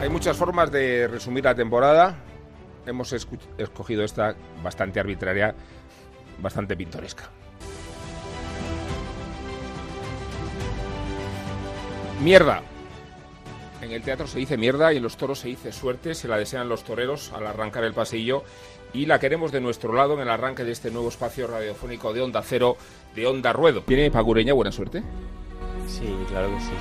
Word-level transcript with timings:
Hay 0.00 0.08
muchas 0.08 0.34
formas 0.34 0.72
de 0.72 1.06
resumir 1.08 1.44
la 1.44 1.54
temporada. 1.54 2.16
Hemos 2.86 3.12
escogido 3.12 4.02
esta 4.02 4.34
bastante 4.62 4.98
arbitraria, 4.98 5.54
bastante 6.40 6.74
pintoresca. 6.74 7.28
Mierda. 12.22 12.62
En 13.82 13.92
el 13.92 14.00
teatro 14.00 14.26
se 14.26 14.38
dice 14.38 14.56
mierda 14.56 14.90
y 14.92 14.96
en 14.96 15.02
los 15.02 15.18
toros 15.18 15.40
se 15.40 15.48
dice 15.48 15.70
suerte, 15.70 16.14
se 16.14 16.28
la 16.28 16.38
desean 16.38 16.70
los 16.70 16.82
toreros 16.82 17.32
al 17.34 17.46
arrancar 17.46 17.84
el 17.84 17.92
pasillo 17.92 18.42
y 18.94 19.04
la 19.04 19.18
queremos 19.18 19.52
de 19.52 19.60
nuestro 19.60 19.92
lado 19.92 20.14
en 20.14 20.20
el 20.20 20.30
arranque 20.30 20.64
de 20.64 20.72
este 20.72 20.90
nuevo 20.90 21.10
espacio 21.10 21.46
radiofónico 21.46 22.14
de 22.14 22.22
Onda 22.22 22.42
Cero, 22.42 22.78
de 23.14 23.26
Onda 23.26 23.52
Ruedo. 23.52 23.82
¿Tiene 23.82 24.10
Pagureña 24.10 24.54
buena 24.54 24.72
suerte? 24.72 25.02
Sí, 25.86 26.14
claro 26.28 26.48
que 26.48 26.60
sí. 26.60 26.72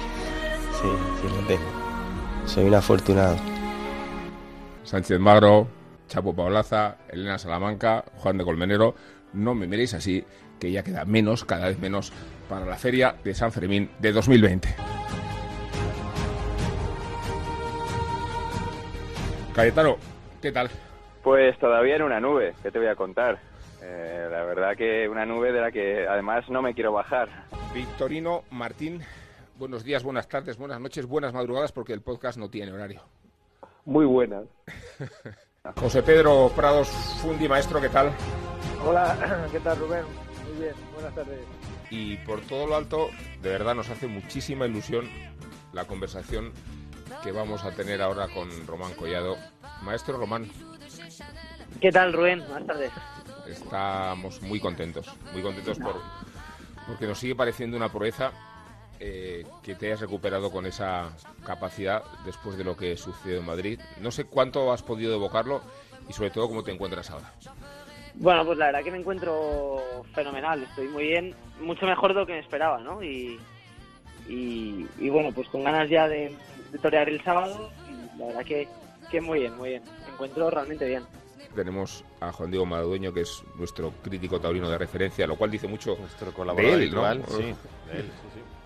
Sí, 0.81 0.87
sí, 1.21 1.55
Soy 2.49 2.65
un 2.65 2.73
afortunado. 2.73 3.37
Sánchez 4.83 5.19
Magro, 5.19 5.67
Chapo 6.07 6.35
Paulaza, 6.35 6.97
Elena 7.07 7.37
Salamanca, 7.37 8.03
Juan 8.15 8.39
de 8.39 8.43
Colmenero, 8.43 8.95
no 9.33 9.53
me 9.53 9.67
miréis 9.67 9.93
así, 9.93 10.25
que 10.59 10.71
ya 10.71 10.83
queda 10.83 11.05
menos, 11.05 11.45
cada 11.45 11.67
vez 11.67 11.77
menos, 11.77 12.11
para 12.49 12.65
la 12.65 12.75
feria 12.75 13.13
de 13.23 13.35
San 13.35 13.51
Fermín 13.51 13.91
de 13.99 14.11
2020. 14.11 14.67
Cayetano, 19.53 19.97
¿qué 20.41 20.51
tal? 20.51 20.71
Pues 21.21 21.55
todavía 21.59 21.97
en 21.97 22.01
una 22.01 22.19
nube, 22.19 22.55
¿qué 22.63 22.71
te 22.71 22.79
voy 22.79 22.87
a 22.87 22.95
contar? 22.95 23.37
Eh, 23.83 24.27
la 24.31 24.43
verdad 24.43 24.75
que 24.75 25.07
una 25.07 25.23
nube 25.23 25.51
de 25.51 25.61
la 25.61 25.71
que 25.71 26.07
además 26.07 26.49
no 26.49 26.63
me 26.63 26.73
quiero 26.73 26.93
bajar. 26.93 27.29
Victorino 27.75 28.43
Martín, 28.49 29.03
buenos 29.59 29.83
días, 29.83 30.03
buenas 30.03 30.29
tardes, 30.29 30.57
buenas 30.57 30.79
noches, 30.79 31.05
buenas 31.05 31.33
madrugadas, 31.33 31.73
porque 31.73 31.91
el 31.91 32.01
podcast 32.01 32.37
no 32.37 32.49
tiene 32.49 32.71
horario. 32.71 33.01
Muy 33.83 34.05
buenas. 34.05 34.45
José 35.75 36.01
Pedro 36.01 36.49
Prados 36.55 36.87
Fundi, 37.21 37.49
maestro, 37.49 37.81
¿qué 37.81 37.89
tal? 37.89 38.11
Hola, 38.85 39.47
¿qué 39.51 39.59
tal 39.59 39.77
Rubén? 39.77 40.05
Muy 40.47 40.63
bien, 40.63 40.73
buenas 40.93 41.13
tardes. 41.13 41.39
Y 41.89 42.15
por 42.17 42.39
todo 42.41 42.67
lo 42.67 42.75
alto, 42.77 43.09
de 43.41 43.49
verdad 43.49 43.75
nos 43.75 43.89
hace 43.89 44.07
muchísima 44.07 44.65
ilusión 44.65 45.09
la 45.73 45.85
conversación 45.85 46.53
que 47.21 47.33
vamos 47.33 47.65
a 47.65 47.71
tener 47.71 48.01
ahora 48.01 48.29
con 48.29 48.49
Román 48.65 48.93
Collado. 48.93 49.35
Maestro 49.83 50.17
Román. 50.17 50.49
¿Qué 51.81 51.91
tal, 51.91 52.13
Rubén? 52.13 52.39
Buenas 52.47 52.65
tardes. 52.65 52.91
Estamos 53.45 54.41
muy 54.41 54.61
contentos, 54.61 55.13
muy 55.33 55.41
contentos 55.41 55.77
por, 55.79 55.95
porque 56.87 57.07
nos 57.07 57.19
sigue 57.19 57.35
pareciendo 57.35 57.75
una 57.75 57.91
proeza 57.91 58.31
eh, 58.99 59.45
que 59.63 59.75
te 59.75 59.87
hayas 59.87 60.01
recuperado 60.01 60.51
con 60.51 60.65
esa 60.65 61.11
capacidad 61.45 62.03
después 62.25 62.57
de 62.57 62.63
lo 62.63 62.75
que 62.75 62.97
sucedió 62.97 63.39
en 63.39 63.45
Madrid. 63.45 63.79
No 64.01 64.11
sé 64.11 64.25
cuánto 64.25 64.71
has 64.71 64.83
podido 64.83 65.13
evocarlo 65.13 65.61
y 66.09 66.13
sobre 66.13 66.31
todo 66.31 66.47
cómo 66.47 66.63
te 66.63 66.71
encuentras 66.71 67.09
ahora. 67.09 67.31
Bueno, 68.15 68.45
pues 68.45 68.57
la 68.57 68.67
verdad 68.67 68.83
que 68.83 68.91
me 68.91 68.97
encuentro 68.97 69.81
fenomenal, 70.13 70.63
estoy 70.63 70.87
muy 70.89 71.05
bien, 71.05 71.33
mucho 71.61 71.85
mejor 71.85 72.13
de 72.13 72.19
lo 72.19 72.25
que 72.25 72.33
me 72.33 72.39
esperaba, 72.39 72.79
¿no? 72.79 73.01
Y, 73.01 73.39
y, 74.27 75.09
bueno, 75.09 75.31
pues 75.31 75.47
con 75.47 75.63
ganas 75.63 75.89
ya 75.89 76.07
de, 76.07 76.35
torear 76.81 77.07
el 77.07 77.23
sábado 77.23 77.71
y 77.89 78.19
la 78.19 78.25
verdad 78.27 78.43
que, 78.43 78.67
que 79.09 79.21
muy 79.21 79.39
bien, 79.39 79.57
muy 79.57 79.69
bien, 79.69 79.83
me 80.05 80.13
encuentro 80.13 80.49
realmente 80.49 80.85
bien 80.85 81.03
tenemos 81.55 82.03
a 82.19 82.31
Juan 82.31 82.51
Diego 82.51 82.65
Madueño, 82.65 83.13
que 83.13 83.21
es 83.21 83.43
nuestro 83.55 83.91
crítico 84.03 84.39
taurino 84.39 84.69
de 84.69 84.77
referencia, 84.77 85.27
lo 85.27 85.35
cual 85.35 85.51
dice 85.51 85.67
mucho 85.67 85.97
nuestro 85.99 86.31
colaborador 86.31 86.79
de 86.79 86.85
Sí, 86.87 87.55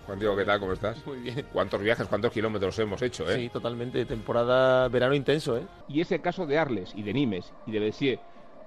Juan 0.06 0.18
Diego, 0.18 0.36
¿qué 0.36 0.44
tal? 0.44 0.60
¿Cómo 0.60 0.72
estás? 0.72 1.04
Muy 1.06 1.18
bien. 1.18 1.46
¿Cuántos 1.52 1.80
viajes, 1.80 2.06
cuántos 2.08 2.32
kilómetros 2.32 2.78
hemos 2.78 3.00
hecho, 3.00 3.28
eh? 3.30 3.36
Sí, 3.36 3.48
totalmente. 3.48 4.04
Temporada 4.04 4.88
verano 4.88 5.14
intenso, 5.14 5.56
¿eh? 5.56 5.66
Y 5.88 6.00
ese 6.00 6.20
caso 6.20 6.46
de 6.46 6.58
Arles 6.58 6.92
y 6.94 7.02
de 7.02 7.12
Nimes 7.12 7.52
y 7.66 7.72
de 7.72 7.78
Bessier, 7.80 8.20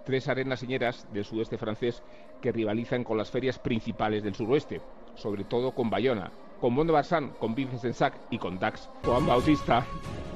tres 0.04 0.28
arenas 0.28 0.60
señeras 0.60 1.08
del 1.14 1.26
sudeste 1.26 1.58
francés 1.58 2.02
que 2.42 2.52
rivalizan 2.52 3.04
con 3.04 3.18
las 3.18 3.30
ferias 3.30 3.60
principales 3.60 4.24
del 4.24 4.36
suroeste, 4.36 4.82
sobre 5.16 5.44
todo 5.44 5.72
con 5.72 5.90
Bayona, 5.90 6.32
con 6.60 6.74
Mont 6.74 6.90
de 6.90 7.30
con 7.40 7.54
Vincensac 7.54 8.16
y 8.32 8.40
con 8.40 8.58
Dax. 8.58 8.90
Juan 9.04 9.28
Bautista, 9.28 9.86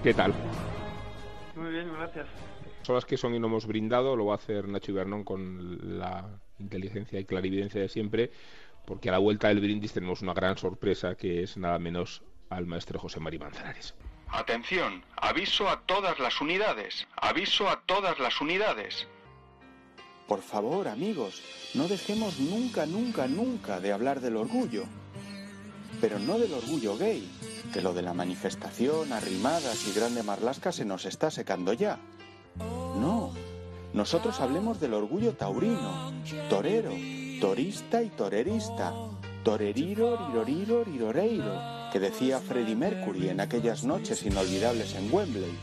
¿qué 0.04 0.14
tal? 0.14 0.34
Muy 1.56 1.72
bien, 1.72 1.92
gracias. 1.94 2.28
Son 2.84 2.96
las 2.96 3.06
que 3.06 3.18
son 3.18 3.34
y 3.36 3.40
no 3.40 3.48
hemos 3.48 3.66
brindado, 3.66 4.16
lo 4.16 4.26
va 4.26 4.34
a 4.34 4.38
hacer 4.38 4.68
Nacho 4.68 4.92
Ibernón 4.92 5.24
con 5.24 6.00
la 6.00 6.40
inteligencia 6.60 7.20
y 7.20 7.26
clarividencia 7.26 7.82
de 7.82 7.90
siempre 7.90 8.32
porque 8.86 9.10
a 9.10 9.14
la 9.14 9.18
vuelta 9.18 9.48
del 9.48 9.60
brindis 9.60 9.94
tenemos 9.94 10.22
una 10.22 10.34
gran 10.34 10.58
sorpresa 10.58 11.16
que 11.16 11.44
es 11.44 11.58
nada 11.58 11.80
menos 11.80 12.24
al 12.50 12.66
maestro 12.66 13.00
José 13.00 13.20
María 13.20 13.40
Manzanares. 13.40 13.96
Atención, 14.28 15.04
aviso 15.18 15.70
a 15.70 15.82
todas 15.82 16.20
las 16.20 16.40
unidades, 16.40 17.08
aviso 17.18 17.70
a 17.70 17.82
todas 17.82 18.18
las 18.20 18.40
unidades. 18.40 19.08
Por 20.28 20.42
favor, 20.42 20.88
amigos, 20.88 21.42
no 21.74 21.90
dejemos 21.90 22.40
nunca, 22.40 22.86
nunca, 22.86 23.28
nunca 23.28 23.82
de 23.82 23.92
hablar 23.92 24.22
del 24.22 24.38
orgullo. 24.38 24.86
Pero 26.00 26.18
no 26.20 26.40
del 26.40 26.54
orgullo 26.54 26.98
gay, 26.98 27.30
que 27.74 27.82
lo 27.82 27.94
de 27.94 28.02
la 28.02 28.14
manifestación, 28.14 29.12
arrimadas 29.12 29.86
y 29.88 29.94
grande 29.94 30.24
marlasca 30.24 30.72
se 30.72 30.86
nos 30.86 31.06
está 31.06 31.30
secando 31.30 31.74
ya. 31.74 32.00
No, 32.58 33.34
nosotros 33.94 34.40
hablemos 34.40 34.80
del 34.80 34.94
orgullo 34.94 35.34
taurino, 35.34 36.14
torero, 36.50 36.92
torista 37.42 38.04
y 38.04 38.10
torerista, 38.10 38.94
toreriro, 39.44 40.16
riroriro, 40.28 40.84
riroreiro, 40.84 41.60
que 41.92 42.00
decía 42.00 42.38
Freddie 42.38 42.76
Mercury 42.76 43.30
en 43.30 43.42
aquellas 43.42 43.84
noches 43.84 44.24
inolvidables 44.24 44.94
en 44.94 45.12
Wembley. 45.12 45.58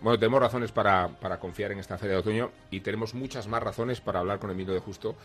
Bueno, 0.00 0.16
tenemos 0.16 0.40
razones 0.40 0.70
para, 0.70 1.10
confiar 1.40 1.72
en 1.72 1.80
esta 1.80 1.98
feria 1.98 2.14
de 2.14 2.20
otoño 2.20 2.52
y 2.70 2.80
tenemos 2.80 3.14
muchas 3.14 3.48
más 3.48 3.64
razones 3.64 4.00
para 4.00 4.20
hablar 4.20 4.38
con 4.38 4.52
Emilio 4.52 4.72
de 4.72 4.78
Justo 4.78 5.16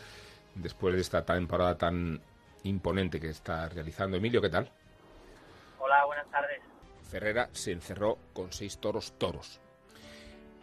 después 0.56 0.96
de 0.96 1.00
esta 1.00 1.24
temporada 1.24 1.78
tan 1.78 2.20
imponente 2.64 3.20
que 3.20 3.28
está 3.28 3.68
realizando. 3.68 4.16
Emilio, 4.16 4.42
¿qué 4.42 4.50
tal? 4.50 4.68
Hola, 5.78 6.06
buenas 6.06 6.28
tardes. 6.28 6.60
Ferrera 7.08 7.48
se 7.52 7.70
encerró 7.70 8.18
con 8.32 8.52
seis 8.52 8.78
toros 8.78 9.12
toros 9.12 9.60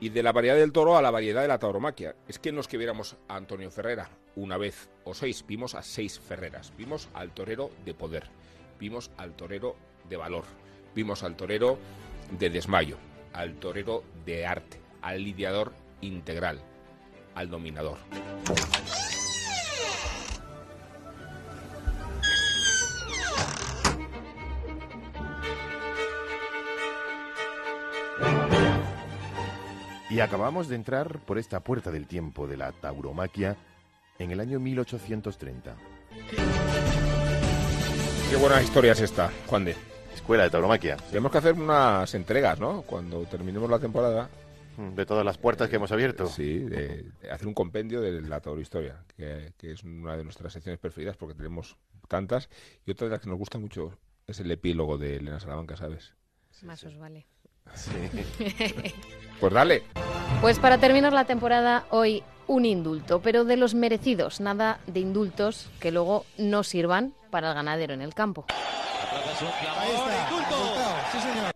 y 0.01 0.09
de 0.09 0.23
la 0.23 0.33
variedad 0.33 0.55
del 0.55 0.73
toro 0.73 0.97
a 0.97 1.01
la 1.01 1.09
variedad 1.09 1.41
de 1.41 1.47
la 1.47 1.57
tauromaquia. 1.57 2.15
Es 2.27 2.37
que 2.37 2.51
nos 2.51 2.67
que 2.67 2.77
viéramos 2.77 3.15
a 3.29 3.37
Antonio 3.37 3.71
Ferrera 3.71 4.09
una 4.37 4.57
vez 4.57 4.89
o 5.03 5.15
seis, 5.15 5.43
vimos 5.47 5.73
a 5.73 5.81
seis 5.81 6.19
Ferreras, 6.19 6.71
vimos 6.77 7.09
al 7.15 7.31
torero 7.31 7.71
de 7.83 7.95
poder, 7.95 8.29
vimos 8.79 9.09
al 9.17 9.33
torero 9.33 9.75
de 10.07 10.15
valor, 10.15 10.45
vimos 10.93 11.23
al 11.23 11.35
torero 11.35 11.79
de 12.37 12.51
desmayo, 12.51 12.97
al 13.33 13.55
torero 13.55 14.03
de 14.25 14.45
arte, 14.45 14.79
al 15.01 15.23
lidiador 15.23 15.73
integral, 16.01 16.61
al 17.33 17.49
dominador. 17.49 17.97
Y 30.11 30.19
acabamos 30.19 30.67
de 30.67 30.75
entrar 30.75 31.19
por 31.25 31.39
esta 31.39 31.59
puerta 31.59 31.91
del 31.91 32.05
tiempo 32.05 32.47
de 32.47 32.57
la 32.57 32.71
tauromaquia 32.71 33.57
en 34.19 34.31
el 34.31 34.39
año 34.39 34.59
1830. 34.59 35.75
Qué 38.29 38.35
buena 38.35 38.61
historia 38.61 38.91
es 38.91 39.01
esta, 39.01 39.31
Juan 39.47 39.65
de. 39.65 39.75
Escuela 40.13 40.43
de 40.43 40.49
tauromaquia. 40.49 40.97
Tenemos 40.97 41.31
que 41.31 41.37
hacer 41.37 41.53
unas 41.53 42.13
entregas, 42.15 42.59
¿no? 42.59 42.81
Cuando 42.81 43.21
terminemos 43.25 43.69
la 43.69 43.79
temporada. 43.79 44.29
Mm, 44.77 44.93
de 44.93 45.05
todas 45.05 45.25
las 45.25 45.37
puertas 45.37 45.69
que 45.69 45.77
hemos 45.77 45.91
abierto. 45.91 46.27
Sí, 46.27 46.59
de, 46.59 47.05
hacer 47.31 47.47
un 47.47 47.53
compendio 47.53 48.01
de 48.01 48.21
la 48.21 48.39
taurohistoria, 48.39 49.03
que, 49.15 49.53
que 49.57 49.71
es 49.71 49.83
una 49.83 50.15
de 50.15 50.23
nuestras 50.23 50.53
secciones 50.53 50.79
preferidas 50.79 51.17
porque 51.17 51.35
tenemos 51.35 51.77
tantas. 52.07 52.49
Y 52.85 52.91
otra 52.91 53.07
de 53.07 53.11
las 53.11 53.21
que 53.21 53.29
nos 53.29 53.39
gusta 53.39 53.57
mucho 53.57 53.97
es 54.27 54.39
el 54.39 54.51
epílogo 54.51 54.97
de 54.97 55.17
Elena 55.17 55.39
Salamanca, 55.39 55.77
¿sabes? 55.77 56.13
Más 56.63 56.83
os 56.83 56.97
vale. 56.97 57.27
Sí. 57.75 57.91
pues 59.39 59.53
dale. 59.53 59.83
Pues 60.41 60.59
para 60.59 60.77
terminar 60.77 61.13
la 61.13 61.25
temporada, 61.25 61.87
hoy 61.89 62.23
un 62.45 62.65
indulto, 62.65 63.21
pero 63.21 63.43
de 63.43 63.57
los 63.57 63.73
merecidos, 63.73 64.39
nada 64.39 64.79
de 64.85 64.99
indultos 64.99 65.67
que 65.79 65.91
luego 65.91 66.25
no 66.37 66.63
sirvan 66.63 67.15
para 67.31 67.49
el 67.49 67.55
ganadero 67.55 67.95
en 67.95 68.01
el 68.01 68.13
campo. 68.13 68.45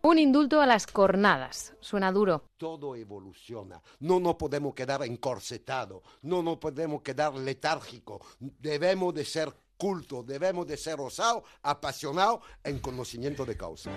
Un 0.02 0.18
indulto 0.18 0.62
a 0.62 0.66
las 0.66 0.88
cornadas. 0.88 1.74
Suena 1.80 2.12
duro. 2.12 2.44
Todo 2.58 2.96
evoluciona. 2.96 3.82
No 4.00 4.20
nos 4.20 4.36
podemos 4.36 4.74
quedar 4.74 5.04
encorsetados. 5.04 6.02
No 6.24 6.42
nos 6.42 6.58
podemos 6.58 7.04
quedar 7.04 7.36
letárgicos. 7.36 8.22
Debemos 8.40 9.14
de 9.14 9.26
ser 9.26 9.54
cultos. 9.78 10.26
Debemos 10.26 10.66
de 10.68 10.78
ser 10.78 11.00
osados, 11.00 11.44
apasionados 11.62 12.42
en 12.64 12.80
conocimiento 12.80 13.46
de 13.46 13.56
causa. 13.56 13.92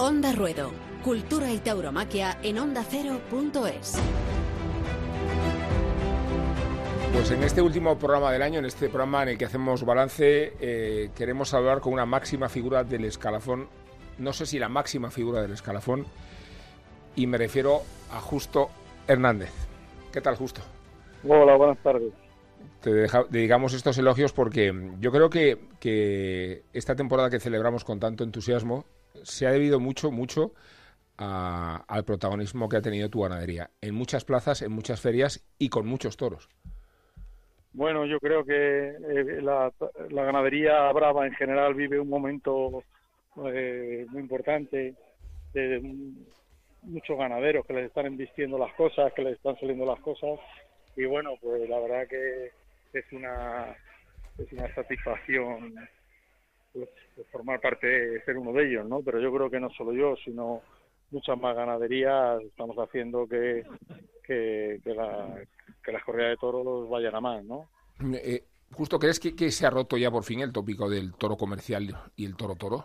Onda 0.00 0.32
Ruedo. 0.32 0.70
Cultura 1.04 1.50
y 1.52 1.58
tauromaquia 1.58 2.38
en 2.42 2.58
ondacero.es. 2.58 3.98
Pues 7.12 7.30
en 7.32 7.42
este 7.42 7.60
último 7.60 7.98
programa 7.98 8.32
del 8.32 8.42
año, 8.42 8.58
en 8.60 8.64
este 8.66 8.88
programa 8.88 9.22
en 9.24 9.30
el 9.30 9.38
que 9.38 9.44
hacemos 9.44 9.84
balance, 9.84 10.54
eh, 10.60 11.10
queremos 11.14 11.52
hablar 11.54 11.80
con 11.80 11.92
una 11.92 12.06
máxima 12.06 12.48
figura 12.48 12.84
del 12.84 13.04
escalafón, 13.04 13.68
no 14.18 14.32
sé 14.32 14.46
si 14.46 14.58
la 14.58 14.68
máxima 14.68 15.10
figura 15.10 15.42
del 15.42 15.52
escalafón, 15.52 16.06
y 17.16 17.26
me 17.26 17.36
refiero 17.36 17.82
a 18.12 18.20
Justo 18.20 18.70
Hernández. 19.06 19.52
¿Qué 20.12 20.20
tal, 20.20 20.36
Justo? 20.36 20.60
Hola, 21.28 21.56
buenas 21.56 21.78
tardes. 21.82 22.12
Te 22.80 22.90
deja- 22.92 23.26
dedicamos 23.28 23.74
estos 23.74 23.98
elogios 23.98 24.32
porque 24.32 24.72
yo 25.00 25.10
creo 25.12 25.28
que, 25.28 25.58
que 25.80 26.62
esta 26.72 26.94
temporada 26.94 27.28
que 27.28 27.40
celebramos 27.40 27.84
con 27.84 28.00
tanto 28.00 28.24
entusiasmo 28.24 28.86
se 29.22 29.46
ha 29.46 29.52
debido 29.52 29.80
mucho, 29.80 30.10
mucho 30.10 30.54
a- 31.18 31.84
al 31.88 32.04
protagonismo 32.04 32.68
que 32.68 32.76
ha 32.78 32.82
tenido 32.82 33.08
tu 33.10 33.20
ganadería 33.22 33.70
en 33.80 33.94
muchas 33.94 34.24
plazas, 34.24 34.62
en 34.62 34.72
muchas 34.72 35.00
ferias 35.00 35.44
y 35.58 35.68
con 35.68 35.86
muchos 35.86 36.16
toros. 36.16 36.48
Bueno, 37.72 38.04
yo 38.04 38.18
creo 38.18 38.44
que 38.44 38.88
eh, 38.88 39.42
la, 39.42 39.72
la 40.10 40.24
ganadería 40.24 40.90
brava 40.92 41.26
en 41.26 41.34
general 41.34 41.74
vive 41.74 42.00
un 42.00 42.08
momento 42.08 42.82
eh, 43.46 44.06
muy 44.10 44.22
importante 44.22 44.94
de 45.52 45.80
muchos 46.82 47.16
ganaderos 47.18 47.64
que 47.66 47.74
les 47.74 47.86
están 47.86 48.06
embistiendo 48.06 48.58
las 48.58 48.72
cosas, 48.74 49.12
que 49.12 49.22
les 49.22 49.34
están 49.36 49.58
saliendo 49.60 49.86
las 49.86 50.00
cosas 50.00 50.40
y 50.96 51.04
bueno, 51.04 51.34
pues 51.40 51.68
la 51.68 51.78
verdad 51.78 52.08
que 52.08 52.50
es 52.92 53.04
una 53.12 53.76
es 54.38 54.52
una 54.52 54.74
satisfacción 54.74 55.74
pues, 56.72 56.88
formar 57.30 57.60
parte 57.60 57.86
de 57.86 58.22
ser 58.24 58.36
uno 58.38 58.52
de 58.52 58.68
ellos, 58.68 58.86
¿no? 58.88 59.02
Pero 59.02 59.20
yo 59.20 59.32
creo 59.32 59.50
que 59.50 59.60
no 59.60 59.70
solo 59.70 59.92
yo, 59.92 60.14
sino 60.24 60.62
muchas 61.10 61.38
más 61.38 61.56
ganaderías 61.56 62.40
estamos 62.42 62.76
haciendo 62.78 63.26
que 63.28 63.64
que, 64.24 64.80
que, 64.84 64.94
la- 64.94 65.42
que 65.82 65.92
las 65.92 66.04
corridas 66.04 66.30
de 66.30 66.36
toros 66.36 66.88
vayan 66.88 67.16
a 67.16 67.20
más, 67.20 67.44
¿no? 67.44 67.68
Eh, 68.14 68.44
Justo, 68.72 69.00
¿crees 69.00 69.18
que, 69.18 69.34
que 69.34 69.50
se 69.50 69.66
ha 69.66 69.70
roto 69.70 69.96
ya 69.96 70.12
por 70.12 70.22
fin 70.22 70.40
el 70.40 70.52
tópico 70.52 70.88
del 70.88 71.12
toro 71.14 71.36
comercial 71.36 71.92
y 72.14 72.24
el 72.24 72.36
toro 72.36 72.54
toro? 72.54 72.84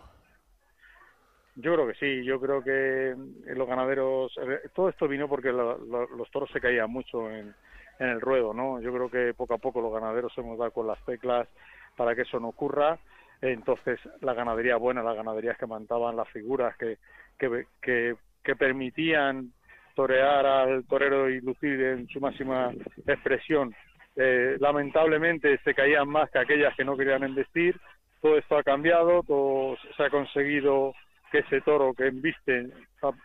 Yo 1.54 1.72
creo 1.74 1.86
que 1.86 1.94
sí, 1.94 2.24
yo 2.24 2.38
creo 2.40 2.62
que 2.62 3.10
eh, 3.12 3.54
los 3.54 3.66
ganaderos, 3.68 4.32
eh, 4.38 4.68
todo 4.74 4.88
esto 4.90 5.08
vino 5.08 5.28
porque 5.28 5.52
lo- 5.52 5.78
lo- 5.78 6.06
los 6.08 6.30
toros 6.30 6.50
se 6.52 6.60
caían 6.60 6.90
mucho 6.90 7.30
en, 7.30 7.54
en 7.98 8.08
el 8.08 8.20
ruedo, 8.20 8.52
¿no? 8.52 8.80
Yo 8.80 8.92
creo 8.92 9.10
que 9.10 9.32
poco 9.32 9.54
a 9.54 9.58
poco 9.58 9.80
los 9.80 9.92
ganaderos 9.92 10.36
hemos 10.36 10.58
dado 10.58 10.72
con 10.72 10.86
las 10.86 11.02
teclas 11.04 11.48
para 11.96 12.14
que 12.14 12.22
eso 12.22 12.38
no 12.40 12.48
ocurra. 12.48 12.98
Entonces, 13.40 14.00
la 14.20 14.34
ganadería 14.34 14.76
buena, 14.76 15.02
las 15.02 15.16
ganaderías 15.16 15.58
que 15.58 15.66
mantaban 15.66 16.16
las 16.16 16.28
figuras, 16.30 16.76
que, 16.76 16.98
que, 17.38 17.64
que, 17.82 18.56
permitían 18.56 19.52
torear 19.94 20.46
al 20.46 20.84
torero 20.86 21.28
y 21.28 21.40
lucir 21.40 21.80
en 21.80 22.08
su 22.08 22.20
máxima 22.20 22.72
expresión, 23.06 23.74
eh, 24.16 24.56
lamentablemente 24.60 25.58
se 25.58 25.74
caían 25.74 26.08
más 26.08 26.30
que 26.30 26.38
aquellas 26.38 26.74
que 26.76 26.84
no 26.84 26.96
querían 26.96 27.28
investir. 27.28 27.78
Todo 28.22 28.38
esto 28.38 28.56
ha 28.56 28.62
cambiado, 28.62 29.22
todo 29.22 29.76
se 29.96 30.02
ha 30.02 30.10
conseguido 30.10 30.94
que 31.30 31.38
ese 31.38 31.60
toro 31.60 31.92
que 31.92 32.06
embiste 32.06 32.68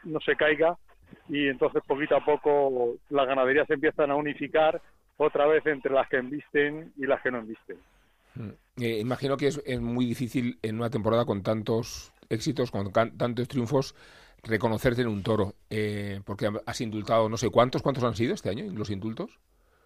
no 0.04 0.20
se 0.20 0.36
caiga 0.36 0.76
y 1.30 1.48
entonces 1.48 1.82
poquito 1.88 2.16
a 2.16 2.26
poco 2.26 2.96
las 3.10 3.28
ganaderías 3.28 3.68
se 3.68 3.76
empiezan 3.76 4.12
a 4.12 4.16
unificar 4.16 4.82
otra 5.18 5.46
vez 5.46 5.66
entre 5.66 5.94
las 5.94 6.08
que 6.10 6.18
embisten 6.18 6.92
y 6.98 7.06
las 7.06 7.22
que 7.22 7.32
no 7.32 7.40
embisten. 7.40 7.78
Eh, 8.78 9.00
imagino 9.00 9.38
que 9.38 9.48
es, 9.48 9.62
es 9.66 9.80
muy 9.82 10.06
difícil 10.06 10.60
en 10.62 10.78
una 10.78 10.90
temporada 10.90 11.26
con 11.26 11.44
tantos 11.44 12.14
éxitos, 12.30 12.72
con 12.72 12.92
tantos 12.94 13.48
triunfos, 13.48 13.96
reconocerte 14.44 15.02
en 15.02 15.08
un 15.10 15.24
toro, 15.24 15.56
eh, 15.70 16.22
porque 16.26 16.50
has 16.66 16.82
indultado 16.82 17.30
no 17.30 17.38
sé 17.38 17.50
cuántos, 17.50 17.82
¿cuántos 17.82 18.04
han 18.04 18.16
sido 18.16 18.34
este 18.34 18.50
año 18.50 18.66
los 18.74 18.90
indultos? 18.90 19.40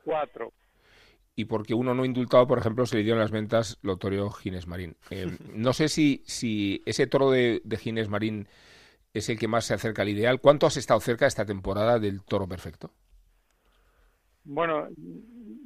Cuatro. 0.03 0.53
Y 1.37 1.45
porque 1.45 1.73
uno 1.73 1.93
no 1.93 2.05
indultado, 2.05 2.47
por 2.47 2.59
ejemplo, 2.59 2.85
se 2.85 2.95
le 2.97 3.03
dio 3.03 3.13
en 3.13 3.19
las 3.19 3.31
ventas 3.31 3.77
lo 3.81 3.97
toreó 3.97 4.29
Ginés 4.31 4.67
Marín. 4.67 4.95
Eh, 5.09 5.27
no 5.53 5.73
sé 5.73 5.89
si, 5.89 6.23
si 6.25 6.81
ese 6.85 7.07
toro 7.07 7.29
de, 7.29 7.61
de 7.65 7.77
Ginés 7.77 8.07
Marín 8.09 8.47
es 9.13 9.29
el 9.29 9.39
que 9.39 9.47
más 9.49 9.65
se 9.65 9.73
acerca 9.75 10.03
al 10.03 10.09
ideal. 10.09 10.41
¿Cuánto 10.41 10.67
has 10.67 10.77
estado 10.77 10.99
cerca 11.01 11.27
esta 11.27 11.45
temporada 11.45 11.99
del 11.99 12.23
toro 12.23 12.47
perfecto? 12.47 12.91
Bueno, 14.43 14.87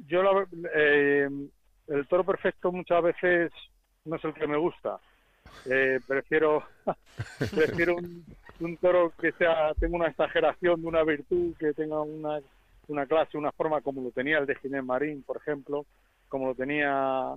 yo 0.06 0.22
la- 0.22 0.48
eh, 0.74 1.28
el 1.90 2.06
toro 2.06 2.24
perfecto 2.24 2.72
muchas 2.72 3.02
veces 3.02 3.52
no 4.04 4.16
es 4.16 4.24
el 4.24 4.32
que 4.32 4.46
me 4.46 4.56
gusta. 4.56 4.98
Eh, 5.68 5.98
prefiero 6.06 6.62
prefiero 7.38 7.96
un, 7.96 8.76
toro 8.76 9.12
que 9.20 9.32
sea 9.32 9.74
tenga 9.74 9.96
una 9.96 10.08
exageración 10.08 10.80
de 10.80 10.86
una 10.86 11.02
virtud, 11.02 11.54
que 11.58 11.72
tenga 11.72 12.00
una, 12.00 12.38
una 12.88 13.06
clase, 13.06 13.36
una 13.36 13.52
forma 13.52 13.80
como 13.80 14.02
lo 14.02 14.10
tenía 14.10 14.38
el 14.38 14.46
de 14.46 14.54
Ginés 14.56 14.84
Marín, 14.84 15.22
por 15.22 15.38
ejemplo, 15.38 15.84
como 16.28 16.46
lo 16.46 16.54
tenía 16.54 17.34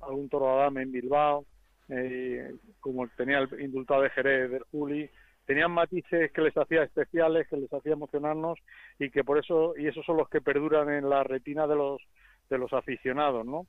algún 0.00 0.28
toro 0.28 0.60
Adame 0.60 0.82
en 0.82 0.92
Bilbao, 0.92 1.44
eh, 1.88 2.54
como 2.80 3.08
tenía 3.08 3.38
el 3.38 3.60
indultado 3.60 4.02
de 4.02 4.10
Jerez 4.10 4.50
del 4.50 4.62
Juli, 4.70 5.10
tenían 5.44 5.72
matices 5.72 6.30
que 6.32 6.42
les 6.42 6.56
hacía 6.56 6.82
especiales, 6.82 7.48
que 7.48 7.56
les 7.56 7.72
hacía 7.72 7.92
emocionarnos 7.92 8.58
y 8.98 9.10
que 9.10 9.24
por 9.24 9.38
eso 9.38 9.74
y 9.76 9.88
esos 9.88 10.04
son 10.04 10.16
los 10.16 10.28
que 10.28 10.40
perduran 10.40 10.90
en 10.90 11.08
la 11.08 11.24
retina 11.24 11.66
de 11.66 11.74
los 11.74 12.00
de 12.48 12.58
los 12.58 12.72
aficionados, 12.72 13.44
¿no? 13.44 13.66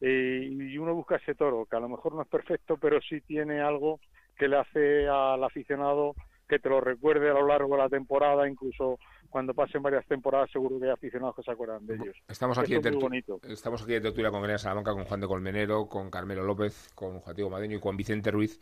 Eh, 0.00 0.48
y 0.50 0.78
uno 0.78 0.94
busca 0.94 1.16
ese 1.16 1.34
toro 1.34 1.66
que 1.66 1.76
a 1.76 1.80
lo 1.80 1.88
mejor 1.88 2.14
no 2.14 2.22
es 2.22 2.28
perfecto, 2.28 2.76
pero 2.76 3.00
sí 3.00 3.20
tiene 3.22 3.60
algo 3.60 4.00
que 4.36 4.46
le 4.48 4.56
hace 4.58 5.08
al 5.08 5.42
aficionado 5.42 6.14
que 6.48 6.58
te 6.58 6.68
lo 6.70 6.80
recuerde 6.80 7.28
a 7.30 7.34
lo 7.34 7.46
largo 7.46 7.76
de 7.76 7.82
la 7.82 7.88
temporada, 7.90 8.48
incluso 8.48 8.98
cuando 9.28 9.52
pasen 9.52 9.82
varias 9.82 10.06
temporadas 10.06 10.50
seguro 10.50 10.78
que 10.78 10.86
hay 10.86 10.92
aficionados 10.92 11.34
que 11.36 11.42
se 11.42 11.50
acuerdan 11.50 11.84
de 11.86 11.96
ellos. 11.96 12.16
Estamos 12.26 12.56
aquí, 12.56 12.74
tertu- 12.76 13.00
bonito. 13.00 13.38
estamos 13.42 13.82
aquí 13.82 13.92
de 13.92 14.00
tertulia 14.00 14.30
con 14.30 14.42
Elena 14.44 14.56
Salamanca, 14.56 14.92
con 14.94 15.04
Juan 15.04 15.20
de 15.20 15.26
Colmenero, 15.26 15.88
con 15.88 16.10
Carmelo 16.10 16.44
López, 16.44 16.90
con 16.94 17.18
Juan 17.20 17.36
Diego 17.36 17.50
Madeño 17.50 17.76
y 17.76 17.80
con 17.80 17.96
Vicente 17.98 18.30
Ruiz, 18.30 18.58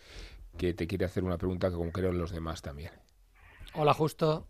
que 0.58 0.74
te 0.74 0.88
quiere 0.88 1.04
hacer 1.04 1.22
una 1.22 1.38
pregunta 1.38 1.68
que 1.68 1.76
como 1.76 1.92
creo 1.92 2.10
los 2.12 2.32
demás 2.32 2.60
también. 2.60 2.90
Hola, 3.74 3.94
justo. 3.94 4.48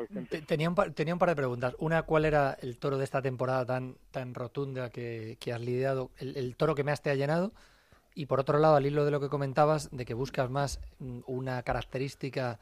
Vicente. 0.00 0.42
Tenía 0.42 0.68
un, 0.68 0.74
par, 0.74 0.92
tenía 0.92 1.14
un 1.14 1.18
par 1.18 1.28
de 1.28 1.36
preguntas. 1.36 1.74
Una, 1.78 2.02
¿cuál 2.02 2.24
era 2.24 2.56
el 2.60 2.78
toro 2.78 2.98
de 2.98 3.04
esta 3.04 3.22
temporada 3.22 3.66
tan, 3.66 3.96
tan 4.10 4.34
rotunda 4.34 4.90
que, 4.90 5.36
que 5.40 5.52
has 5.52 5.60
lidiado? 5.60 6.10
El, 6.18 6.36
el 6.36 6.56
toro 6.56 6.74
que 6.74 6.84
más 6.84 7.02
te 7.02 7.10
ha 7.10 7.14
llenado. 7.14 7.52
Y 8.14 8.26
por 8.26 8.40
otro 8.40 8.58
lado, 8.58 8.76
al 8.76 8.86
hilo 8.86 9.04
de 9.04 9.10
lo 9.10 9.20
que 9.20 9.28
comentabas, 9.28 9.88
de 9.90 10.04
que 10.04 10.14
buscas 10.14 10.50
más 10.50 10.80
mm, 10.98 11.20
una 11.26 11.62
característica 11.62 12.58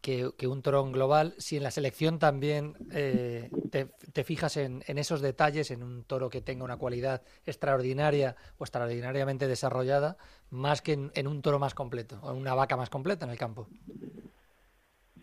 que, 0.00 0.30
que 0.36 0.46
un 0.46 0.62
toro 0.62 0.84
global, 0.90 1.34
si 1.38 1.56
en 1.56 1.62
la 1.62 1.70
selección 1.70 2.18
también 2.18 2.76
eh, 2.92 3.50
te, 3.70 3.86
te 4.12 4.24
fijas 4.24 4.56
en, 4.56 4.84
en 4.86 4.98
esos 4.98 5.20
detalles, 5.20 5.70
en 5.70 5.82
un 5.82 6.04
toro 6.04 6.30
que 6.30 6.40
tenga 6.40 6.64
una 6.64 6.76
cualidad 6.76 7.22
extraordinaria 7.46 8.36
o 8.58 8.64
extraordinariamente 8.64 9.48
desarrollada, 9.48 10.16
más 10.50 10.82
que 10.82 10.92
en, 10.92 11.10
en 11.14 11.26
un 11.26 11.42
toro 11.42 11.58
más 11.58 11.74
completo, 11.74 12.18
o 12.22 12.30
en 12.30 12.36
una 12.38 12.54
vaca 12.54 12.76
más 12.76 12.90
completa 12.90 13.24
en 13.24 13.32
el 13.32 13.38
campo. 13.38 13.68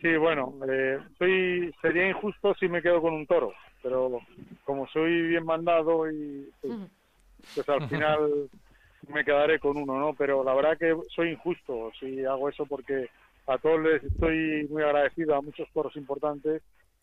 Sí, 0.02 0.16
bueno, 0.16 0.54
eh, 0.70 1.00
soy 1.18 1.74
sería 1.82 2.10
injusto 2.10 2.54
si 2.56 2.70
me 2.70 2.82
quedo 2.82 3.02
con 3.02 3.14
un 3.14 3.28
toro, 3.28 3.54
pero 3.84 4.22
como 4.64 4.88
soy 4.88 5.28
bien 5.28 5.46
mandado 5.46 6.10
y 6.10 6.50
pues, 6.62 6.74
pues 7.54 7.70
al 7.70 7.88
final 7.90 8.50
me 9.14 9.26
quedaré 9.26 9.60
con 9.60 9.76
uno, 9.76 10.00
¿no? 10.00 10.14
Pero 10.14 10.44
la 10.44 10.54
verdad 10.54 10.78
que 10.78 10.96
soy 11.14 11.32
injusto 11.32 11.92
si 12.00 12.24
hago 12.24 12.48
eso 12.48 12.66
porque 12.66 13.10
a 13.48 13.58
todos 13.58 13.82
les 13.82 14.04
estoy 14.04 14.68
muy 14.70 14.84
agradecido, 14.84 15.36
a 15.36 15.42
muchos 15.42 15.68
toros 15.74 15.96
importantes 15.98 16.62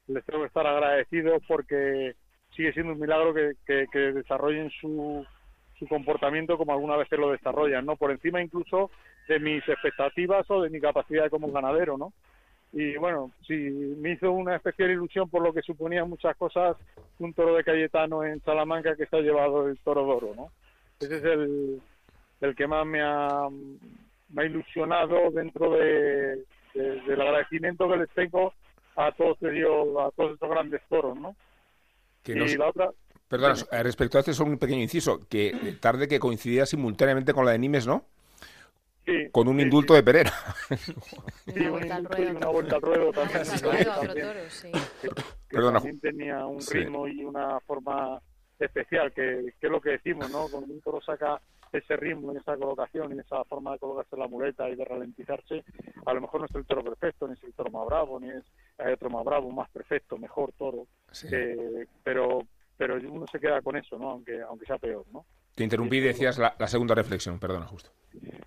les 0.08 0.24
tengo 0.24 0.40
que 0.40 0.48
estar 0.48 0.66
agradecido 0.66 1.38
porque 1.48 2.14
sigue 2.54 2.72
siendo 2.72 2.92
un 2.92 3.00
milagro 3.00 3.34
que, 3.34 3.52
que, 3.66 3.86
que 3.92 3.98
desarrollen 4.12 4.70
su, 4.80 5.26
su 5.78 5.86
comportamiento 5.86 6.56
como 6.56 6.72
alguna 6.72 6.96
vez 6.96 7.10
lo 7.12 7.32
desarrollan, 7.32 7.84
¿no? 7.84 7.96
Por 7.96 8.10
encima 8.10 8.40
incluso 8.40 8.90
de 9.28 9.40
mis 9.40 9.68
expectativas 9.68 10.48
o 10.50 10.62
de 10.62 10.70
mi 10.70 10.80
capacidad 10.80 11.28
como 11.28 11.50
ganadero, 11.50 11.98
¿no? 11.98 12.12
Y 12.72 12.96
bueno, 12.96 13.30
sí, 13.46 13.54
me 13.54 14.12
hizo 14.12 14.30
una 14.32 14.56
especial 14.56 14.90
ilusión 14.90 15.28
por 15.30 15.42
lo 15.42 15.52
que 15.52 15.62
suponía 15.62 16.04
muchas 16.04 16.36
cosas 16.36 16.76
un 17.18 17.32
toro 17.32 17.54
de 17.54 17.64
Cayetano 17.64 18.22
en 18.24 18.40
Salamanca 18.42 18.94
que 18.96 19.06
se 19.06 19.16
ha 19.16 19.20
llevado 19.20 19.68
el 19.68 19.78
toro 19.78 20.02
doro, 20.04 20.34
¿no? 20.36 20.50
Ese 21.00 21.16
es 21.16 21.24
el, 21.24 21.80
el 22.42 22.54
que 22.56 22.66
más 22.66 22.84
me 22.86 23.00
ha, 23.02 23.48
me 24.30 24.42
ha 24.42 24.44
ilusionado 24.46 25.30
dentro 25.30 25.70
de, 25.72 26.44
de- 26.74 27.00
del 27.06 27.20
agradecimiento 27.20 27.88
que 27.88 27.96
les 27.96 28.10
tengo 28.10 28.52
a 28.96 29.12
todos 29.12 29.38
ellos, 29.42 29.88
a 29.98 30.10
todos 30.10 30.32
estos 30.34 30.50
grandes 30.50 30.82
toros, 30.88 31.18
¿no? 31.18 31.34
Que 32.22 32.32
y 32.32 32.36
no 32.36 32.48
se- 32.48 32.58
la 32.58 32.68
otra, 32.68 32.90
Perdona, 33.28 33.54
respecto 33.82 34.18
a 34.18 34.20
este 34.20 34.32
solo 34.34 34.50
un 34.50 34.58
pequeño 34.58 34.82
inciso, 34.82 35.26
que 35.28 35.48
eh, 35.48 35.76
tarde 35.80 36.06
que 36.08 36.20
coincidía 36.20 36.64
simultáneamente 36.64 37.32
con 37.32 37.44
la 37.44 37.52
de 37.52 37.58
Nimes, 37.58 37.86
¿no? 37.86 38.04
Sí, 39.06 39.28
Con 39.30 39.46
un 39.46 39.60
indulto 39.60 39.94
de 39.94 40.02
Pereira. 40.02 40.32
sí, 41.46 41.60
un 41.68 41.82
indulto 41.84 42.22
y 42.22 42.26
una 42.26 42.48
vuelta 42.48 42.76
al 42.76 42.82
ruedo 42.82 43.12
también. 43.12 43.42
Vuelta 43.62 43.94
al 43.94 44.08
ruedo, 44.08 44.32
Perdona, 45.48 45.78
también 45.78 46.00
tenía 46.00 46.44
un 46.44 46.60
Sí. 46.60 46.78
ritmo 46.78 47.06
y 47.06 47.24
una 47.24 47.60
forma 47.60 48.20
especial, 48.58 49.12
que, 49.12 49.52
que 49.60 49.66
es 49.66 49.70
lo 49.70 49.80
que 49.80 49.90
decimos, 49.90 50.30
¿no? 50.30 50.48
Cuando 50.48 50.72
un 50.72 50.80
toro 50.80 51.00
saca 51.02 51.40
ese 51.72 51.96
ritmo, 51.96 52.32
en 52.32 52.38
esa 52.38 52.56
colocación, 52.56 53.12
en 53.12 53.20
esa 53.20 53.44
forma 53.44 53.72
de 53.72 53.78
colocarse 53.78 54.16
la 54.16 54.26
muleta 54.28 54.68
y 54.68 54.74
de 54.76 54.84
ralentizarse, 54.84 55.62
a 56.04 56.12
lo 56.14 56.20
mejor 56.22 56.40
no 56.40 56.46
es 56.46 56.54
el 56.54 56.64
toro 56.64 56.82
perfecto, 56.82 57.28
ni 57.28 57.34
es 57.34 57.44
el 57.44 57.52
toro 57.52 57.70
más 57.70 57.86
bravo, 57.86 58.18
ni 58.18 58.30
es 58.30 58.42
hay 58.78 58.92
otro 58.92 59.10
más 59.10 59.24
bravo, 59.24 59.50
más 59.50 59.68
perfecto, 59.70 60.16
mejor 60.18 60.52
toro, 60.58 60.86
Sí. 61.12 61.28
Eh, 61.30 61.86
pero 62.02 62.40
pero 62.78 62.96
uno 62.96 63.24
se 63.30 63.38
queda 63.40 63.62
con 63.62 63.76
eso, 63.76 63.98
¿no? 63.98 64.10
Aunque, 64.10 64.40
aunque 64.42 64.66
sea 64.66 64.76
peor, 64.78 65.04
¿no? 65.12 65.24
Te 65.54 65.64
interrumpí 65.64 65.96
y 65.96 66.00
decías 66.00 66.36
la, 66.38 66.54
segunda 66.68 66.94
reflexión, 66.94 67.38
perdona, 67.38 67.66
justo. 67.66 67.90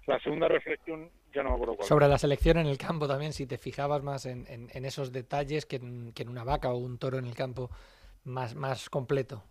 La 0.06 0.20
segunda 0.20 0.48
reflexión, 0.48 1.10
ya 1.34 1.44
no 1.44 1.50
me 1.50 1.56
acuerdo 1.56 1.76
cuál. 1.76 1.88
Sobre 1.88 2.08
la 2.08 2.18
selección 2.18 2.58
en 2.58 2.68
el 2.68 2.78
campo 2.78 3.08
también, 3.08 3.34
si 3.34 3.46
te 3.46 3.58
fijabas 3.58 4.04
más 4.04 4.26
en, 4.26 4.46
en, 4.48 4.86
esos 4.86 5.12
detalles 5.12 5.66
que 5.66 5.78
en, 5.78 6.12
que 6.14 6.24
en, 6.24 6.30
una 6.30 6.44
vaca 6.44 6.72
o 6.72 6.78
un 6.78 6.98
toro 6.98 7.18
en 7.18 7.26
el 7.26 7.36
campo 7.36 7.70
más, 8.24 8.56
más 8.56 8.90
completo. 8.90 9.44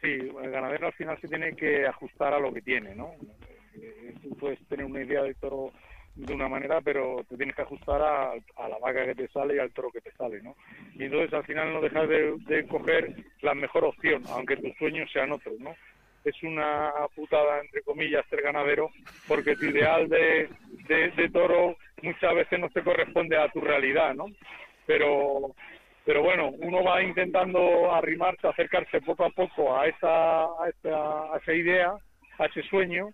Sí, 0.00 0.08
el 0.08 0.50
ganadero 0.50 0.88
al 0.88 0.92
final 0.94 1.20
se 1.20 1.28
tiene 1.28 1.54
que 1.54 1.86
ajustar 1.86 2.34
a 2.34 2.40
lo 2.40 2.52
que 2.52 2.60
tiene, 2.60 2.94
¿no? 2.94 3.12
Eh, 3.74 4.14
tú 4.22 4.36
puedes 4.36 4.58
tener 4.66 4.84
una 4.84 5.02
idea 5.02 5.22
del 5.22 5.36
toro 5.36 5.72
de 6.14 6.34
una 6.34 6.48
manera, 6.48 6.80
pero 6.80 7.24
te 7.28 7.36
tienes 7.36 7.54
que 7.56 7.62
ajustar 7.62 8.02
a, 8.02 8.68
la 8.68 8.78
vaca 8.78 9.06
que 9.06 9.14
te 9.14 9.28
sale 9.28 9.56
y 9.56 9.58
al 9.58 9.72
toro 9.72 9.90
que 9.90 10.00
te 10.00 10.12
sale, 10.12 10.42
¿no? 10.42 10.56
Y 10.94 11.04
entonces 11.04 11.32
al 11.32 11.44
final 11.44 11.72
no 11.72 11.80
dejas 11.80 12.08
de, 12.08 12.36
de 12.46 12.66
coger 12.66 13.14
la 13.40 13.54
mejor 13.54 13.84
opción, 13.84 14.22
aunque 14.30 14.56
tus 14.56 14.76
sueños 14.76 15.10
sean 15.12 15.32
otros, 15.32 15.58
¿no? 15.58 15.74
Es 16.24 16.42
una 16.42 16.92
putada, 17.14 17.60
entre 17.60 17.82
comillas, 17.82 18.24
ser 18.30 18.42
ganadero, 18.42 18.90
porque 19.26 19.56
tu 19.56 19.66
ideal 19.66 20.08
de, 20.08 20.48
de, 20.88 21.28
toro 21.30 21.76
muchas 22.02 22.34
veces 22.34 22.60
no 22.60 22.68
se 22.70 22.82
corresponde 22.82 23.36
a 23.36 23.48
tu 23.48 23.60
realidad, 23.60 24.14
¿no? 24.14 24.26
Pero 24.86 25.54
pero 26.04 26.22
bueno, 26.22 26.50
uno 26.58 26.82
va 26.82 27.02
intentando 27.02 27.92
arrimarse, 27.92 28.48
acercarse 28.48 29.00
poco 29.02 29.24
a 29.24 29.30
poco 29.30 29.76
a 29.76 29.86
esa, 29.86 30.44
a 30.44 30.68
esa, 30.68 31.34
a 31.34 31.38
esa 31.38 31.54
idea, 31.54 31.94
a 32.38 32.46
ese 32.46 32.62
sueño, 32.64 33.10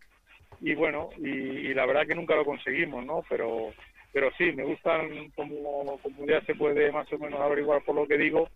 y 0.60 0.74
bueno, 0.74 1.10
y, 1.18 1.72
la 1.74 1.86
verdad 1.86 2.06
que 2.06 2.14
nunca 2.14 2.34
lo 2.34 2.44
conseguimos, 2.44 3.04
¿no? 3.04 3.22
Pero, 3.28 3.72
pero 4.12 4.30
sí, 4.36 4.52
me 4.52 4.64
gustan, 4.64 5.30
como, 5.36 5.98
como 6.02 6.26
ya 6.26 6.40
se 6.42 6.54
puede 6.54 6.90
más 6.90 7.12
o 7.12 7.18
menos 7.18 7.40
averiguar 7.40 7.82
por 7.84 7.94
lo 7.94 8.06
que 8.06 8.16
digo, 8.16 8.48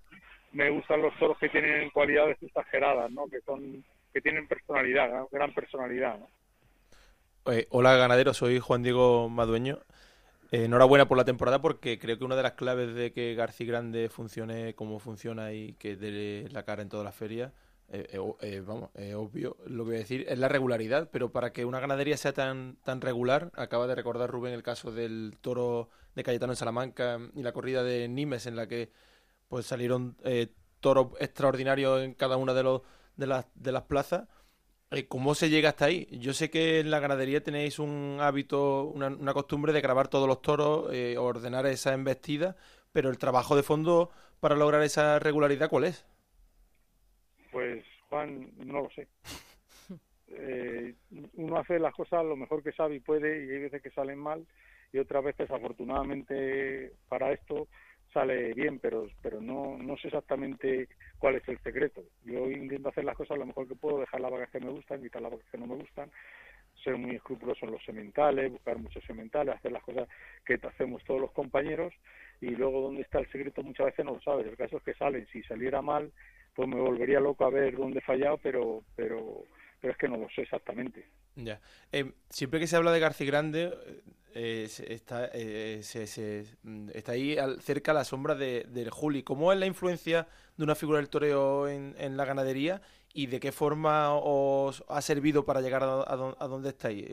me 0.52 0.70
gustan 0.70 1.02
los 1.02 1.16
toros 1.18 1.38
que 1.38 1.48
tienen 1.48 1.90
cualidades 1.90 2.42
exageradas, 2.42 3.10
¿no? 3.10 3.26
Que 3.28 3.40
son, 3.42 3.84
que 4.12 4.20
tienen 4.20 4.46
personalidad, 4.46 5.26
gran 5.30 5.54
personalidad, 5.54 6.18
¿no? 6.18 6.28
hola 7.70 7.96
ganadero, 7.96 8.34
soy 8.34 8.60
Juan 8.60 8.82
Diego 8.82 9.28
Madueño. 9.28 9.80
Eh, 10.52 10.66
enhorabuena 10.66 11.08
por 11.08 11.16
la 11.16 11.24
temporada 11.24 11.60
porque 11.60 11.98
creo 11.98 12.18
que 12.18 12.24
una 12.24 12.36
de 12.36 12.42
las 12.42 12.52
claves 12.52 12.94
de 12.94 13.12
que 13.12 13.34
García 13.34 13.66
Grande 13.66 14.08
funcione 14.10 14.74
como 14.74 14.98
funciona 14.98 15.52
y 15.52 15.72
que 15.74 15.96
dé 15.96 16.46
la 16.50 16.64
cara 16.64 16.82
en 16.82 16.88
todas 16.88 17.04
las 17.04 17.16
ferias 17.16 17.52
eh, 17.94 18.08
eh, 18.10 18.34
eh, 18.40 18.62
vamos, 18.66 18.88
es 18.94 19.14
obvio 19.14 19.58
lo 19.66 19.84
que 19.84 19.90
voy 19.90 19.96
a 19.96 19.98
decir, 19.98 20.24
es 20.26 20.38
la 20.38 20.48
regularidad, 20.48 21.10
pero 21.12 21.30
para 21.30 21.52
que 21.52 21.66
una 21.66 21.78
ganadería 21.78 22.16
sea 22.16 22.32
tan, 22.32 22.76
tan 22.84 23.02
regular, 23.02 23.52
acaba 23.54 23.86
de 23.86 23.94
recordar 23.94 24.30
Rubén 24.30 24.54
el 24.54 24.62
caso 24.62 24.92
del 24.92 25.36
toro 25.42 25.90
de 26.14 26.22
Cayetano 26.22 26.54
en 26.54 26.56
Salamanca 26.56 27.18
y 27.34 27.42
la 27.42 27.52
corrida 27.52 27.82
de 27.84 28.08
Nimes 28.08 28.46
en 28.46 28.56
la 28.56 28.66
que 28.66 28.90
pues 29.48 29.66
salieron 29.66 30.16
toros 30.80 31.08
extraordinarios 31.20 32.02
en 32.02 32.14
cada 32.14 32.38
una 32.38 32.54
de, 32.54 32.62
los, 32.62 32.80
de, 33.16 33.26
las, 33.26 33.46
de 33.54 33.72
las 33.72 33.82
plazas. 33.82 34.28
¿Cómo 35.08 35.34
se 35.34 35.48
llega 35.48 35.70
hasta 35.70 35.86
ahí? 35.86 36.06
Yo 36.10 36.34
sé 36.34 36.50
que 36.50 36.80
en 36.80 36.90
la 36.90 37.00
ganadería 37.00 37.42
tenéis 37.42 37.78
un 37.78 38.18
hábito, 38.20 38.84
una, 38.84 39.32
costumbre 39.32 39.72
de 39.72 39.80
grabar 39.80 40.08
todos 40.08 40.28
los 40.28 40.42
toros, 40.42 40.90
ordenar 41.16 41.64
esa 41.64 41.94
embestida, 41.94 42.56
pero 42.92 43.08
el 43.08 43.16
trabajo 43.16 43.56
de 43.56 43.62
fondo 43.62 44.10
para 44.38 44.54
lograr 44.54 44.82
esa 44.82 45.18
regularidad, 45.18 45.70
¿cuál 45.70 45.84
es? 45.84 46.04
Pues 47.52 47.84
Juan, 48.08 48.50
no 48.66 48.82
lo 48.82 48.90
sé. 48.90 49.08
Eh, 50.34 50.94
uno 51.34 51.58
hace 51.58 51.78
las 51.78 51.92
cosas 51.94 52.24
lo 52.24 52.36
mejor 52.36 52.62
que 52.62 52.72
sabe 52.72 52.96
y 52.96 53.00
puede 53.00 53.44
y 53.44 53.50
hay 53.50 53.58
veces 53.58 53.82
que 53.82 53.90
salen 53.90 54.18
mal 54.18 54.46
y 54.90 54.98
otras 54.98 55.22
veces 55.24 55.50
afortunadamente 55.50 56.94
para 57.08 57.32
esto 57.32 57.68
sale 58.12 58.52
bien, 58.54 58.78
pero 58.78 59.08
pero 59.22 59.40
no 59.40 59.76
no 59.78 59.96
sé 59.96 60.08
exactamente 60.08 60.88
cuál 61.18 61.36
es 61.36 61.48
el 61.48 61.58
secreto. 61.62 62.02
Yo 62.24 62.50
intento 62.50 62.88
hacer 62.88 63.04
las 63.04 63.16
cosas 63.16 63.38
lo 63.38 63.46
mejor 63.46 63.68
que 63.68 63.74
puedo, 63.74 64.00
dejar 64.00 64.20
las 64.20 64.30
vacas 64.30 64.50
que 64.50 64.60
me 64.60 64.70
gustan, 64.70 65.02
quitar 65.02 65.22
las 65.22 65.32
vacas 65.32 65.46
que 65.50 65.58
no 65.58 65.66
me 65.66 65.76
gustan, 65.76 66.10
ser 66.82 66.96
muy 66.96 67.16
escrupuloso 67.16 67.66
en 67.66 67.72
los 67.72 67.84
sementales, 67.84 68.52
buscar 68.52 68.78
muchos 68.78 69.04
sementales, 69.04 69.54
hacer 69.54 69.72
las 69.72 69.82
cosas 69.82 70.08
que 70.44 70.58
hacemos 70.62 71.02
todos 71.04 71.20
los 71.20 71.32
compañeros 71.32 71.92
y 72.40 72.50
luego 72.50 72.80
dónde 72.80 73.02
está 73.02 73.18
el 73.20 73.30
secreto 73.30 73.62
muchas 73.62 73.86
veces 73.86 74.04
no 74.04 74.14
lo 74.14 74.20
sabes. 74.20 74.46
El 74.46 74.56
caso 74.56 74.76
es 74.76 74.82
que 74.82 74.94
salen, 74.94 75.26
si 75.32 75.42
saliera 75.44 75.80
mal 75.82 76.12
pues 76.54 76.68
me 76.68 76.76
volvería 76.76 77.20
loco 77.20 77.44
a 77.44 77.50
ver 77.50 77.76
dónde 77.76 77.98
he 77.98 78.02
fallado, 78.02 78.38
pero, 78.38 78.82
pero, 78.94 79.44
pero 79.80 79.92
es 79.92 79.98
que 79.98 80.08
no 80.08 80.16
lo 80.16 80.28
sé 80.30 80.42
exactamente. 80.42 81.06
Ya. 81.34 81.60
Eh, 81.92 82.12
siempre 82.28 82.60
que 82.60 82.66
se 82.66 82.76
habla 82.76 82.92
de 82.92 83.00
García 83.00 83.26
Grande, 83.26 83.72
eh, 84.34 84.68
está, 84.88 85.30
eh, 85.32 85.80
se, 85.82 86.44
mm, 86.62 86.88
está 86.94 87.12
ahí 87.12 87.36
cerca 87.60 87.92
la 87.92 88.04
sombra 88.04 88.34
de, 88.34 88.66
del 88.68 88.90
Juli. 88.90 89.22
¿Cómo 89.22 89.52
es 89.52 89.58
la 89.58 89.66
influencia 89.66 90.26
de 90.56 90.64
una 90.64 90.74
figura 90.74 90.98
del 90.98 91.08
toreo 91.08 91.68
en, 91.68 91.94
en 91.98 92.16
la 92.16 92.24
ganadería 92.24 92.82
y 93.14 93.26
de 93.26 93.40
qué 93.40 93.52
forma 93.52 94.14
os 94.14 94.84
ha 94.88 95.02
servido 95.02 95.44
para 95.44 95.60
llegar 95.60 95.82
a, 95.82 96.02
a, 96.02 96.48
donde 96.48 96.70
estáis? 96.70 97.04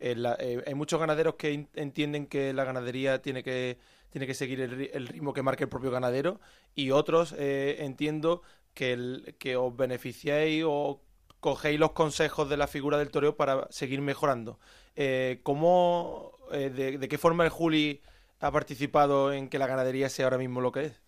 hay 0.00 0.74
muchos 0.74 1.00
ganaderos 1.00 1.34
que 1.34 1.68
entienden 1.74 2.26
que 2.26 2.52
la 2.52 2.64
ganadería 2.64 3.20
tiene 3.20 3.42
que 3.42 3.78
tiene 4.10 4.26
que 4.26 4.34
seguir 4.34 4.60
el, 4.60 4.90
el, 4.92 5.08
ritmo 5.08 5.34
que 5.34 5.42
marque 5.42 5.64
el 5.64 5.68
propio 5.68 5.90
ganadero 5.90 6.40
y 6.74 6.92
otros 6.92 7.34
entiendo 7.36 8.42
que, 8.74 9.34
que 9.38 9.56
os 9.56 9.76
beneficiéis 9.76 10.64
o 10.66 11.02
cogéis 11.40 11.78
los 11.78 11.92
consejos 11.92 12.48
de 12.48 12.56
la 12.56 12.66
figura 12.66 12.98
del 12.98 13.10
toreo 13.10 13.36
para 13.36 13.66
seguir 13.70 14.00
mejorando. 14.00 14.58
Eh, 14.96 15.40
¿cómo, 15.42 16.32
eh, 16.52 16.70
de, 16.70 17.08
qué 17.08 17.18
forma 17.18 17.44
el 17.44 17.50
Juli 17.50 18.00
ha 18.40 18.50
participado 18.50 19.32
en 19.32 19.48
que 19.48 19.58
la 19.58 19.66
ganadería 19.66 20.08
sea 20.08 20.26
ahora 20.26 20.38
mismo 20.38 20.60
lo 20.60 20.72
que 20.72 20.86
es? 20.86 21.02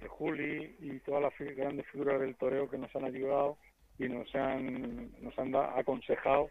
El 0.00 0.08
Juli 0.08 0.76
y 0.80 0.98
todas 1.00 1.22
las 1.22 1.56
grandes 1.56 1.86
figuras 1.86 2.20
del 2.20 2.36
toreo 2.36 2.68
que 2.68 2.78
nos 2.78 2.94
han 2.94 3.04
ayudado 3.04 3.56
y 3.98 4.08
nos 4.08 4.34
han, 4.34 5.10
nos 5.22 5.38
han 5.38 5.54
aconsejado 5.54 6.50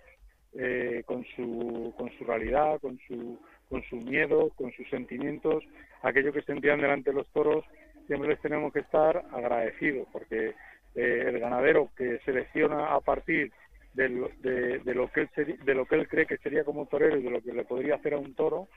eh, 0.53 1.03
con, 1.05 1.24
su, 1.35 1.93
con 1.97 2.09
su 2.17 2.24
realidad, 2.24 2.79
con 2.79 2.97
su, 3.07 3.39
con 3.69 3.83
su 3.83 3.97
miedo, 3.97 4.50
con 4.55 4.71
sus 4.71 4.89
sentimientos, 4.89 5.63
aquello 6.01 6.33
que 6.33 6.41
sentían 6.41 6.81
delante 6.81 7.12
de 7.12 7.17
los 7.17 7.27
toros 7.29 7.65
siempre 8.07 8.29
les 8.29 8.41
tenemos 8.41 8.71
que 8.71 8.79
estar 8.79 9.25
agradecidos 9.31 10.07
porque 10.12 10.53
eh, 10.95 11.24
el 11.27 11.39
ganadero 11.39 11.89
que 11.97 12.19
selecciona 12.25 12.93
a 12.93 13.00
partir 13.01 13.51
de, 13.51 13.51
lo 13.96 15.12
que 15.12 15.22
él 15.22 15.60
de 15.64 15.74
lo 15.74 15.86
que 15.86 15.96
él 15.96 16.08
cree 16.08 16.25
que 16.25 16.38
sería 16.38 16.64
como 16.64 16.86
torero 16.86 17.18
y 17.18 17.24
de 17.24 17.30
lo 17.30 17.42
que 17.42 17.54
le 17.54 17.66
podría 17.66 17.96
hacer 17.96 18.14
a 18.14 18.18
un 18.18 18.34
toro 18.36 18.68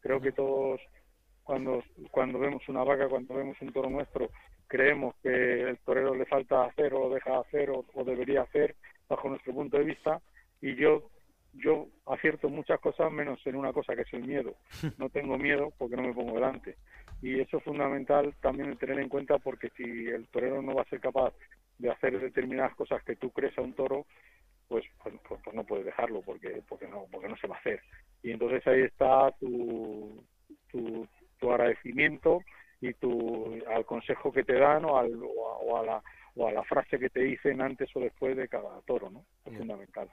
creo 0.00 0.20
que 0.20 0.32
todos 0.32 0.80
cuando 1.42 1.82
cuando 2.10 2.38
vemos 2.38 2.68
una 2.68 2.84
vaca 2.84 3.08
cuando 3.08 3.34
vemos 3.34 3.56
un 3.60 3.72
toro 3.72 3.90
nuestro 3.90 4.30
creemos 4.66 5.14
que 5.22 5.62
el 5.62 5.78
torero 5.78 6.14
le 6.14 6.26
falta 6.26 6.64
hacer 6.64 6.94
o 6.94 7.10
deja 7.10 7.38
hacer 7.38 7.70
o, 7.70 7.84
o 7.94 8.04
debería 8.04 8.42
hacer 8.42 8.74
bajo 9.08 9.28
nuestro 9.28 9.52
punto 9.52 9.78
de 9.78 9.84
vista 9.84 10.20
y 10.60 10.74
yo 10.74 11.10
yo 11.56 11.86
acierto 12.06 12.48
muchas 12.48 12.80
cosas 12.80 13.12
menos 13.12 13.38
en 13.46 13.54
una 13.54 13.72
cosa 13.72 13.94
que 13.94 14.02
es 14.02 14.12
el 14.12 14.24
miedo. 14.24 14.56
No 14.98 15.08
tengo 15.08 15.38
miedo 15.38 15.72
porque 15.78 15.96
no 15.96 16.02
me 16.02 16.12
pongo 16.12 16.34
delante 16.34 16.76
y 17.22 17.40
eso 17.40 17.58
es 17.58 17.64
fundamental 17.64 18.34
también 18.40 18.76
tener 18.76 18.98
en 18.98 19.08
cuenta 19.08 19.38
porque 19.38 19.70
si 19.76 19.82
el 19.82 20.26
torero 20.28 20.60
no 20.62 20.74
va 20.74 20.82
a 20.82 20.88
ser 20.90 21.00
capaz 21.00 21.32
de 21.78 21.90
hacer 21.90 22.20
determinadas 22.20 22.74
cosas 22.74 23.02
que 23.04 23.16
tú 23.16 23.30
crees 23.30 23.56
a 23.58 23.62
un 23.62 23.74
toro 23.74 24.06
pues 24.68 24.84
pues, 25.02 25.14
pues, 25.28 25.40
pues 25.42 25.56
no 25.56 25.64
puedes 25.64 25.84
dejarlo 25.84 26.22
porque 26.22 26.62
porque 26.68 26.86
no 26.88 27.06
porque 27.10 27.28
no 27.28 27.36
se 27.36 27.46
va 27.46 27.56
a 27.56 27.58
hacer. 27.58 27.80
Y 28.22 28.30
entonces 28.30 28.66
ahí 28.66 28.82
está 28.82 29.30
tu 29.38 30.24
tu, 30.70 31.08
agradecimiento 31.42 32.40
y 32.80 32.94
tu 32.94 33.62
al 33.68 33.84
consejo 33.84 34.32
que 34.32 34.44
te 34.44 34.54
dan 34.54 34.84
o, 34.86 34.96
al, 34.96 35.12
o, 35.22 35.76
a, 35.76 35.84
la 35.84 36.02
o 36.34 36.48
a 36.48 36.52
la 36.52 36.64
frase 36.64 36.98
que 36.98 37.10
te 37.10 37.20
dicen 37.20 37.60
antes 37.60 37.90
o 37.94 38.00
después 38.00 38.34
de 38.34 38.48
cada 38.48 38.80
toro 38.86 39.10
no 39.10 39.24
es 39.44 39.58
fundamental. 39.58 40.08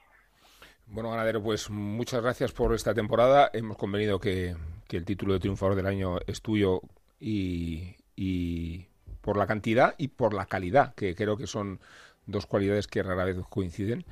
Bueno, 0.88 1.12
ganadero, 1.12 1.41
pues 1.41 1.70
muchas 1.70 2.22
gracias 2.22 2.51
por 2.51 2.74
esta 2.74 2.93
temporada. 2.93 3.50
Hemos 3.53 3.77
convenido 3.77 4.20
que, 4.20 4.55
que 4.89 4.98
el 4.98 5.05
título 5.05 5.34
de 5.34 5.39
triunfador 5.39 5.75
del 5.75 5.88
año 5.88 6.17
es 6.27 6.41
tuyo 6.41 6.81
y, 7.17 8.88
por 9.22 9.38
la 9.38 9.48
cantidad 9.48 9.96
y 9.98 10.10
por 10.10 10.34
la 10.34 10.48
calidad, 10.48 10.93
que 10.96 11.15
creo 11.15 11.38
que 11.38 11.48
son 11.48 11.79
dos 12.25 12.46
cualidades 12.46 12.88
que 12.88 13.03
rara 13.03 13.25
vez 13.25 13.38
coinciden 13.50 14.03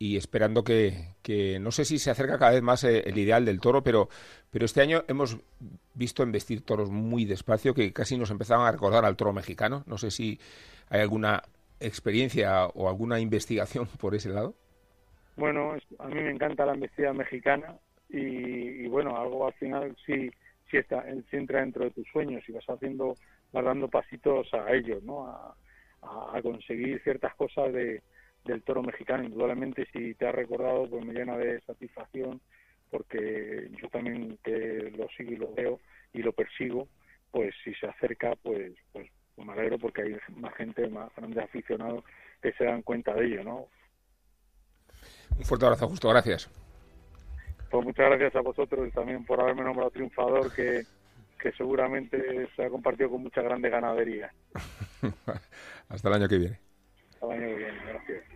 y 0.00 0.16
esperando 0.16 0.64
que, 0.64 1.14
que, 1.22 1.60
no 1.60 1.70
sé 1.70 1.84
si 1.84 1.98
se 1.98 2.10
acerca 2.10 2.38
cada 2.38 2.52
vez 2.52 2.62
más 2.62 2.82
eh, 2.84 3.04
el 3.06 3.18
ideal 3.18 3.44
del 3.44 3.60
toro, 3.60 3.82
pero, 3.82 4.08
pero 4.50 4.64
este 4.64 4.80
año 4.80 5.04
hemos 5.06 5.38
visto 5.94 6.22
embestir 6.22 6.64
toros 6.64 6.90
muy 6.90 7.26
despacio 7.26 7.74
que 7.74 7.92
casi 7.92 8.16
nos 8.16 8.30
empezaban 8.30 8.66
a 8.66 8.72
recordar 8.72 9.04
al 9.04 9.16
toro 9.16 9.32
mexicano. 9.32 9.84
No 9.86 9.98
sé 9.98 10.10
si 10.10 10.40
hay 10.88 11.02
alguna 11.02 11.42
experiencia 11.78 12.66
o 12.66 12.88
alguna 12.88 13.20
investigación 13.20 13.86
por 14.00 14.14
ese 14.14 14.30
lado. 14.30 14.54
Bueno, 15.36 15.76
a 15.98 16.08
mí 16.08 16.14
me 16.14 16.30
encanta 16.30 16.66
la 16.66 16.74
embestida 16.74 17.12
mexicana 17.12 17.76
y, 18.08 18.16
y 18.18 18.86
bueno, 18.88 19.16
algo 19.16 19.46
al 19.46 19.52
final 19.54 19.94
sí 20.06 20.30
si, 20.70 20.76
está, 20.76 21.04
si 21.30 21.36
entra 21.36 21.60
dentro 21.60 21.84
de 21.84 21.90
tus 21.90 22.06
sueños 22.08 22.42
y 22.48 22.52
vas 22.52 22.64
haciendo, 22.68 23.14
vas 23.52 23.64
dando 23.64 23.88
pasitos 23.88 24.52
a 24.54 24.72
ellos, 24.72 25.02
¿no? 25.02 25.26
A, 25.26 25.54
conseguir 26.42 26.98
ciertas 27.02 27.34
cosas 27.34 27.74
de, 27.74 28.02
del 28.44 28.62
toro 28.62 28.82
mexicano. 28.82 29.24
Indudablemente, 29.24 29.86
si 29.92 30.14
te 30.14 30.26
ha 30.26 30.32
recordado, 30.32 30.88
pues 30.88 31.04
me 31.04 31.12
llena 31.12 31.36
de 31.36 31.60
satisfacción 31.62 32.40
porque 32.90 33.70
yo 33.80 33.88
también 33.88 34.38
que 34.42 34.92
lo 34.96 35.08
sigo 35.16 35.32
y 35.32 35.36
lo 35.36 35.54
veo 35.54 35.80
y 36.12 36.22
lo 36.22 36.32
persigo, 36.32 36.88
pues 37.30 37.54
si 37.64 37.72
se 37.74 37.86
acerca, 37.86 38.34
pues, 38.42 38.72
pues, 38.92 39.08
pues 39.34 39.46
me 39.46 39.52
alegro 39.52 39.78
porque 39.78 40.02
hay 40.02 40.16
más 40.36 40.54
gente, 40.56 40.88
más 40.88 41.14
grandes 41.16 41.44
aficionados 41.44 42.04
que 42.42 42.52
se 42.52 42.64
dan 42.64 42.82
cuenta 42.82 43.14
de 43.14 43.26
ello, 43.26 43.44
¿no? 43.44 43.66
Un 45.36 45.44
fuerte 45.44 45.66
abrazo, 45.66 45.88
Justo, 45.88 46.08
gracias. 46.08 46.50
Pues 47.70 47.84
muchas 47.84 48.08
gracias 48.08 48.34
a 48.34 48.40
vosotros 48.40 48.88
y 48.88 48.90
también 48.90 49.24
por 49.24 49.40
haberme 49.40 49.62
nombrado 49.62 49.90
triunfador, 49.90 50.52
que, 50.52 50.82
que 51.40 51.52
seguramente 51.52 52.48
se 52.56 52.64
ha 52.64 52.68
compartido 52.68 53.10
con 53.10 53.22
mucha 53.22 53.40
grande 53.40 53.70
ganadería. 53.70 54.32
Hasta 55.88 56.08
el 56.08 56.14
año 56.14 56.28
que 56.28 56.38
viene. 56.38 56.58
Hasta 57.14 57.26
el 57.26 57.32
año 57.32 57.46
que 57.46 57.54
viene, 57.54 57.78
gracias. 57.86 58.29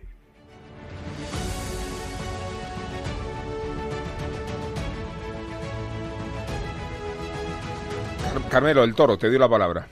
Carmelo, 8.49 8.83
el 8.83 8.95
toro, 8.95 9.17
te 9.17 9.27
doy 9.27 9.37
la 9.37 9.49
palabra. 9.49 9.87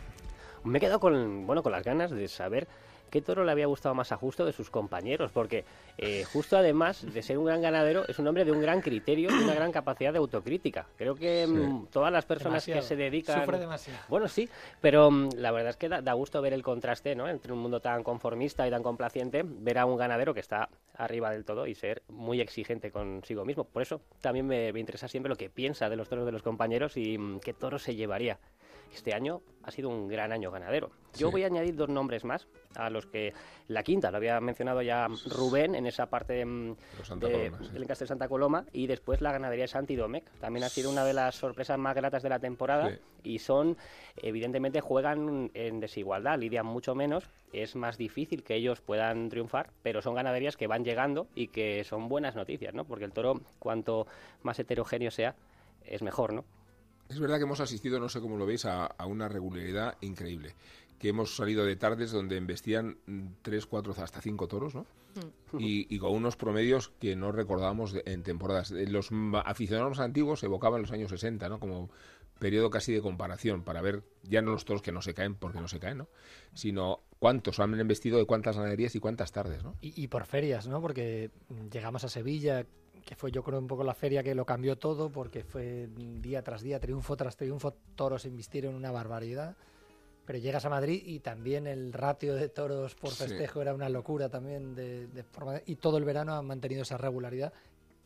Me 0.64 0.78
he 0.78 0.82
quedado 0.82 1.00
con, 1.00 1.46
bueno, 1.46 1.64
con 1.64 1.72
las 1.72 1.84
ganas 1.84 2.12
de 2.12 2.28
saber 2.28 2.68
qué 3.14 3.22
toro 3.22 3.46
le 3.46 3.52
había 3.52 3.68
gustado 3.68 3.94
más 3.94 4.12
a 4.12 4.18
Justo 4.18 4.44
de 4.44 4.54
sus 4.54 4.72
compañeros, 4.72 5.30
porque 5.32 5.66
eh, 6.00 6.24
Justo, 6.24 6.58
además 6.58 7.06
de 7.14 7.22
ser 7.22 7.38
un 7.38 7.46
gran 7.46 7.62
ganadero, 7.62 8.08
es 8.08 8.18
un 8.18 8.26
hombre 8.26 8.44
de 8.44 8.52
un 8.52 8.60
gran 8.60 8.82
criterio 8.82 9.30
y 9.30 9.44
una 9.44 9.54
gran 9.54 9.72
capacidad 9.72 10.12
de 10.12 10.18
autocrítica. 10.18 10.88
Creo 10.98 11.14
que 11.14 11.46
mm, 11.46 11.90
todas 11.92 12.12
las 12.12 12.26
personas 12.26 12.66
Demasiado. 12.66 12.82
que 12.82 12.88
se 12.88 12.96
dedican... 12.96 13.42
Sufre 13.42 13.60
demasiado. 13.60 14.00
Bueno, 14.10 14.28
sí, 14.28 14.50
pero 14.82 15.12
mm, 15.12 15.30
la 15.36 15.52
verdad 15.52 15.70
es 15.70 15.78
que 15.78 15.90
da, 15.90 16.02
da 16.02 16.14
gusto 16.14 16.42
ver 16.42 16.54
el 16.54 16.64
contraste 16.64 17.14
¿no? 17.14 17.30
entre 17.30 17.54
un 17.54 17.60
mundo 17.60 17.80
tan 17.80 18.02
conformista 18.02 18.68
y 18.68 18.72
tan 18.72 18.82
complaciente, 18.82 19.44
ver 19.46 19.78
a 19.78 19.86
un 19.86 19.96
ganadero 19.96 20.34
que 20.34 20.40
está 20.40 20.70
arriba 20.96 21.30
del 21.30 21.46
todo 21.46 21.68
y 21.68 21.76
ser 21.76 22.02
muy 22.08 22.42
exigente 22.42 22.90
consigo 22.90 23.46
mismo. 23.46 23.64
Por 23.64 23.84
eso 23.84 24.02
también 24.22 24.48
me, 24.48 24.74
me 24.74 24.80
interesa 24.80 25.08
siempre 25.08 25.30
lo 25.30 25.36
que 25.36 25.52
piensa 25.52 25.88
de 25.88 25.98
los 25.98 26.10
toros 26.10 26.26
de 26.26 26.32
los 26.32 26.42
compañeros 26.42 26.98
y 26.98 27.20
mm, 27.20 27.42
qué 27.42 27.54
toro 27.54 27.78
se 27.78 27.94
llevaría. 27.94 28.40
Este 28.94 29.14
año 29.14 29.42
ha 29.64 29.72
sido 29.72 29.90
un 29.90 30.08
gran 30.08 30.32
año 30.32 30.52
ganadero. 30.52 30.92
Yo 31.16 31.28
Sí. 31.28 31.32
voy 31.32 31.44
a 31.44 31.48
añadir 31.48 31.76
dos 31.76 31.90
nombres 31.90 32.24
más 32.24 32.48
a 32.76 32.90
los 32.90 33.06
que 33.08 33.34
la 33.68 33.82
quinta 33.84 34.12
lo 34.12 34.18
había 34.18 34.40
mencionado 34.40 34.82
ya 34.82 35.08
Rubén 35.30 35.74
en 35.76 35.86
esa 35.88 36.08
parte 36.08 36.46
mm, 36.46 36.76
Los 37.00 37.08
Santa 37.08 37.28
de- 37.28 37.34
Coloma, 37.50 37.58
sí. 37.64 37.72
del 37.74 37.84
Encaste 37.84 38.04
de 38.04 38.08
Santa 38.08 38.28
Coloma 38.28 38.66
y 38.72 38.88
después 38.88 39.22
la 39.22 39.32
ganadería 39.32 39.64
de 39.64 39.68
Santi 39.68 39.96
Domecq. 39.96 40.30
También 40.40 40.64
ha 40.64 40.70
sido 40.70 40.92
una 40.92 41.04
de 41.06 41.14
las 41.14 41.36
sorpresas 41.36 41.78
más 41.80 41.96
gratas 41.96 42.22
de 42.24 42.30
la 42.30 42.40
temporada 42.40 42.90
Sí. 42.92 43.00
y 43.24 43.40
son, 43.40 43.78
evidentemente, 44.18 44.80
juegan 44.82 45.50
en 45.54 45.80
desigualdad, 45.80 46.38
lidian 46.38 46.66
mucho 46.66 46.94
menos, 46.94 47.30
es 47.52 47.76
más 47.76 47.98
difícil 47.98 48.44
que 48.44 48.56
ellos 48.56 48.82
puedan 48.82 49.30
triunfar, 49.30 49.72
pero 49.82 50.02
son 50.02 50.14
ganaderías 50.16 50.56
que 50.58 50.68
van 50.68 50.84
llegando 50.84 51.28
y 51.36 51.48
que 51.48 51.84
son 51.84 52.10
buenas 52.10 52.36
noticias, 52.36 52.74
¿no? 52.74 52.86
Porque 52.86 53.06
el 53.06 53.12
toro, 53.12 53.42
cuanto 53.60 54.08
más 54.44 54.60
heterogéneo 54.60 55.10
sea, 55.12 55.36
es 55.86 56.02
mejor, 56.02 56.34
¿no? 56.34 56.46
Es 57.14 57.20
verdad 57.20 57.38
que 57.38 57.44
hemos 57.44 57.60
asistido, 57.60 58.00
no 58.00 58.10
sé 58.10 58.20
cómo 58.22 58.38
lo 58.38 58.46
veis, 58.46 58.66
a, 58.66 58.86
a 58.88 59.06
una 59.06 59.28
regularidad 59.30 59.98
increíble. 60.02 60.56
Que 60.98 61.10
hemos 61.10 61.36
salido 61.36 61.64
de 61.64 61.76
tardes 61.76 62.12
donde 62.12 62.38
investían 62.38 62.98
mm, 63.06 63.26
tres, 63.44 63.66
cuatro, 63.68 63.94
hasta 63.96 64.20
cinco 64.22 64.48
toros, 64.48 64.74
¿no? 64.74 64.86
Y, 65.60 65.94
y 65.96 66.00
con 66.00 66.12
unos 66.14 66.36
promedios 66.36 66.90
que 67.00 67.16
no 67.16 67.32
recordábamos 67.32 67.94
de- 67.94 68.02
en 68.08 68.24
temporadas. 68.24 68.72
Eh, 68.72 68.88
Los 68.88 69.12
mm, 69.12 69.36
aficionados 69.46 70.00
antiguos 70.00 70.42
evocaban 70.44 70.82
los 70.82 70.92
años 70.92 71.12
60, 71.12 71.50
¿no? 71.50 71.60
Como 71.60 71.92
periodo 72.40 72.72
casi 72.72 72.92
de 72.92 73.02
comparación 73.02 73.64
para 73.64 73.80
ver 73.82 74.02
ya 74.24 74.42
no 74.42 74.52
los 74.54 74.66
toros 74.66 74.82
que 74.82 74.92
no 74.92 75.04
se 75.04 75.14
caen 75.14 75.36
porque 75.36 75.62
no 75.62 75.68
se 75.68 75.80
caen, 75.80 76.00
¿no? 76.00 76.08
Sino 76.56 77.02
cuántos 77.20 77.60
han 77.60 77.80
investido 77.80 78.18
de 78.18 78.26
cuántas 78.26 78.58
ganaderías 78.58 78.96
y 78.96 79.00
cuántas 79.00 79.32
tardes, 79.32 79.64
¿no? 79.64 79.76
Y, 79.82 80.02
y 80.02 80.08
por 80.08 80.26
ferias, 80.26 80.68
¿no? 80.68 80.82
Porque 80.82 81.30
mm, 81.50 81.68
llegamos 81.70 82.04
a 82.06 82.10
Sevilla, 82.10 82.66
que 83.06 83.16
fue 83.16 83.32
yo 83.32 83.44
creo 83.44 83.60
un 83.60 83.68
poco 83.68 83.84
la 83.84 83.94
feria 83.94 84.24
que 84.24 84.36
lo 84.36 84.46
cambió 84.46 84.78
todo, 84.78 85.10
porque 85.12 85.44
fue 85.44 85.90
día 86.22 86.42
tras 86.44 86.62
día, 86.62 86.80
triunfo 86.80 87.16
tras 87.16 87.36
triunfo, 87.36 87.74
toros 87.96 88.26
invistieron 88.26 88.76
una 88.76 88.92
barbaridad. 88.92 89.56
Pero 90.26 90.40
llegas 90.40 90.64
a 90.64 90.70
Madrid 90.70 91.04
y 91.06 91.20
también 91.20 91.68
el 91.68 91.92
ratio 91.92 92.34
de 92.36 92.48
toros 92.48 92.96
por 92.96 93.12
Sí. 93.12 93.24
festejo 93.26 93.62
era 93.62 93.74
una 93.74 93.90
locura 93.90 94.30
también 94.30 94.74
de, 94.74 95.08
de 95.08 95.24
forma 95.24 95.60
y 95.66 95.76
todo 95.76 95.98
el 95.98 96.06
verano 96.06 96.34
han 96.34 96.46
mantenido 96.46 96.84
esa 96.84 96.96
regularidad 96.98 97.52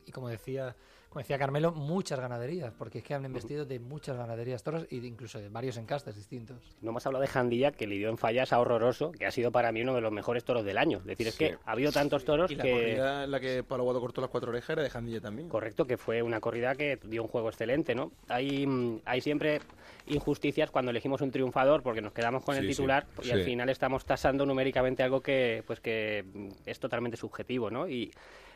y 0.04 0.12
como 0.12 0.28
decía 0.28 0.76
como 1.10 1.22
decía 1.22 1.38
Carmelo 1.40 1.72
muchas 1.72 2.20
ganaderías 2.20 2.74
porque 2.78 3.00
es 3.00 3.04
que 3.04 3.14
han 3.14 3.26
investido 3.26 3.66
de 3.66 3.80
muchas 3.80 4.18
ganaderías 4.18 4.62
toros 4.64 4.86
y 4.90 5.00
de- 5.00 5.08
incluso 5.08 5.40
de 5.40 5.50
varios 5.50 5.78
encastes 5.78 6.16
distintos 6.16 6.58
No 6.82 6.90
hemos 6.92 7.06
hablado 7.06 7.22
de 7.22 7.28
Jandilla, 7.28 7.72
que 7.72 7.88
lidió 7.88 8.10
en 8.10 8.18
fallas 8.18 8.54
a 8.54 8.60
horroroso, 8.60 9.12
que 9.12 9.26
ha 9.26 9.32
sido 9.32 9.52
para 9.52 9.72
mí 9.72 9.82
uno 9.82 9.94
de 9.96 10.02
los 10.02 10.12
mejores 10.12 10.44
toros 10.44 10.64
del 10.66 10.78
año. 10.78 10.98
Es 11.00 11.06
decir, 11.06 11.28
es 11.28 11.34
Sí. 11.36 11.40
que 11.46 11.58
ha 11.66 11.72
habido 11.72 11.92
tantos 11.92 12.26
toros 12.26 12.52
Y 12.52 12.56
la 12.56 12.64
que... 12.64 12.72
corrida 12.72 13.24
en 13.24 13.32
la 13.32 13.40
que 13.40 13.64
Pablo 13.64 13.84
Guado 13.86 14.00
cortó 14.02 14.22
las 14.22 14.30
cuatro 14.30 14.50
orejas 14.50 14.72
era 14.72 14.84
de 14.84 14.90
Jandilla 14.90 15.22
también. 15.22 15.50
Correcto, 15.50 15.86
que 15.86 15.98
fue 15.98 16.22
una 16.22 16.40
corrida 16.40 16.76
que 16.76 17.00
dio 17.04 17.22
un 17.24 17.28
juego 17.30 17.50
excelente, 17.50 17.96
¿no? 17.96 18.12
Hay, 18.28 18.68
mm, 18.68 19.02
hay 19.06 19.22
siempre 19.22 19.62
injusticias 20.08 20.72
cuando 20.72 20.92
elegimos 20.92 21.22
un 21.22 21.32
triunfador 21.32 21.84
porque 21.84 22.02
nos 22.02 22.14
quedamos 22.14 22.44
con 22.44 22.56
el 22.56 22.62
Sí, 22.62 22.68
sí, 22.68 22.74
titular 22.76 23.06
y 23.22 23.26
sí. 23.26 23.32
al 23.32 23.44
final 23.44 23.70
estamos 23.70 24.06
tasando 24.06 24.46
numéricamente 24.46 25.04
algo 25.04 25.22
que 25.22 25.64
pues 25.68 25.80
que 25.80 26.24
mm, 26.34 26.48
es 26.66 26.80
totalmente 26.80 27.18
subjetivo, 27.18 27.70
¿no? 27.70 27.88
Y 27.90 28.12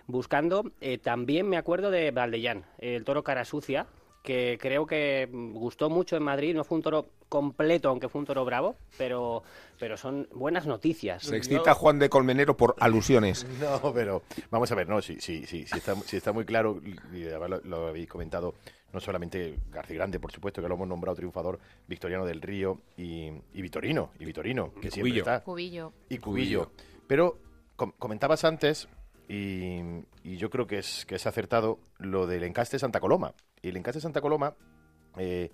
buscando, 0.08 0.72
eh, 0.82 0.98
también 0.98 1.48
me 1.48 1.58
acuerdo 1.58 1.92
de 1.92 2.12
Valdellán, 2.12 2.66
el 2.80 3.04
toro 3.04 3.24
cara 3.24 3.46
sucia, 3.46 3.88
que 4.24 4.60
creo 4.62 4.86
que 4.86 5.28
gustó 5.32 5.90
mucho 5.90 6.16
en 6.16 6.22
Madrid, 6.24 6.54
no 6.56 6.64
fue 6.64 6.78
un 6.78 6.84
toro 6.84 7.08
completo, 7.28 7.90
aunque 7.90 8.08
fue 8.08 8.20
un 8.20 8.26
toro 8.28 8.46
bravo, 8.46 8.76
pero, 8.98 9.42
pero 9.80 9.98
son 9.98 10.28
buenas 10.34 10.68
noticias. 10.68 11.24
Se 11.24 11.38
excita 11.38 11.74
Juan 11.74 11.98
de 11.98 12.10
Colmenero 12.10 12.56
por 12.56 12.76
alusiones. 12.80 13.48
No, 13.60 13.92
pero 13.94 14.22
vamos 14.52 14.72
a 14.72 14.76
ver, 14.76 14.88
no, 14.88 15.02
sí, 15.02 15.18
sí, 15.20 15.46
sí, 15.48 15.66
sí 15.66 15.78
está, 15.78 15.96
sí 15.96 16.18
está 16.18 16.34
muy 16.34 16.46
claro, 16.46 16.80
y 17.14 17.24
lo, 17.24 17.48
lo 17.62 17.88
habéis 17.88 18.08
comentado, 18.10 18.54
no 18.94 19.00
solamente 19.00 19.56
García 19.72 19.96
Grande, 19.96 20.20
por 20.20 20.32
supuesto, 20.32 20.62
que 20.62 20.68
lo 20.68 20.76
hemos 20.76 20.88
nombrado 20.88 21.16
triunfador, 21.16 21.58
Victoriano 21.88 22.26
del 22.26 22.42
Río 22.42 22.80
y, 22.98 23.32
y 23.54 23.62
Vitorino, 23.62 24.12
y 24.20 24.26
Vitorino, 24.26 24.72
que 24.76 24.92
siempre 24.92 25.02
Cubillo. 25.12 25.22
está. 25.22 25.40
Cubillo. 25.44 25.94
Y 26.10 26.18
Cubillo. 26.20 26.72
Pero 27.08 27.38
com- 27.76 27.94
comentabas 27.98 28.44
antes, 28.44 28.88
y, 29.34 29.82
y 30.24 30.38
yo 30.38 30.50
creo 30.50 30.67
que 30.67 30.80
es, 30.80 31.06
que 31.06 31.15
es 31.15 31.26
acertado, 31.26 31.80
lo 31.98 32.28
del 32.28 32.44
encaste 32.44 32.78
Santa 32.78 33.00
Coloma. 33.00 33.34
Y 33.62 33.70
el 33.70 33.78
encaste 33.78 34.02
Santa 34.02 34.20
Coloma, 34.20 34.56
eh, 35.17 35.52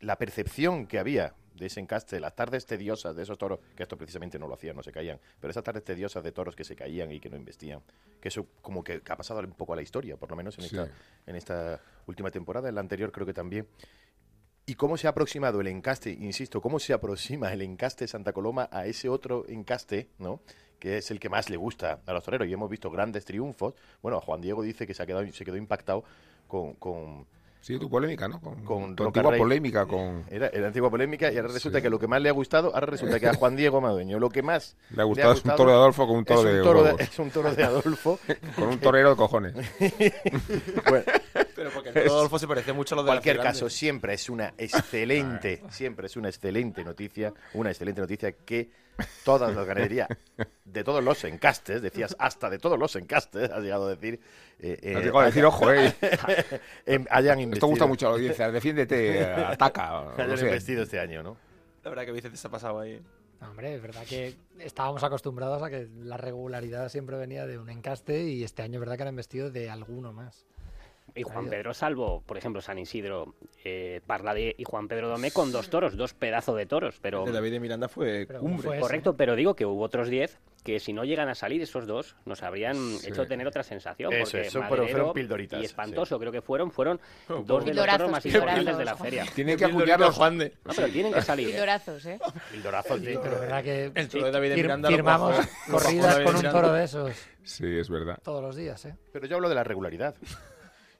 la 0.00 0.16
percepción 0.16 0.86
que 0.86 0.98
había 0.98 1.34
de 1.54 1.66
ese 1.66 1.80
encaste, 1.80 2.18
las 2.20 2.34
tardes 2.34 2.64
tediosas 2.64 3.14
de 3.14 3.22
esos 3.22 3.36
toros, 3.36 3.58
que 3.76 3.82
esto 3.82 3.98
precisamente 3.98 4.38
no 4.38 4.48
lo 4.48 4.54
hacían, 4.54 4.76
no 4.76 4.82
se 4.82 4.92
caían, 4.92 5.20
pero 5.38 5.50
esas 5.50 5.62
tardes 5.62 5.84
tediosas 5.84 6.24
de 6.24 6.32
toros 6.32 6.56
que 6.56 6.64
se 6.64 6.74
caían 6.74 7.12
y 7.12 7.20
que 7.20 7.28
no 7.28 7.36
investían, 7.36 7.82
que 8.18 8.28
eso 8.28 8.46
como 8.62 8.82
que, 8.82 9.02
que 9.02 9.12
ha 9.12 9.16
pasado 9.16 9.40
un 9.40 9.52
poco 9.52 9.74
a 9.74 9.76
la 9.76 9.82
historia, 9.82 10.16
por 10.16 10.30
lo 10.30 10.36
menos 10.36 10.56
en, 10.56 10.64
Sí. 10.64 10.76
esta, 10.76 10.88
en 11.26 11.36
esta 11.36 11.80
última 12.06 12.30
temporada, 12.30 12.70
en 12.70 12.76
la 12.76 12.80
anterior 12.80 13.12
creo 13.12 13.26
que 13.26 13.34
también. 13.34 13.66
¿Y 14.64 14.74
cómo 14.76 14.96
se 14.96 15.06
ha 15.06 15.10
aproximado 15.10 15.60
el 15.60 15.66
encaste, 15.66 16.12
insisto, 16.12 16.62
cómo 16.62 16.78
se 16.78 16.94
aproxima 16.94 17.52
el 17.52 17.60
encaste 17.60 18.06
Santa 18.08 18.32
Coloma 18.32 18.68
a 18.72 18.86
ese 18.86 19.10
otro 19.10 19.44
encaste, 19.48 20.08
¿no? 20.18 20.40
Que 20.80 20.96
es 20.98 21.10
el 21.12 21.20
que 21.20 21.28
más 21.28 21.48
le 21.50 21.56
gusta 21.56 22.00
a 22.04 22.12
los 22.12 22.24
toreros? 22.24 22.48
Y 22.48 22.52
hemos 22.52 22.68
visto 22.68 22.90
grandes 22.90 23.24
triunfos. 23.24 23.74
Bueno, 24.02 24.20
Juan 24.20 24.40
Diego 24.40 24.62
dice 24.62 24.86
que 24.86 24.94
se, 24.94 25.02
ha 25.02 25.06
quedado, 25.06 25.24
se 25.32 25.44
quedó 25.44 25.56
impactado 25.56 26.02
con... 26.48 26.74
con 26.74 27.26
Sí, 27.62 27.78
tu 27.78 27.90
polémica, 27.90 28.26
¿no? 28.26 28.40
Con, 28.40 28.64
con 28.64 28.96
tu 28.96 29.04
Roca 29.04 29.20
antigua 29.20 29.32
Rey. 29.32 29.38
polémica 29.38 29.84
con... 29.84 30.24
Era, 30.30 30.46
era 30.48 30.68
antigua 30.68 30.88
polémica 30.88 31.30
y 31.30 31.36
ahora 31.36 31.52
resulta 31.52 31.82
que 31.82 31.90
lo 31.90 31.98
que 31.98 32.06
más 32.08 32.22
le 32.22 32.30
ha 32.30 32.32
gustado, 32.32 32.72
ahora 32.74 32.86
resulta 32.86 33.20
que 33.20 33.28
a 33.28 33.34
Juan 33.34 33.54
Diego 33.54 33.82
Madueño 33.82 34.18
lo 34.18 34.30
que 34.30 34.42
más 34.42 34.78
Le 34.88 35.02
ha 35.02 35.04
gustado 35.04 35.34
es 35.34 35.44
un 35.44 35.54
toro 35.56 35.70
de 35.70 35.76
Adolfo 35.76 36.06
con 36.06 36.16
un 36.16 36.24
toro 36.24 36.48
es 36.48 36.54
de 36.56 36.62
toro 36.62 36.82
huevos. 36.84 37.00
es 37.02 37.18
un 37.18 37.30
toro 37.30 37.54
de 37.54 37.62
Adolfo. 37.62 38.18
Con 38.56 38.68
un 38.68 38.78
torero 38.78 39.10
de 39.10 39.16
cojones. 39.16 39.54
Bueno, 40.88 41.04
Pero 41.60 41.70
porque 41.72 41.90
el 41.94 42.08
Adolfo 42.08 42.38
se 42.38 42.48
parece 42.48 42.72
mucho 42.72 42.94
a 42.94 42.96
lo 42.96 43.02
En 43.02 43.06
de 43.06 43.10
cualquier 43.10 43.36
caso, 43.36 43.66
Grande. 43.66 43.70
siempre 43.74 44.14
es 44.14 44.30
una 44.30 44.54
excelente, 44.58 45.62
siempre 45.68 46.06
es 46.06 46.16
una 46.16 46.30
excelente 46.30 46.82
noticia, 46.82 47.34
una 47.52 47.68
excelente 47.68 48.00
noticia 48.00 48.32
que 48.32 48.70
todas 49.26 49.54
las 49.54 49.66
ganaderías 49.66 50.08
de 50.64 50.84
todos 50.84 51.04
los 51.04 51.22
encastes, 51.24 51.82
decías 51.82 52.16
hasta 52.18 52.48
de 52.48 52.58
todos 52.58 52.78
los 52.78 52.96
encastes, 52.96 53.50
has 53.50 53.62
llegado 53.62 53.88
a 53.88 53.90
decir. 53.90 54.20
eh, 54.58 54.78
eh, 54.80 54.94
Has 54.96 55.00
llegado 55.02 55.18
a 55.20 55.26
decir, 55.26 55.44
ojo, 55.44 55.70
eh. 55.70 55.94
em, 56.86 57.04
hayan 57.10 57.38
Esto 57.38 57.44
investido. 57.44 57.68
gusta 57.68 57.86
mucho 57.86 58.06
a 58.06 58.10
la 58.10 58.16
audiencia. 58.16 58.50
Defiéndete, 58.50 59.22
ataca. 59.24 60.12
hayan 60.14 60.28
no 60.30 60.36
sé. 60.38 60.46
investido 60.46 60.82
este 60.84 60.98
año, 60.98 61.22
¿no? 61.22 61.36
La 61.84 61.90
verdad 61.90 62.04
que 62.06 62.12
Vicente 62.12 62.38
se 62.38 62.46
ha 62.46 62.50
pasado 62.50 62.80
ahí. 62.80 63.02
No, 63.40 63.48
hombre, 63.50 63.74
es 63.74 63.82
verdad 63.82 64.02
que 64.06 64.34
estábamos 64.58 65.02
acostumbrados 65.02 65.62
a 65.62 65.70
que 65.70 65.88
la 66.02 66.16
regularidad 66.18 66.88
siempre 66.90 67.16
venía 67.16 67.46
de 67.46 67.58
un 67.58 67.68
encaste 67.70 68.22
y 68.24 68.44
este 68.44 68.62
año 68.62 68.74
es 68.74 68.80
verdad 68.80 68.96
que 68.96 69.02
han 69.04 69.08
investido 69.10 69.50
de 69.50 69.68
alguno 69.70 70.12
más. 70.12 70.44
Y 71.14 71.22
Juan 71.22 71.48
Pedro 71.48 71.74
Salvo, 71.74 72.22
por 72.22 72.36
ejemplo, 72.38 72.60
San 72.60 72.78
Isidro, 72.78 73.34
eh, 73.64 74.00
Parlade 74.06 74.54
y 74.56 74.64
Juan 74.64 74.88
Pedro 74.88 75.08
Domé 75.08 75.30
con 75.30 75.52
dos 75.52 75.70
toros, 75.70 75.96
dos 75.96 76.14
pedazos 76.14 76.56
de 76.56 76.66
toros. 76.66 76.98
Pero, 77.00 77.20
El 77.20 77.26
de 77.26 77.32
David 77.32 77.52
de 77.52 77.60
Miranda 77.60 77.88
fue 77.88 78.26
cumbre. 78.26 78.80
Correcto, 78.80 79.16
pero 79.16 79.36
digo 79.36 79.54
que 79.54 79.66
hubo 79.66 79.82
otros 79.82 80.08
diez 80.08 80.38
que 80.64 80.78
si 80.78 80.92
no 80.92 81.04
llegan 81.04 81.28
a 81.30 81.34
salir 81.34 81.62
esos 81.62 81.86
dos 81.86 82.16
nos 82.26 82.42
habrían 82.42 82.76
hecho 83.04 83.26
tener 83.26 83.46
otra 83.46 83.62
sensación. 83.62 84.12
Eso, 84.12 84.32
porque 84.32 84.46
eso, 84.46 84.62
pero 84.68 84.86
fueron 84.88 85.12
pildoritas, 85.14 85.62
Y 85.62 85.64
espantoso, 85.64 86.18
creo 86.18 86.30
que 86.30 86.42
fueron, 86.42 86.70
fueron 86.70 87.00
Oh, 87.28 87.42
dos 87.46 87.64
de 87.64 87.72
los 87.72 87.86
toros 87.86 88.10
más 88.10 88.26
importantes 88.26 88.76
de 88.76 88.84
la 88.84 88.96
feria. 88.96 89.24
Tienen 89.34 89.56
que 89.56 89.64
acuñarlos. 89.64 90.14
Juan 90.14 90.38
de. 90.38 90.52
No, 90.64 90.72
pero 90.74 90.88
tienen 90.88 91.12
que 91.14 91.22
salir. 91.22 91.48
¿eh? 91.48 91.52
Pildorazos, 91.52 92.04
¿eh? 92.06 92.18
Pildorazos, 92.52 93.00
Sí, 93.00 93.14
pero 93.22 93.34
es 93.36 93.40
verdad 93.40 93.62
que 93.64 93.92
El 93.94 94.08
toro 94.08 94.24
de 94.26 94.30
David 94.32 94.48
de 94.50 94.56
Miranda 94.56 94.90
lo 94.90 94.96
firmamos 94.96 95.36
corridas 95.70 96.20
con 96.20 96.36
un 96.36 96.42
toro 96.42 96.72
de 96.72 96.84
esos 96.84 97.16
Sí, 97.42 97.78
es 97.78 97.88
verdad. 97.88 98.18
todos 98.22 98.42
los 98.42 98.54
días, 98.54 98.84
¿eh? 98.84 98.96
Pero 99.12 99.26
yo 99.26 99.36
hablo 99.36 99.48
de 99.48 99.54
la 99.54 99.64
regularidad. 99.64 100.14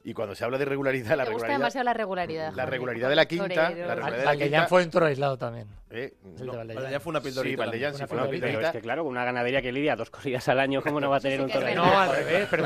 Y 0.03 0.15
cuando 0.15 0.35
se 0.35 0.45
habla 0.45 0.57
de 0.57 0.65
regularidad, 0.65 1.11
la 1.11 1.25
Me 1.25 1.31
gusta 1.33 1.47
regularidad, 1.49 1.59
demasiado 1.59 1.85
la 1.85 1.93
regularidad. 1.93 2.53
la 2.55 2.65
regularidad 2.67 3.09
de 3.11 3.17
la 3.17 3.27
quinta, 3.27 3.49
la 3.71 3.95
regularidad 3.95 4.33
de 4.39 4.49
la 4.51 4.67
fue 4.67 4.83
un 4.83 4.91
toro 4.91 5.05
aislado 5.07 5.37
también. 5.37 5.69
eh, 5.91 6.15
no, 6.41 6.55
Valdellán. 6.55 7.01
Fue 7.03 7.11
una 7.11 7.21
Sí, 7.21 7.25
pildorita. 7.27 7.63
Valdellán 7.65 7.95
sí 7.95 8.07
fue 8.07 8.17
una 8.17 8.23
pildorita. 8.31 8.31
Pero 8.31 8.31
pildorita. 8.31 8.69
es 8.69 8.73
que 8.73 8.81
claro, 8.81 9.05
una 9.05 9.25
ganadería 9.27 9.61
que 9.61 9.73
lidia 9.73 9.97
dos 9.97 10.09
corridas 10.09 10.49
al 10.49 10.59
año, 10.59 10.81
¿cómo 10.81 11.01
no 11.01 11.11
va 11.11 11.19
a 11.19 11.21
tener 11.21 11.39
Sí 11.39 11.45
un 11.45 11.51
toro? 11.51 11.75
No, 11.75 11.99
al 12.01 12.17
revés, 12.17 12.49
pero 12.51 12.65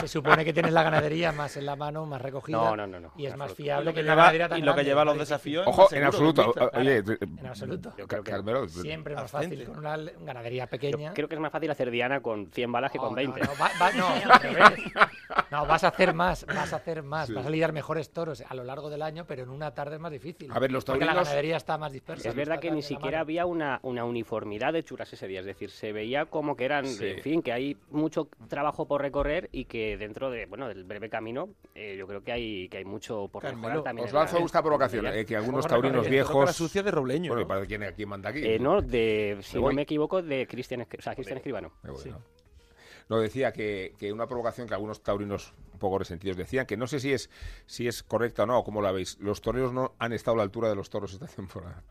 se 0.00 0.06
supone 0.08 0.44
que 0.44 0.52
tienes 0.52 0.72
la 0.72 0.84
ganadería 0.84 1.32
más 1.32 1.56
en 1.56 1.66
la 1.66 1.74
mano, 1.74 2.06
más 2.06 2.22
recogida. 2.22 2.56
No, 2.56 2.76
no, 2.76 2.86
no, 2.86 3.00
no, 3.00 3.12
Y 3.16 3.26
es 3.26 3.36
más 3.36 3.52
fiable 3.52 3.92
que 3.92 4.04
la 4.04 4.14
ganadería 4.14 4.58
y 4.58 4.62
lo 4.62 4.74
que 4.76 4.84
lleva 4.84 5.04
los 5.04 5.18
desafíos. 5.18 5.66
Ojo, 5.66 5.88
en 5.92 6.04
absoluto. 6.04 6.54
Oye, 6.74 6.98
En 7.38 7.46
absoluto. 7.46 7.92
Yo 7.98 8.06
creo 8.06 8.22
que- 8.22 8.30
Carmelo, 8.30 8.68
Siempre 8.68 9.16
más 9.16 9.28
fácil 9.28 9.64
con 9.64 9.78
una 9.78 9.96
ganadería 9.96 10.68
pequeña. 10.68 11.12
creo 11.14 11.26
que 11.28 11.34
es 11.34 11.40
más 11.40 11.50
fácil 11.50 11.68
hacer 11.70 11.90
Diana 11.90 12.20
con 12.20 12.46
100 12.52 12.70
balas 12.70 12.92
que 12.92 12.98
con 12.98 13.12
20. 13.14 13.40
No, 13.40 13.48
no, 13.48 14.08
no. 14.20 14.30
No, 15.50 15.66
vas 15.66 15.84
a 15.84 15.88
hacer 15.88 16.14
más, 16.14 16.44
vas 16.46 16.72
a 16.72 16.76
hacer 16.76 17.02
más, 17.02 17.26
Sí. 17.28 17.32
vas 17.34 17.46
a 17.46 17.50
lidiar 17.50 17.72
mejores 17.72 18.10
toros 18.12 18.42
a 18.46 18.54
lo 18.54 18.64
largo 18.64 18.90
del 18.90 19.02
año, 19.02 19.24
pero 19.26 19.42
en 19.42 19.50
una 19.50 19.72
tarde 19.74 19.96
es 19.96 20.00
más 20.00 20.12
difícil. 20.12 20.50
A 20.52 20.58
ver, 20.58 20.70
los 20.72 20.84
Porque 20.84 21.04
la 21.04 21.12
taurinos- 21.12 21.24
ganadería 21.24 21.56
está 21.56 21.78
más 21.78 21.92
dispersa. 21.92 22.28
Es 22.28 22.34
verdad 22.34 22.58
que 22.60 22.70
ni 22.70 22.82
siquiera 22.82 23.18
mano. 23.18 23.22
había 23.22 23.46
una, 23.46 23.80
una 23.82 24.04
uniformidad 24.04 24.72
de 24.72 24.84
churas 24.84 25.12
ese 25.12 25.26
día, 25.26 25.40
es 25.40 25.46
decir, 25.46 25.70
se 25.70 25.92
veía 25.92 26.26
como 26.26 26.56
que 26.56 26.64
eran, 26.64 26.86
Sí. 26.86 27.06
en 27.06 27.20
fin, 27.22 27.42
que 27.42 27.52
hay 27.52 27.76
mucho 27.90 28.28
trabajo 28.48 28.86
por 28.86 29.02
recorrer 29.02 29.48
y 29.52 29.64
que 29.66 29.96
dentro 29.96 30.30
de, 30.30 30.46
bueno, 30.46 30.68
del 30.68 30.84
breve 30.84 31.08
camino, 31.08 31.48
eh, 31.74 31.96
yo 31.98 32.06
creo 32.06 32.22
que 32.22 32.32
hay 32.32 32.68
que 32.68 32.78
hay 32.78 32.84
mucho 32.84 33.28
por 33.28 33.42
Carmelo, 33.42 33.60
mejorar 33.68 33.84
también. 33.84 34.06
Os 34.06 34.12
lanzo 34.12 34.38
esta 34.38 34.62
provocación, 34.62 35.06
eh, 35.06 35.24
que 35.24 35.36
algunos 35.36 35.66
taurinos 35.66 36.08
viejos... 36.08 36.54
sucia 36.54 36.82
de 36.82 36.90
Robleño. 36.90 37.28
Bueno, 37.30 37.42
¿no? 37.42 37.48
¿para 37.48 37.66
quién, 37.66 37.82
quién 37.96 38.08
manda 38.08 38.30
aquí? 38.30 38.40
Eh, 38.44 38.58
no, 38.58 38.80
de, 38.80 39.38
si 39.42 39.58
no 39.60 39.70
me 39.72 39.82
equivoco, 39.82 40.22
de 40.22 40.46
Cristian, 40.46 40.80
o 40.82 41.02
sea, 41.02 41.14
Cristian 41.14 41.38
Escribano. 41.38 41.72
Me 41.82 41.90
voy, 41.90 42.14
¿no? 43.10 43.18
Decía 43.18 43.52
que, 43.52 43.94
que 43.98 44.12
una 44.12 44.26
provocación 44.26 44.66
que 44.68 44.72
algunos 44.74 45.02
taurinos 45.02 45.52
un 45.74 45.78
poco 45.80 45.98
resentidos 45.98 46.36
decían, 46.36 46.64
que 46.64 46.76
no 46.76 46.86
sé 46.86 47.00
si 47.00 47.12
es 47.12 47.28
si 47.66 47.86
es 47.88 48.02
correcta 48.02 48.44
o 48.44 48.46
no, 48.46 48.58
o 48.58 48.64
cómo 48.64 48.80
la 48.80 48.92
veis. 48.92 49.18
Los 49.20 49.42
toreros 49.42 49.72
no 49.74 49.94
han 49.98 50.12
estado 50.14 50.36
a 50.36 50.38
la 50.38 50.42
altura 50.44 50.68
de 50.70 50.76
los 50.76 50.88
toros 50.88 51.12
esta 51.12 51.26
temporada. 51.26 51.82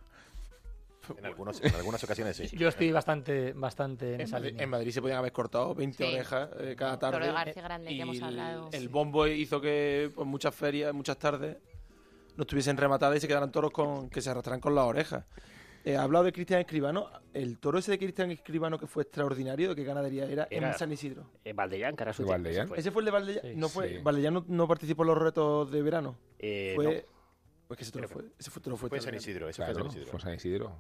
En, 1.17 1.25
algunos, 1.25 1.59
en 1.63 1.73
algunas 1.73 2.03
ocasiones 2.03 2.37
sí. 2.37 2.47
Yo 2.55 2.67
estoy 2.69 2.91
bastante, 2.91 3.53
bastante 3.53 4.09
en, 4.09 4.13
En 4.15 4.21
esa 4.21 4.35
Madrid, 4.37 4.49
línea. 4.51 4.63
en 4.63 4.69
Madrid 4.69 4.91
se 4.91 5.01
podían 5.01 5.17
haber 5.17 5.31
cortado 5.31 5.73
20 5.73 5.97
Sí. 5.97 6.13
orejas 6.13 6.49
eh, 6.59 6.75
cada 6.77 6.99
tarde. 6.99 7.25
de 7.25 7.33
García 7.33 7.63
Grande, 7.63 7.87
que 7.89 7.93
y 7.95 8.01
hemos 8.01 8.17
el- 8.17 8.23
hablado. 8.23 8.69
El, 8.71 8.81
Sí. 8.81 8.87
bombo 8.87 9.25
hizo 9.27 9.59
que 9.59 10.11
pues, 10.13 10.27
muchas 10.27 10.53
ferias, 10.53 10.93
muchas 10.93 11.17
tardes, 11.17 11.57
no 12.37 12.43
estuviesen 12.43 12.77
rematadas 12.77 13.17
y 13.17 13.21
se 13.21 13.27
quedaran 13.27 13.51
toros 13.51 13.71
con, 13.71 14.09
que 14.11 14.21
se 14.21 14.29
arrastraran 14.29 14.59
con 14.61 14.75
las 14.75 14.85
orejas. 14.85 15.25
Eh, 15.89 15.97
ha 15.97 16.03
hablado 16.03 16.25
de 16.25 16.31
Cristian 16.31 16.59
Escribano. 16.59 17.09
El 17.33 17.57
toro 17.57 17.79
ese 17.79 17.89
de 17.91 17.97
Cristian 17.97 18.29
Escribano 18.29 18.77
que 18.77 18.85
fue 18.85 19.01
extraordinario, 19.03 19.69
¿de 19.69 19.75
qué 19.75 19.83
ganadería 19.83 20.25
era? 20.25 20.47
Era- 20.51 20.71
En 20.71 20.77
San 20.77 20.91
Isidro. 20.91 21.25
Eh, 21.43 21.51
Valdellán, 21.53 21.95
cara 21.95 22.13
sucia, 22.13 22.31
Valdellán? 22.31 22.65
ese 22.65 22.67
fue. 22.67 22.77
¿Ese 22.79 22.91
fue 22.91 23.01
el 23.01 23.05
de 23.05 23.11
Valdellán? 23.11 23.41
Sí. 23.43 23.53
no 23.55 23.69
fue, 23.69 23.89
Sí. 23.89 23.97
Valdellán 24.03 24.33
no, 24.35 24.45
no 24.47 24.67
participó 24.67 25.01
en 25.01 25.07
los 25.07 25.17
retos 25.17 25.71
de 25.71 25.81
verano. 25.81 26.15
Eh, 26.37 26.73
fue, 26.75 26.83
no. 26.85 26.91
pues 27.67 27.77
que 27.79 27.83
ese 27.85 27.91
toro 27.91 28.07
Creo 28.07 28.19
fue, 28.19 28.29
ese 28.37 28.51
fue, 28.51 28.61
toro 28.61 28.77
fue 28.77 28.89
Fue 28.89 28.97
en 28.99 29.03
San. 29.03 29.15
Isidro, 29.15 29.49
eso 29.49 29.63
fue 29.63 29.73
Claro, 29.73 29.85
en 29.85 29.91
San 29.91 29.97
Isidro. 29.97 30.11
fue 30.11 30.19
San 30.21 30.33
Isidro. 30.35 30.75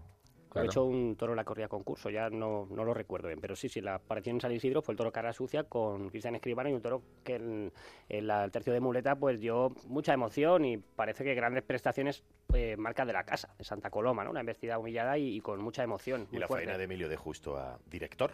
De 0.49 0.53
Claro. 0.53 0.65
hecho, 0.65 0.83
un 0.83 1.15
toro 1.15 1.35
la 1.35 1.43
corría 1.43 1.67
concurso, 1.67 2.09
ya 2.09 2.31
no, 2.31 2.67
no 2.71 2.83
lo 2.83 2.91
recuerdo 2.95 3.27
bien, 3.27 3.39
pero 3.39 3.55
sí, 3.55 3.69
sí, 3.69 3.81
la 3.81 3.95
aparición 3.95 4.37
en 4.37 4.41
San 4.41 4.51
Isidro 4.51 4.81
fue 4.81 4.93
el 4.93 4.97
toro 4.97 5.11
cara 5.11 5.31
sucia 5.31 5.63
con 5.65 6.09
Cristian 6.09 6.33
Escribano 6.33 6.69
y 6.69 6.73
un 6.73 6.81
toro 6.81 7.03
que 7.23 7.35
en, 7.35 7.71
en 8.09 8.25
la- 8.27 8.43
el 8.45 8.51
tercio 8.51 8.73
de 8.73 8.79
muleta 8.79 9.15
pues 9.15 9.39
dio 9.39 9.75
mucha 9.85 10.11
emoción 10.11 10.65
y 10.65 10.77
parece 10.77 11.23
que 11.23 11.35
grandes 11.35 11.61
prestaciones 11.61 12.23
eh, 12.53 12.75
marcas 12.77 13.05
de 13.05 13.13
la 13.13 13.25
casa, 13.25 13.53
de 13.59 13.63
Santa 13.63 13.91
Coloma, 13.91 14.23
¿no? 14.23 14.31
Una 14.31 14.39
embestida 14.39 14.79
humillada 14.79 15.19
y, 15.19 15.35
y 15.35 15.41
con 15.41 15.61
mucha 15.61 15.83
emoción. 15.83 16.23
Y 16.31 16.33
muy 16.33 16.39
la 16.39 16.47
fuerte. 16.47 16.65
faena 16.65 16.77
de 16.79 16.85
Emilio 16.85 17.09
de 17.09 17.15
Justo 17.15 17.55
a 17.55 17.77
director 17.85 18.31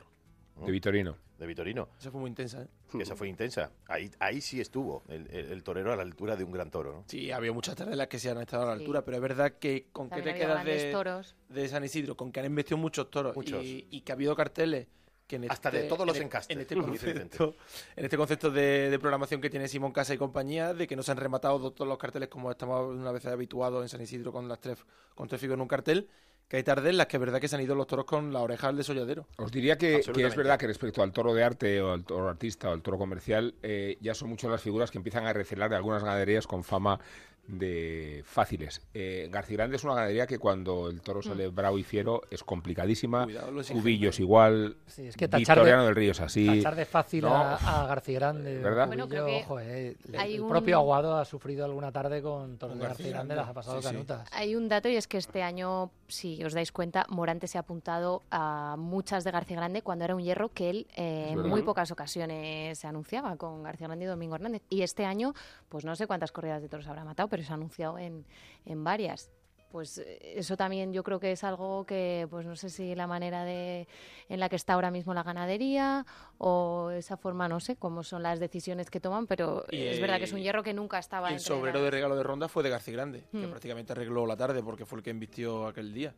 De 0.56 0.72
Vitorino. 0.72 1.18
de 1.38 1.46
Vitorino, 1.48 1.90
Esa 2.00 2.12
fue 2.12 2.22
muy 2.22 2.30
intensa, 2.30 2.62
¿eh? 2.62 2.68
que 2.92 3.04
esa 3.04 3.16
fue 3.16 3.28
intensa. 3.28 3.72
Ahí, 3.88 4.10
ahí 4.20 4.40
sí 4.40 4.62
estuvo 4.62 5.04
el, 5.10 5.28
el- 5.32 5.52
el 5.52 5.64
torero 5.64 5.92
a 5.92 5.96
la 5.98 6.02
altura 6.04 6.36
de 6.38 6.44
un 6.46 6.52
gran 6.52 6.72
toro, 6.72 6.94
¿no? 6.94 7.04
Sí, 7.08 7.30
había 7.32 7.52
muchas 7.52 7.76
tardes 7.76 7.92
en 7.92 7.98
las 7.98 8.08
que 8.08 8.20
se 8.20 8.30
han 8.30 8.40
estado 8.40 8.64
a 8.64 8.68
la 8.68 8.76
Sí. 8.76 8.80
altura, 8.84 9.04
pero 9.04 9.18
es 9.18 9.22
verdad 9.22 9.54
que 9.60 9.88
con 9.92 10.08
qué 10.10 10.16
También 10.18 10.36
te 10.36 10.42
quedas 10.42 10.64
de, 10.66 10.92
toros. 10.92 11.36
de 11.50 11.68
San 11.68 11.84
Isidro, 11.84 12.16
con 12.16 12.32
que 12.32 12.40
han 12.40 12.46
investido 12.46 12.78
muchos 12.78 13.12
toros 13.12 13.36
Muchos. 13.36 13.64
Y, 13.64 13.86
y 13.92 14.02
que 14.02 14.12
ha 14.14 14.16
habido 14.16 14.34
carteles 14.36 14.88
que 15.28 15.36
en 15.38 15.52
Hasta 15.52 15.70
este- 15.70 15.82
de 15.82 15.88
todos 15.90 16.06
los 16.08 16.16
en 16.16 16.22
e- 16.22 16.26
encastes, 16.28 16.56
En 16.56 16.62
este 16.62 16.76
concepto, 16.76 17.56
en 17.96 18.06
este 18.06 18.16
concepto 18.18 18.52
de, 18.52 18.90
de 18.92 19.00
programación 19.00 19.42
que 19.42 19.50
tiene 19.50 19.68
Simón 19.68 19.92
Casa 19.92 20.14
y 20.14 20.18
compañía, 20.18 20.74
de 20.74 20.88
que 20.88 20.96
no 20.96 21.04
se 21.04 21.12
han 21.12 21.18
rematado 21.18 21.58
do- 21.60 21.72
todos 21.74 21.88
los 21.90 21.98
carteles 21.98 22.30
como 22.30 22.50
estamos 22.52 22.96
una 22.96 23.12
vez 23.12 23.26
habituados 23.26 23.82
en 23.84 23.90
San 23.90 24.02
Isidro 24.02 24.32
con 24.32 24.48
las 24.48 24.60
tres 24.62 24.78
con 25.16 25.28
tres 25.28 25.42
figos 25.42 25.56
en 25.56 25.62
un 25.62 25.68
cartel, 25.68 26.08
que 26.48 26.58
hay 26.58 26.64
tardes 26.64 26.90
en 26.92 26.98
las 26.98 27.08
que 27.08 27.18
es 27.18 27.22
verdad 27.22 27.40
que 27.42 27.48
se 27.48 27.56
han 27.56 27.62
ido 27.62 27.74
los 27.76 27.88
toros 27.88 28.06
con 28.06 28.32
la 28.32 28.42
oreja 28.42 28.68
al 28.68 28.78
desolladero. 28.78 29.26
Os 29.38 29.52
diría 29.52 29.78
que, 29.78 30.02
que 30.14 30.26
es 30.26 30.36
verdad 30.36 30.60
que 30.60 30.68
respecto 30.68 31.02
al 31.02 31.12
toro 31.12 31.34
de 31.34 31.44
arte 31.44 31.82
o 31.82 31.92
al 31.94 32.04
toro 32.04 32.30
artista 32.30 32.70
o 32.70 32.74
al 32.74 32.82
toro 32.82 32.98
comercial, 32.98 33.56
eh, 33.64 33.98
ya 34.02 34.14
son 34.14 34.30
muchas 34.30 34.52
las 34.52 34.62
figuras 34.62 34.92
que 34.92 34.98
empiezan 35.00 35.26
a 35.26 35.34
recelar 35.34 35.70
de 35.70 35.76
algunas 35.78 36.04
ganaderías 36.04 36.46
con 36.48 36.64
fama 36.64 37.00
de 37.48 38.24
fáciles. 38.26 38.82
Eh, 38.96 39.30
Garcigrande 39.32 39.76
es 39.76 39.84
una 39.84 39.94
ganadería 39.94 40.26
que 40.26 40.40
cuando 40.40 40.90
el 40.90 41.02
toro 41.02 41.22
sale 41.22 41.48
bravo 41.50 41.78
y 41.78 41.84
fiero 41.84 42.22
es 42.32 42.44
complicadísima. 42.44 43.28
Cubillos 43.72 44.20
igual. 44.20 44.78
Sí, 44.88 45.06
es 45.08 45.16
que 45.16 45.28
tachar 45.28 45.58
Victoriano 45.58 45.82
de- 45.82 45.88
del 45.90 45.96
Río 45.96 46.12
es 46.14 46.22
así. 46.22 46.48
Tachar 46.48 46.76
de 46.76 46.86
fácil 46.86 47.22
¿no? 47.24 47.36
a, 47.36 47.84
a 47.84 47.86
García 47.86 48.16
Grande. 48.20 48.58
¿Verdad? 48.58 48.88
Bueno, 48.88 49.06
Cubillo, 49.06 49.24
creo 49.26 49.38
que 49.38 49.44
ojo, 49.44 49.60
eh, 49.60 49.96
el, 50.14 50.42
un- 50.42 50.50
propio 50.50 50.78
Aguado 50.78 51.18
ha 51.18 51.26
sufrido 51.26 51.66
alguna 51.66 51.92
tarde 51.92 52.24
con 52.24 52.58
toros 52.58 52.78
de 52.78 52.82
García 52.82 53.06
García 53.06 53.12
Grande, 53.12 53.36
Grande. 53.36 53.36
las 53.36 53.50
ha 53.50 53.54
pasado 53.54 53.78
Sí, 53.82 53.88
sí. 53.90 53.94
canutas. 53.94 54.28
Hay 54.32 54.56
un 54.56 54.68
dato 54.68 54.90
y 54.90 54.96
es 54.96 55.08
que 55.08 55.18
este 55.20 55.44
año, 55.44 55.92
si 56.08 56.44
os 56.44 56.54
dais 56.54 56.72
cuenta, 56.72 57.06
Morante 57.10 57.48
se 57.48 57.58
ha 57.58 57.62
apuntado 57.62 58.24
a 58.32 58.76
muchas 58.78 59.24
de 59.24 59.32
García 59.32 59.58
Grande 59.58 59.82
cuando 59.82 60.06
era 60.06 60.16
un 60.16 60.22
hierro 60.22 60.50
que 60.50 60.70
él 60.70 60.88
eh, 60.96 61.30
en 61.32 61.48
muy 61.48 61.64
pocas 61.64 61.92
ocasiones 61.92 62.78
se 62.78 62.88
anunciaba 62.88 63.36
con 63.38 63.64
García 63.64 63.88
Grande 63.88 64.06
y 64.06 64.08
Domingo 64.08 64.36
Hernández. 64.36 64.64
Y 64.70 64.82
este 64.82 65.06
año, 65.06 65.34
pues 65.70 65.86
no 65.86 65.96
sé 65.96 66.08
cuántas 66.08 66.32
corridas 66.32 66.62
de 66.62 66.70
toros 66.70 66.88
habrá 66.88 67.04
matado, 67.04 67.30
pero 67.30 67.44
se 67.44 67.52
ha 67.52 67.56
anunciado 67.56 67.98
en, 67.98 68.26
en 68.66 68.84
varias. 68.84 69.32
Pues 69.76 69.98
eh, 69.98 70.36
eso 70.38 70.56
también 70.56 70.94
yo 70.94 71.04
creo 71.04 71.20
que 71.20 71.34
es 71.34 71.44
algo 71.44 71.86
que, 71.86 72.28
pues 72.30 72.46
no 72.46 72.56
sé 72.56 72.70
si 72.70 72.96
la 72.96 73.08
manera 73.08 73.44
de 73.44 73.90
en 74.30 74.40
la 74.40 74.48
que 74.48 74.56
está 74.56 74.72
ahora 74.72 74.90
mismo 74.90 75.14
la 75.14 75.22
ganadería 75.22 76.06
o 76.38 76.92
esa 76.92 77.18
forma, 77.18 77.50
no 77.50 77.60
sé 77.60 77.76
cómo 77.76 78.02
son 78.02 78.24
las 78.24 78.40
decisiones 78.40 78.90
que 78.90 79.02
toman, 79.02 79.28
pero 79.28 79.66
Y, 79.70 79.82
es 79.82 80.00
verdad 80.00 80.20
que 80.20 80.24
es 80.24 80.32
un 80.32 80.40
eh, 80.40 80.44
hierro 80.44 80.64
que 80.64 80.74
nunca 80.74 80.98
estaba 80.98 81.30
Y 81.30 81.34
el 81.34 81.40
sobrero 81.42 81.84
de 81.84 81.92
regalo 81.92 82.16
de 82.16 82.24
ronda 82.24 82.48
fue 82.48 82.64
de 82.64 82.70
García 82.70 82.94
Grande, 82.94 83.26
que 83.30 83.48
Hmm. 83.48 83.50
prácticamente 83.50 83.92
arregló 83.92 84.26
la 84.26 84.38
tarde 84.38 84.64
porque 84.64 84.86
fue 84.86 85.00
el 85.00 85.04
que 85.04 85.10
invistió 85.10 85.68
aquel 85.68 85.94
día. 85.94 86.16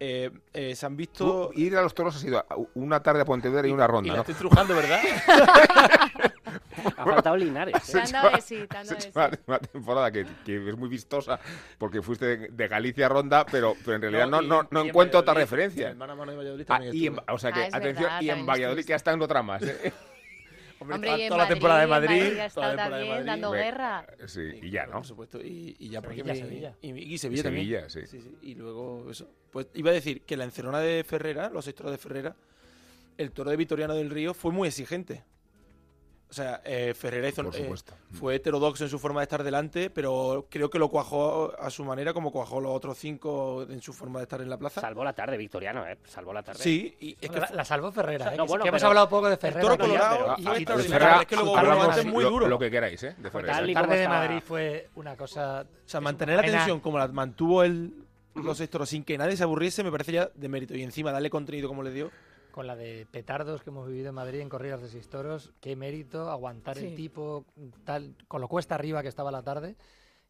Eh, 0.00 0.32
eh, 0.52 0.74
se 0.74 0.84
han 0.84 0.96
visto... 0.96 1.52
Tú, 1.54 1.60
ir 1.60 1.76
a 1.76 1.82
los 1.82 1.94
toros 1.94 2.16
ha 2.16 2.18
sido 2.18 2.44
una 2.74 3.04
tarde 3.04 3.20
a 3.20 3.24
Pontevedra 3.24 3.68
y 3.68 3.70
una 3.70 3.84
y 3.84 3.86
ronda, 3.86 4.08
la 4.08 4.14
¿no? 4.16 4.20
estoy 4.22 4.34
trujando, 4.34 4.74
¿verdad? 4.74 4.98
Ha 6.96 7.04
faltado 7.04 7.36
Linares. 7.36 7.74
¿eh? 7.94 8.02
Dado 8.12 8.30
de 8.30 8.40
sí, 8.40 8.64
dado 8.68 8.94
de 8.94 9.00
sí. 9.00 9.08
una, 9.14 9.30
una 9.46 9.58
temporada 9.58 10.10
que, 10.10 10.26
que 10.44 10.68
es 10.68 10.76
muy 10.76 10.88
vistosa 10.88 11.38
porque 11.78 12.02
fuiste 12.02 12.36
de, 12.36 12.48
de 12.48 12.68
Galicia 12.68 13.06
a 13.06 13.08
Ronda, 13.08 13.44
pero, 13.50 13.74
pero 13.84 13.96
en 13.96 14.02
realidad 14.02 14.26
no, 14.28 14.42
y- 14.42 14.46
no, 14.48 14.62
no 14.70 14.80
y 14.80 14.82
en 14.84 14.88
encuentro 14.88 15.20
otra 15.20 15.34
referencia. 15.34 15.90
en 15.90 15.98
Mano 15.98 16.12
a 16.12 16.16
Mano 16.16 16.32
de 16.32 16.38
Valladolid 16.38 16.64
Ah, 16.68 16.74
también 16.76 16.94
y 16.96 17.06
en- 17.06 17.16
o 17.28 17.38
sea 17.38 17.52
que, 17.52 17.60
Ah, 17.60 17.68
atención, 17.72 18.04
verdad, 18.04 18.20
y 18.22 18.24
en 18.24 18.28
también 18.30 18.46
Valladolid 18.46 18.84
que 18.84 18.94
está 18.94 19.12
en 19.12 19.22
otra 19.22 19.42
más. 19.42 19.62
¿eh? 19.62 19.92
Hombre, 20.82 20.94
Hombre, 20.94 21.08
toda, 21.10 21.18
y 21.18 21.22
en 21.24 21.28
toda 21.28 21.42
la 21.42 21.48
temporada 21.48 21.80
de 21.80 21.86
Madrid, 21.88 22.08
Madrid. 22.08 22.22
Madrid 22.24 22.40
ha 22.40 22.48
toda 22.48 22.66
temporada 22.68 22.70
de 22.72 22.90
también 22.90 23.10
Madrid. 23.10 23.26
dando 23.26 23.46
Hombre, 23.48 23.62
guerra. 23.64 24.06
Sí, 24.26 24.40
y 24.62 24.70
ya, 24.70 24.86
¿no? 24.86 24.92
Por 24.92 25.04
supuesto, 25.06 25.38
y, 25.42 25.76
y 25.78 25.88
ya 25.90 26.00
porque 26.00 26.16
Sevilla, 26.24 26.32
me- 26.32 26.40
Sevilla. 26.40 26.74
Y, 26.80 26.88
y 27.14 27.18
Sevilla 27.18 27.40
Y 27.40 27.42
también. 27.42 27.64
Sevilla, 27.66 27.88
sí. 27.90 28.06
Sí, 28.06 28.20
sí, 28.22 28.38
Y 28.40 28.54
luego 28.54 29.10
eso. 29.10 29.28
Pues 29.50 29.66
iba 29.74 29.90
a 29.90 29.92
decir 29.92 30.22
que 30.22 30.38
la 30.38 30.44
encerrona 30.44 30.78
de 30.80 31.04
Ferrera, 31.04 31.50
los 31.50 31.66
seis 31.66 31.76
toros 31.76 31.92
de 31.92 31.98
Ferrera, 31.98 32.34
el 33.18 33.30
toro 33.32 33.50
de 33.50 33.58
Vitoriano 33.58 33.94
del 33.94 34.08
Río 34.08 34.32
fue 34.32 34.52
muy 34.52 34.68
exigente. 34.68 35.22
O 36.30 36.32
sea, 36.32 36.60
eh, 36.64 36.94
Ferrera 36.94 37.28
hizo, 37.28 37.42
Por 37.42 37.54
eh, 37.56 37.58
supuesto. 37.58 37.92
fue 38.12 38.36
heterodoxo 38.36 38.84
en 38.84 38.90
su 38.90 39.00
forma 39.00 39.18
de 39.20 39.24
estar 39.24 39.42
delante, 39.42 39.90
pero 39.90 40.46
creo 40.48 40.70
que 40.70 40.78
lo 40.78 40.88
cuajó 40.88 41.52
a 41.58 41.68
su 41.70 41.84
manera 41.84 42.12
como 42.12 42.30
cuajó 42.30 42.60
los 42.60 42.70
otros 42.72 42.96
cinco 42.98 43.66
en 43.68 43.82
su 43.82 43.92
forma 43.92 44.20
de 44.20 44.24
estar 44.24 44.40
en 44.40 44.48
la 44.48 44.56
plaza. 44.56 44.80
Salvó 44.80 45.02
la 45.02 45.12
tarde, 45.12 45.36
Victoriano, 45.36 45.84
¿eh? 45.88 45.98
Salvó 46.06 46.32
la 46.32 46.44
tarde. 46.44 46.62
Sí, 46.62 46.96
y 47.00 47.16
es 47.20 47.30
que 47.30 47.40
la, 47.40 47.50
la 47.52 47.64
salvó 47.64 47.90
Ferrera, 47.90 48.32
¿eh? 48.32 48.36
No, 48.36 48.44
que, 48.44 48.48
bueno, 48.48 48.62
que 48.62 48.68
hemos 48.68 48.82
hablado 48.84 49.08
poco 49.08 49.26
de 49.26 49.34
el 49.34 49.40
Ferrera. 49.40 49.60
toro 49.60 49.78
colorado 49.78 50.16
pero- 50.16 50.30
ah, 50.30 51.20
es 51.20 51.26
que 51.26 51.34
luego 51.34 51.56
hablamos 51.56 51.84
hablamos 51.88 52.06
muy 52.06 52.22
lo, 52.22 52.30
duro. 52.30 52.48
lo 52.48 52.58
que 52.60 52.70
queráis, 52.70 53.02
¿eh? 53.02 53.16
De 53.18 53.42
La 53.42 53.72
tarde 53.74 53.98
de 53.98 54.08
Madrid 54.08 54.40
fue 54.46 54.88
una 54.94 55.16
cosa... 55.16 55.62
O 55.62 55.88
sea, 55.88 56.00
mantener 56.00 56.36
la 56.36 56.42
tensión 56.42 56.78
como 56.78 56.96
la 56.98 57.08
mantuvo 57.08 57.64
el, 57.64 57.92
los 58.36 58.56
seis 58.56 58.70
toros 58.70 58.88
sin 58.88 59.02
que 59.02 59.18
nadie 59.18 59.36
se 59.36 59.42
aburriese 59.42 59.82
me 59.82 59.90
parece 59.90 60.12
ya 60.12 60.30
de 60.32 60.48
mérito. 60.48 60.76
Y 60.76 60.82
encima 60.84 61.10
darle 61.10 61.28
contenido 61.28 61.66
como 61.68 61.82
le 61.82 61.90
dio. 61.90 62.10
Con 62.52 62.66
la 62.66 62.76
de 62.76 63.06
petardos 63.10 63.62
que 63.62 63.70
hemos 63.70 63.86
vivido 63.86 64.08
en 64.08 64.14
Madrid 64.14 64.40
en 64.40 64.48
corridas 64.48 64.82
de 64.82 64.88
seis 64.88 65.08
toros, 65.08 65.52
qué 65.60 65.76
mérito 65.76 66.30
aguantar 66.30 66.76
Sí. 66.76 66.86
el 66.88 66.94
tipo 66.94 67.44
tal 67.84 68.14
con 68.28 68.40
lo 68.40 68.48
cuesta 68.48 68.74
arriba 68.74 69.02
que 69.02 69.08
estaba 69.08 69.30
la 69.30 69.42
tarde 69.42 69.76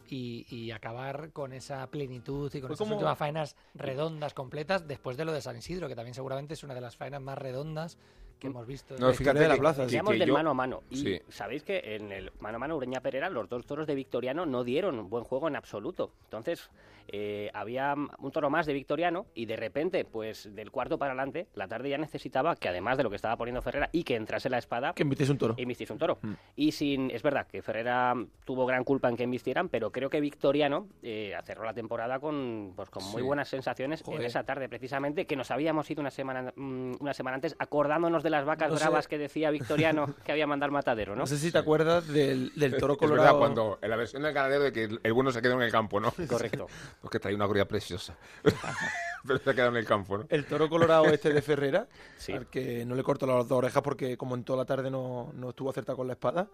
y, 0.09 0.45
y 0.55 0.71
acabar 0.71 1.31
con 1.33 1.53
esa 1.53 1.87
plenitud 1.89 2.53
y 2.55 2.61
con 2.61 2.69
Fue 2.69 2.75
esas 2.75 2.79
como- 2.87 2.97
últimas 2.97 3.17
faenas 3.19 3.57
redondas, 3.75 4.35
completas, 4.35 4.87
después 4.87 5.17
de 5.17 5.25
lo 5.25 5.33
de 5.33 5.41
San 5.41 5.57
Isidro, 5.57 5.89
que 5.89 5.95
también 5.95 6.15
seguramente 6.15 6.55
es 6.55 6.63
una 6.65 6.75
de 6.75 6.81
las 6.81 6.97
faenas 6.97 7.23
más 7.23 7.39
redondas 7.39 7.97
que 8.41 8.49
hemos 8.49 8.67
visto. 8.67 8.97
No, 8.99 9.13
fíjate 9.13 9.39
de 9.39 9.49
la 9.49 9.55
que- 9.55 9.61
plaza. 9.61 9.83
que- 9.83 9.87
Decíamos 9.87 10.13
que 10.15 10.19
del 10.19 10.29
yo- 10.29 10.35
mano 10.35 10.51
a 10.51 10.55
mano. 10.55 10.83
Y 10.91 10.97
Sí. 10.97 11.21
sabéis 11.29 11.63
que 11.63 11.95
en 11.97 12.11
el 12.11 12.33
mano 12.41 12.57
a 12.57 12.59
mano 12.59 12.77
Ureña 12.77 13.01
Pereira 13.01 13.31
los 13.31 13.49
dos 13.49 13.65
toros 13.67 13.87
de 13.87 13.95
Victoriano 13.95 14.47
no 14.47 14.65
dieron 14.65 15.09
buen 15.09 15.23
juego 15.25 15.47
en 15.47 15.55
absoluto. 15.57 16.13
Entonces 16.25 16.71
eh, 17.13 17.51
había 17.55 17.95
un 17.95 18.31
toro 18.31 18.51
más 18.51 18.67
de 18.67 18.73
Victoriano 18.73 19.27
y 19.35 19.47
de 19.47 19.57
repente, 19.57 20.05
pues 20.05 20.55
del 20.55 20.71
cuarto 20.71 20.97
para 20.97 21.11
adelante, 21.11 21.49
la 21.55 21.67
tarde 21.67 21.89
ya 21.91 21.99
necesitaba 21.99 22.55
que 22.55 22.69
además 22.69 22.99
de 22.99 23.03
lo 23.03 23.11
que 23.11 23.17
estaba 23.17 23.37
poniendo 23.37 23.61
Ferrera 23.63 23.89
y 23.91 24.05
que 24.05 24.15
entrase 24.15 24.49
la 24.49 24.59
espada, 24.59 24.93
Que 24.95 25.03
emites 25.03 25.29
un 25.29 25.37
toro. 25.37 25.57
un 25.59 25.99
toro. 25.99 26.19
Mm. 26.23 26.33
Y 26.55 26.71
sin, 26.71 27.11
es 27.11 27.25
verdad 27.25 27.49
que 27.49 27.63
Ferrera 27.63 28.15
tuvo 28.45 28.65
gran 28.65 28.85
culpa 28.85 29.09
en 29.09 29.17
que 29.17 29.25
embistieran, 29.25 29.69
pero 29.69 29.91
creo 29.91 30.09
que 30.09 30.21
Victoriano 30.21 30.87
eh, 31.03 31.35
cerró 31.43 31.65
la 31.65 31.75
temporada 31.75 32.21
con, 32.21 32.75
pues, 32.77 32.91
con 32.91 33.03
muy 33.11 33.23
Sí. 33.23 33.27
buenas 33.27 33.49
sensaciones 33.49 34.03
Joder. 34.03 34.21
en 34.21 34.27
esa 34.27 34.45
tarde, 34.45 34.69
precisamente, 34.69 35.27
que 35.27 35.35
nos 35.35 35.51
habíamos 35.51 35.91
ido 35.91 36.01
una 36.03 36.11
semana, 36.13 36.53
mm, 36.55 36.93
una 37.01 37.13
semana 37.13 37.35
antes 37.35 37.57
acordándonos 37.59 38.23
de 38.23 38.30
las 38.31 38.45
vacas 38.47 38.71
No 38.71 38.77
sé. 38.79 38.85
bravas 38.85 39.09
que 39.09 39.19
decía 39.19 39.51
Victoriano 39.51 40.15
que 40.25 40.33
había 40.33 40.47
mandado 40.47 40.69
al 40.69 40.73
matadero, 40.73 41.15
¿no? 41.15 41.21
No 41.21 41.27
sé 41.27 41.37
si 41.39 41.51
te 41.53 41.59
acuerdas 41.59 42.07
del, 42.09 42.53
del 42.55 42.77
toro 42.77 42.95
Es 43.01 43.01
verdad, 43.01 43.09
colorado. 43.33 43.39
cuando 43.39 43.79
en 43.83 43.91
la 43.91 43.97
versión 43.97 44.23
del 44.23 44.33
ganadero 44.33 44.65
de 44.65 44.73
que 44.73 44.85
el- 45.03 45.13
bueno 45.13 45.31
se 45.33 45.43
quedó 45.43 45.55
en 45.55 45.63
el 45.63 45.71
campo, 45.73 46.01
¿no? 46.01 46.13
Correcto. 46.29 46.67
Porque 47.01 47.19
trae 47.21 47.35
una 47.35 47.45
gloria 47.47 47.67
preciosa. 47.67 48.17
Pero 49.27 49.39
se 49.39 49.51
ha 49.51 49.55
quedado 49.55 49.71
en 49.71 49.77
el 49.77 49.85
campo, 49.87 50.17
¿no? 50.19 50.27
El 50.31 50.47
toro 50.47 50.69
colorado 50.69 51.05
este 51.07 51.33
de 51.33 51.43
Ferrera, 51.43 51.87
Sí. 52.17 52.33
al 52.33 52.47
que 52.49 52.85
no 52.87 52.95
le 52.95 53.03
cortó 53.03 53.27
las 53.27 53.47
dos 53.47 53.59
orejas 53.59 53.83
porque 53.83 54.17
como 54.17 54.35
en 54.35 54.45
toda 54.45 54.59
la 54.61 54.65
tarde 54.65 54.91
no, 54.91 55.31
no 55.35 55.51
estuvo 55.51 55.69
acertado 55.71 55.97
con 55.99 56.07
la 56.07 56.15
espada, 56.15 56.49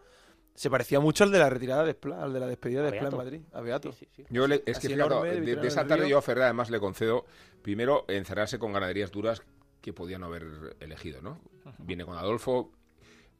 se 0.54 0.70
parecía 0.70 0.98
mucho 1.00 1.22
al 1.22 1.30
de 1.30 1.38
la 1.38 1.50
retirada 1.50 1.84
de 1.84 1.92
Spla, 1.92 2.22
al 2.22 2.32
de 2.32 2.40
la 2.40 2.46
despedida 2.46 2.82
de 2.82 2.96
Spla 2.96 3.08
en. 3.10 3.16
Madrid, 3.16 3.40
a 3.52 3.60
Beato. 3.60 3.92
Sí, 3.92 4.06
sí, 4.06 4.08
sí. 4.16 4.24
Yo 4.30 4.48
le- 4.48 4.62
es 4.66 4.78
Así 4.78 4.88
que 4.88 4.94
enorme, 4.94 5.32
de, 5.40 5.56
de 5.56 5.68
esa 5.68 5.86
tarde 5.86 6.08
yo 6.08 6.18
a 6.18 6.22
Ferrer 6.22 6.44
además 6.44 6.70
le 6.70 6.80
concedo 6.80 7.26
primero 7.62 8.04
encerrarse 8.08 8.58
con 8.58 8.72
ganaderías 8.72 9.12
duras 9.12 9.42
que 9.86 9.92
podían 9.92 10.20
no 10.22 10.26
haber 10.26 10.76
elegido, 10.80 11.22
¿no? 11.22 11.38
Viene 11.78 12.04
con 12.04 12.18
Adolfo. 12.18 12.72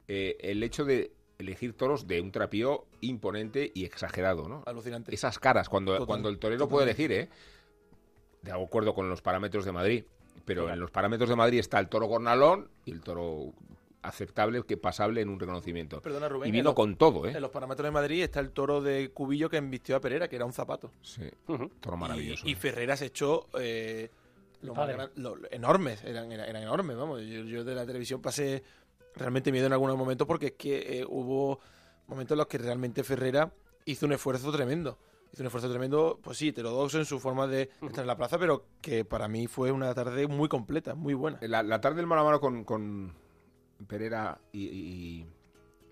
eh, 0.07 0.37
el 0.39 0.63
hecho 0.63 0.85
de 0.85 1.11
elegir 1.41 1.73
toros 1.73 2.07
de 2.07 2.21
un 2.21 2.31
trapío 2.31 2.87
imponente 3.01 3.73
y 3.75 3.85
exagerado, 3.85 4.49
¿no? 4.49 4.63
Alucinante. 4.65 5.13
Esas 5.13 5.41
caras, 5.41 5.69
cuando, 5.69 5.91
Total, 5.95 6.07
cuando 6.07 6.29
el 6.29 6.39
torero 6.39 6.69
puede 6.69 6.85
elegir, 6.85 7.11
¿eh? 7.11 7.29
De 8.43 8.53
acuerdo 8.53 8.95
con 8.95 9.09
los 9.09 9.23
parámetros 9.23 9.65
de 9.65 9.73
Madrid. 9.73 10.05
Pero 10.45 10.71
en 10.73 10.79
los 10.79 10.93
parámetros 10.93 11.29
de 11.29 11.35
Madrid 11.35 11.59
está 11.59 11.81
el 11.81 11.89
toro 11.89 12.07
gornalón 12.07 12.69
y 12.85 12.93
el 12.93 13.01
toro 13.01 13.53
aceptable, 14.03 14.63
que 14.63 14.77
pasable 14.77 15.21
en 15.23 15.29
un 15.29 15.41
reconocimiento. 15.41 16.01
Perdona, 16.01 16.29
Rubén. 16.29 16.49
y 16.49 16.53
vino 16.53 16.67
los- 16.67 16.75
con 16.75 16.95
todo, 16.95 17.27
¿eh? 17.27 17.33
En 17.33 17.41
los 17.43 17.51
parámetros 17.51 17.85
de 17.87 17.91
Madrid 17.91 18.23
está 18.23 18.39
el 18.39 18.51
toro 18.53 18.81
de 18.81 19.11
Cubillo 19.11 19.51
que 19.51 19.57
embistió 19.57 19.97
a 19.97 20.01
Pereira, 20.01 20.29
que 20.29 20.37
era 20.37 20.45
un 20.45 20.53
zapato. 20.53 20.93
Sí, 21.03 21.25
toro 21.81 21.97
maravilloso. 21.97 22.47
Y, 22.47 22.53
y 22.53 22.55
Ferreras 22.55 23.03
echó 23.03 23.49
eh, 23.59 24.09
lo 24.63 24.75
más 24.75 24.83
padre. 24.85 24.95
gran- 24.95 25.11
lo- 25.17 25.37
lo- 25.37 25.49
enormes, 25.51 26.03
eran, 26.05 26.31
eran, 26.33 26.49
eran 26.49 26.63
enormes, 26.63 26.97
vamos. 26.97 27.21
Yo, 27.23 27.43
yo 27.45 27.65
de 27.65 27.75
la 27.75 27.87
televisión 27.87 28.21
pasé 28.23 28.63
realmente 29.15 29.51
miedo 29.53 29.67
en 29.67 29.73
algunos 29.73 29.97
momentos 29.97 30.27
porque 30.27 30.47
es 30.47 30.53
que 30.53 31.01
eh, 31.01 31.05
hubo 31.09 31.59
momentos 32.07 32.35
en 32.35 32.39
los 32.39 32.47
que 32.47 32.59
realmente 32.59 33.03
Ferrera 33.05 33.53
hizo 33.85 34.07
un 34.07 34.13
esfuerzo 34.13 34.51
tremendo. 34.53 34.99
Hizo 35.33 35.43
un 35.43 35.47
esfuerzo 35.49 35.69
tremendo, 35.69 36.19
pues 36.23 36.39
sí, 36.39 36.49
heterodoxo 36.49 36.99
en 36.99 37.05
su 37.05 37.19
forma 37.21 37.47
de 37.47 37.69
estar 37.83 38.01
en 38.03 38.07
la 38.07 38.17
plaza, 38.17 38.39
pero 38.39 38.65
que 38.81 39.05
para 39.05 39.29
mí 39.29 39.47
fue 39.49 39.71
una 39.73 39.93
tarde 39.93 40.27
muy 40.29 40.49
completa, 40.49 40.95
muy 40.95 41.15
buena. 41.15 41.39
La, 41.43 41.63
la 41.63 41.81
tarde 41.81 41.97
del 41.97 42.07
mano 42.07 42.23
a 42.23 42.25
mano 42.25 42.41
con, 42.41 42.65
con 42.65 43.15
Pereira 43.87 44.41
y, 44.53 44.65
y- 44.65 45.27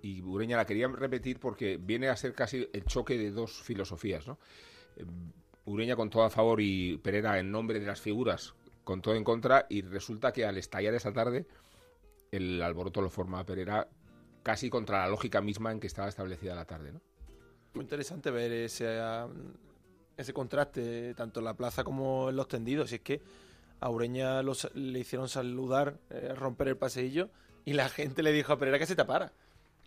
y 0.03 0.22
Ureña 0.22 0.57
la 0.59 0.66
quería 0.66 0.87
repetir 0.88 1.40
porque 1.40 1.79
viene 1.79 2.09
a 2.09 2.16
ser 2.16 2.33
casi 2.35 2.68
el 2.72 2.85
choque 2.85 3.16
de 3.18 3.31
dos 3.31 3.62
filosofías, 3.62 4.27
¿no? 4.27 4.38
Ureña 5.66 5.96
con 5.96 6.11
todo 6.11 6.24
a 6.24 6.31
favor 6.31 6.61
y 6.61 6.98
Pereira 6.98 7.38
en 7.38 7.50
nombre 7.50 7.81
de 7.81 7.87
las 7.87 8.00
figuras 8.00 8.55
con 8.85 9.00
todo 9.00 9.14
en 9.14 9.24
contra 9.24 9.64
y 9.70 9.81
resulta 9.83 10.33
que 10.33 10.44
al 10.44 10.59
estallar 10.59 10.92
esa 10.94 11.12
tarde 11.12 11.46
el 12.33 12.61
alboroto 12.62 13.00
lo 13.00 13.09
forma 13.09 13.44
Pereira 13.46 13.88
casi 14.42 14.68
contra 14.68 14.98
la 15.00 15.09
lógica 15.09 15.40
misma 15.40 15.72
en 15.72 15.81
que 15.81 15.87
estaba 15.87 16.09
establecida 16.09 16.55
la 16.55 16.66
tarde, 16.66 16.92
¿no? 16.92 17.00
Muy 17.72 17.83
interesante 17.85 18.31
ver 18.31 18.53
ese, 18.53 18.98
ah, 19.00 19.27
ese 20.18 20.33
contraste, 20.35 21.14
tanto 21.14 21.40
en 21.40 21.44
la 21.46 21.55
plaza 21.55 21.83
como 21.83 22.29
en 22.29 22.37
los 22.37 22.46
tendidos. 22.46 22.92
Y 22.92 22.96
es 22.96 23.00
que 23.00 23.22
a 23.81 23.88
Ureña 23.88 24.42
los- 24.42 24.70
le 24.74 24.98
hicieron 24.98 25.29
saludar, 25.29 25.98
eh, 26.11 26.35
romper 26.37 26.68
el 26.68 26.77
paseillo, 26.77 27.31
y 27.64 27.72
la 27.72 27.88
gente 27.88 28.22
le 28.22 28.33
dijo 28.33 28.53
a 28.53 28.59
Pereira 28.59 28.79
que 28.79 28.87
se 28.87 28.94
tapara. 28.96 29.33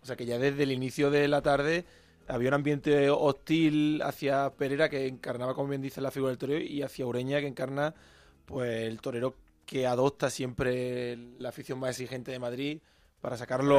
O 0.01 0.05
sea 0.07 0.15
que 0.15 0.25
ya 0.25 0.39
desde 0.39 0.63
el 0.63 0.71
inicio 0.71 1.11
de 1.11 1.27
la 1.27 1.41
tarde 1.41 1.85
había 2.27 2.49
un 2.49 2.55
ambiente 2.55 3.09
hostil 3.09 4.01
hacia 4.03 4.49
Pereira, 4.51 4.89
que 4.89 5.07
encarnaba, 5.07 5.53
como 5.55 5.69
bien 5.69 5.81
dice, 5.81 6.01
la 6.01 6.11
figura 6.11 6.29
del 6.31 6.37
torero, 6.37 6.59
y 6.63 6.81
hacia 6.81 7.05
Ureña, 7.05 7.39
que 7.39 7.47
encarna 7.47 7.93
pues 8.45 8.87
el 8.87 8.99
torero 9.01 9.35
que 9.65 9.85
adopta 9.85 10.29
siempre 10.29 11.17
la 11.39 11.49
afición 11.49 11.79
más 11.79 11.89
exigente 11.91 12.31
de 12.31 12.39
Madrid 12.39 12.79
para 13.21 13.35
sacarlo 13.37 13.75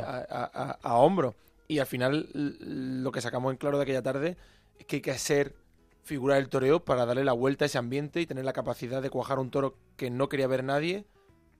a, 0.00 0.18
a- 0.18 0.50
a- 0.52 0.78
a 0.82 0.94
hombro. 0.96 1.34
Y 1.68 1.78
al 1.78 1.86
final 1.86 2.28
lo 2.34 3.12
que 3.12 3.20
sacamos 3.20 3.52
en 3.52 3.58
claro 3.58 3.76
de 3.76 3.82
aquella 3.84 4.02
tarde 4.02 4.36
es 4.78 4.86
que 4.86 4.96
hay 4.96 5.02
que 5.02 5.16
ser 5.18 5.54
figura 6.02 6.36
del 6.36 6.48
toreo 6.48 6.84
para 6.84 7.04
darle 7.04 7.22
la 7.24 7.34
vuelta 7.34 7.64
a 7.64 7.66
ese 7.66 7.76
ambiente 7.78 8.20
y 8.20 8.26
tener 8.26 8.44
la 8.44 8.54
capacidad 8.54 9.02
de 9.02 9.10
cuajar 9.10 9.38
un 9.38 9.50
toro 9.50 9.76
que 9.96 10.10
no 10.10 10.28
quería 10.28 10.46
ver 10.46 10.64
nadie. 10.64 11.04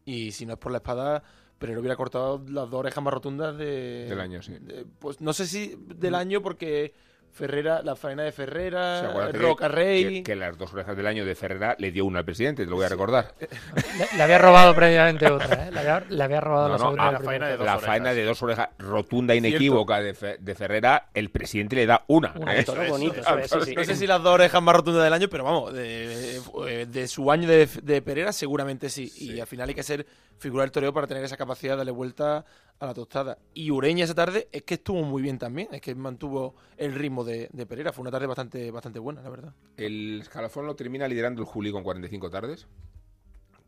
Y 0.06 0.32
si 0.32 0.46
no 0.46 0.54
es 0.54 0.58
por 0.58 0.72
la 0.72 0.78
espada, 0.78 1.22
pero 1.58 1.72
le 1.74 1.78
hubiera 1.80 1.96
cortado 1.96 2.42
las 2.48 2.70
dos 2.70 2.80
orejas 2.80 3.02
más 3.02 3.12
rotundas 3.14 3.56
de, 3.58 4.06
Del 4.08 4.20
año, 4.20 4.42
sí. 4.42 4.52
de- 4.60 4.86
pues 4.98 5.20
no 5.20 5.32
sé 5.32 5.46
si 5.46 5.76
del 5.96 6.14
año 6.14 6.40
porque 6.42 6.92
Ferrera, 7.32 7.82
la 7.82 7.94
faena 7.94 8.22
de 8.24 8.30
O 8.30 8.32
sea, 8.32 8.44
Ferrera, 8.46 9.08
acuérdate 9.10 9.38
Roca 9.38 9.68
que- 9.68 9.74
Rey. 9.74 10.04
Que, 10.18 10.22
que 10.24 10.36
las 10.36 10.58
dos 10.58 10.72
orejas 10.72 10.96
del 10.96 11.06
año 11.06 11.24
de 11.24 11.34
Ferrera 11.34 11.76
le 11.78 11.92
dio 11.92 12.04
una 12.04 12.20
al 12.20 12.24
presidente, 12.24 12.64
te 12.64 12.70
lo 12.70 12.76
voy 12.76 12.84
a 12.86 12.88
recordar. 12.88 13.34
Le, 13.40 14.16
le 14.16 14.22
había 14.22 14.38
robado 14.38 14.74
previamente 14.74 15.26
otra, 15.30 15.66
¿eh? 15.68 15.70
Le 15.72 15.78
había, 15.80 16.04
le 16.08 16.22
había 16.24 16.40
robado 16.40 16.68
No, 16.68 16.72
la 16.72 16.78
no, 16.78 16.84
sobrina 16.84 17.04
a 17.04 17.10
del 17.10 17.12
la 17.14 17.18
primer 17.18 17.30
faena 17.40 17.46
de 17.48 17.56
dos 17.56 17.66
La 17.66 17.78
faena 17.78 18.14
de 18.14 18.24
dos 18.24 18.42
orejas 18.42 18.68
rotunda, 18.78 19.34
inequívoca 19.34 20.00
de, 20.00 20.14
Fe- 20.14 20.36
de 20.40 20.54
Ferrera, 20.54 21.08
el 21.14 21.30
presidente 21.30 21.76
le 21.76 21.86
da 21.86 22.04
una. 22.08 22.32
Una, 22.36 22.56
¿eh? 22.56 22.64
toro 22.64 22.84
bonito, 22.88 23.20
Ah, 23.26 23.36
eso 23.42 23.60
sí. 23.62 23.74
No 23.74 23.84
sé 23.84 23.94
si 23.96 24.06
las 24.06 24.22
dos 24.22 24.34
orejas 24.34 24.62
más 24.62 24.74
rotundas 24.76 25.04
del 25.04 25.12
año, 25.12 25.28
pero 25.28 25.44
vamos, 25.44 25.72
de, 25.72 26.40
de- 26.66 26.86
de 26.86 27.08
su 27.08 27.30
año 27.30 27.48
de, 27.48 27.66
de 27.82 28.02
Pereira 28.02 28.32
seguramente 28.32 28.88
sí. 28.90 29.12
Y 29.16 29.40
al 29.40 29.46
final 29.46 29.68
hay 29.68 29.74
que 29.74 29.82
ser 29.82 30.06
figura 30.38 30.62
del 30.62 30.70
toreo 30.70 30.92
para 30.92 31.06
tener 31.06 31.24
esa 31.24 31.36
capacidad 31.36 31.72
de 31.72 31.78
darle 31.78 31.92
vuelta 31.92 32.44
a 32.80 32.86
la 32.86 32.94
tostada. 32.94 33.38
Y 33.54 33.70
Ureña 33.70 34.04
esa 34.04 34.14
tarde 34.14 34.48
es 34.52 34.62
que 34.62 34.74
estuvo 34.74 35.02
muy 35.02 35.22
bien 35.22 35.38
también, 35.38 35.68
es 35.72 35.80
que 35.80 35.94
mantuvo 35.94 36.54
el 36.76 36.94
ritmo 36.94 37.24
de, 37.24 37.48
de 37.52 37.66
Pereira. 37.66 37.92
Fue 37.92 38.02
una 38.02 38.10
tarde 38.10 38.26
bastante, 38.26 38.70
bastante 38.70 38.98
buena, 38.98 39.22
la 39.22 39.30
verdad. 39.30 39.54
El 39.76 40.20
escalafón 40.20 40.66
lo 40.66 40.76
termina 40.76 41.08
liderando 41.08 41.42
el 41.42 41.46
Juli 41.46 41.72
con 41.72 41.82
45 41.82 42.30
tardes, 42.30 42.66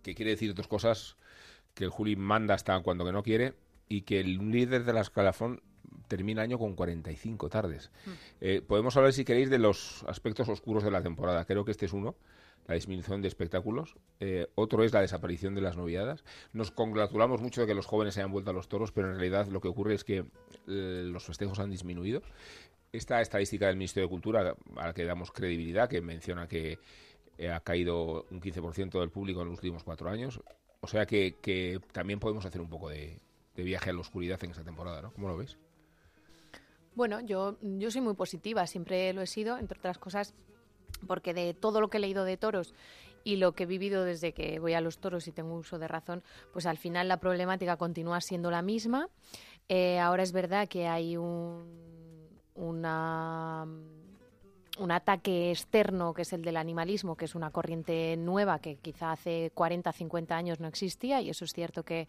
que 0.03 0.15
quiere 0.15 0.33
decir 0.33 0.55
dos 0.55 0.69
cosas, 0.69 1.17
que 1.75 1.85
el 1.85 1.91
Juli 1.91 2.17
manda 2.17 2.55
hasta 2.55 2.79
cuando 2.81 3.05
que 3.05 3.13
no 3.13 3.23
quiere 3.23 3.55
y 3.89 4.03
que 4.03 4.21
el 4.21 4.51
líder 4.51 4.85
del 4.85 4.97
escalafón 4.99 5.63
termina 6.09 6.43
el 6.43 6.51
año 6.51 6.59
con 6.59 6.75
45 6.75 7.49
tardes. 7.49 7.91
Eh, 8.41 8.63
podemos 8.67 8.97
hablar, 8.97 9.13
si 9.13 9.25
queréis, 9.25 9.51
de 9.51 9.59
los 9.59 10.05
aspectos 10.07 10.49
oscuros 10.49 10.85
de 10.85 10.91
la 10.91 11.03
temporada. 11.03 11.45
Creo 11.45 11.65
que 11.65 11.71
este 11.71 11.87
es 11.87 11.93
uno, 11.93 12.17
la 12.71 12.77
disminución 12.77 13.21
de 13.21 13.27
espectáculos. 13.27 13.97
Eh, 14.21 14.47
otro 14.55 14.85
es 14.85 14.93
la 14.93 15.01
desaparición 15.01 15.57
de 15.57 15.61
las 15.61 15.77
noviadas. 15.77 16.23
Nos 16.53 16.71
congratulamos 16.71 17.41
mucho 17.41 17.63
de 17.63 17.67
que 17.67 17.75
los 17.75 17.87
jóvenes 17.87 18.17
hayan 18.17 18.31
vuelto 18.31 18.53
a 18.53 18.55
los 18.55 18.69
toros, 18.69 18.93
pero 18.93 19.09
en 19.09 19.15
realidad 19.15 19.49
lo 19.49 19.61
que 19.61 19.67
ocurre 19.67 19.95
es 19.95 20.05
que 20.05 20.19
eh, 20.19 21.03
los 21.05 21.25
festejos 21.25 21.59
han 21.59 21.71
disminuido. 21.71 22.23
Esta 22.93 23.21
estadística 23.21 23.67
del 23.67 23.77
Ministerio 23.77 24.07
de 24.07 24.11
Cultura, 24.11 24.55
a 24.77 24.87
la 24.87 24.95
que 24.95 25.05
damos 25.05 25.33
credibilidad, 25.33 25.89
que 25.89 26.01
menciona 26.01 26.47
que 26.47 26.79
eh, 27.39 27.51
ha 27.51 27.59
caído 27.59 28.27
un 28.31 28.41
15% 28.41 29.01
del 29.01 29.11
público 29.11 29.43
en 29.43 29.49
los 29.49 29.59
últimos 29.59 29.83
cuatro 29.83 30.09
años, 30.09 30.41
o 30.81 30.87
sea 30.87 31.07
que, 31.07 31.81
también 31.91 32.21
podemos 32.21 32.47
hacer 32.47 32.61
un 32.61 32.69
poco 32.69 32.89
de, 32.89 33.19
de 33.57 33.63
viaje 33.65 33.91
a 33.91 33.93
la 33.93 34.01
oscuridad 34.01 34.39
en 34.45 34.51
esta 34.53 34.63
temporada, 34.63 35.03
¿no? 35.03 35.13
¿Cómo 35.13 35.27
lo 35.27 35.37
ves? 35.37 35.59
Bueno, 36.95 37.21
yo, 37.21 37.59
yo 37.61 37.91
soy 37.91 38.01
muy 38.01 38.15
positiva, 38.15 38.67
siempre 38.69 39.13
lo 39.13 39.23
he 39.23 39.27
sido, 39.27 39.59
entre 39.59 39.79
otras 39.79 39.99
cosas, 39.99 40.35
porque 41.07 41.35
de 41.35 41.55
todo 41.55 41.81
lo 41.81 41.89
que 41.89 41.99
he 41.99 42.01
leído 42.01 42.25
de 42.25 42.37
toros 42.37 42.75
y 43.25 43.37
lo 43.37 43.53
que 43.53 43.65
he 43.65 43.67
vivido 43.67 44.05
desde 44.05 44.33
que 44.33 44.59
voy 44.59 44.75
a 44.75 44.81
los 44.81 44.99
toros 44.99 45.29
y 45.29 45.33
tengo 45.33 45.55
uso 45.55 45.79
de 45.79 45.89
razón, 45.89 46.23
pues 46.53 46.67
al 46.67 46.79
final 46.79 47.09
la 47.09 47.19
problemática 47.19 47.77
continúa 47.77 48.21
siendo 48.21 48.51
la 48.51 48.63
misma. 48.63 49.09
Eh, 49.69 49.99
ahora 49.99 50.23
es 50.23 50.33
verdad 50.33 50.69
que 50.69 50.89
hay 50.89 51.17
un, 51.17 51.65
un 52.55 52.85
ataque 54.91 55.51
externo 55.51 56.15
que 56.15 56.23
es 56.23 56.33
el 56.33 56.43
del 56.43 56.57
animalismo, 56.57 57.17
que 57.17 57.27
es 57.27 57.35
una 57.35 57.51
corriente 57.51 58.17
nueva 58.17 58.59
que 58.59 58.77
quizá 58.77 59.13
hace 59.13 59.51
40, 59.55 59.93
50 59.93 60.37
años 60.37 60.61
no 60.61 60.69
existía 60.69 61.21
y 61.21 61.31
eso 61.31 61.45
es 61.45 61.53
cierto 61.53 61.85
que 61.85 62.09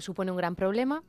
supone 0.00 0.30
un 0.30 0.36
gran 0.36 0.56
problema 0.56 1.02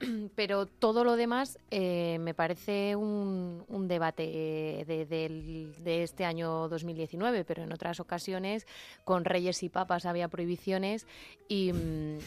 pero 0.34 0.66
todo 0.66 1.04
lo 1.04 1.16
demás 1.16 1.58
eh, 1.70 2.18
me 2.20 2.34
parece 2.34 2.96
un, 2.96 3.64
debate 3.88 4.84
de, 4.86 5.06
del- 5.06 5.74
de 5.82 6.02
este 6.02 6.24
año 6.24 6.68
2019, 6.68 7.44
pero 7.44 7.62
en 7.62 7.72
otras 7.72 8.00
ocasiones 8.00 8.66
con 9.04 9.24
reyes 9.24 9.62
y 9.62 9.68
papas 9.68 10.04
había 10.06 10.28
prohibiciones 10.28 11.06
y, 11.48 11.72
mm, 11.72 12.18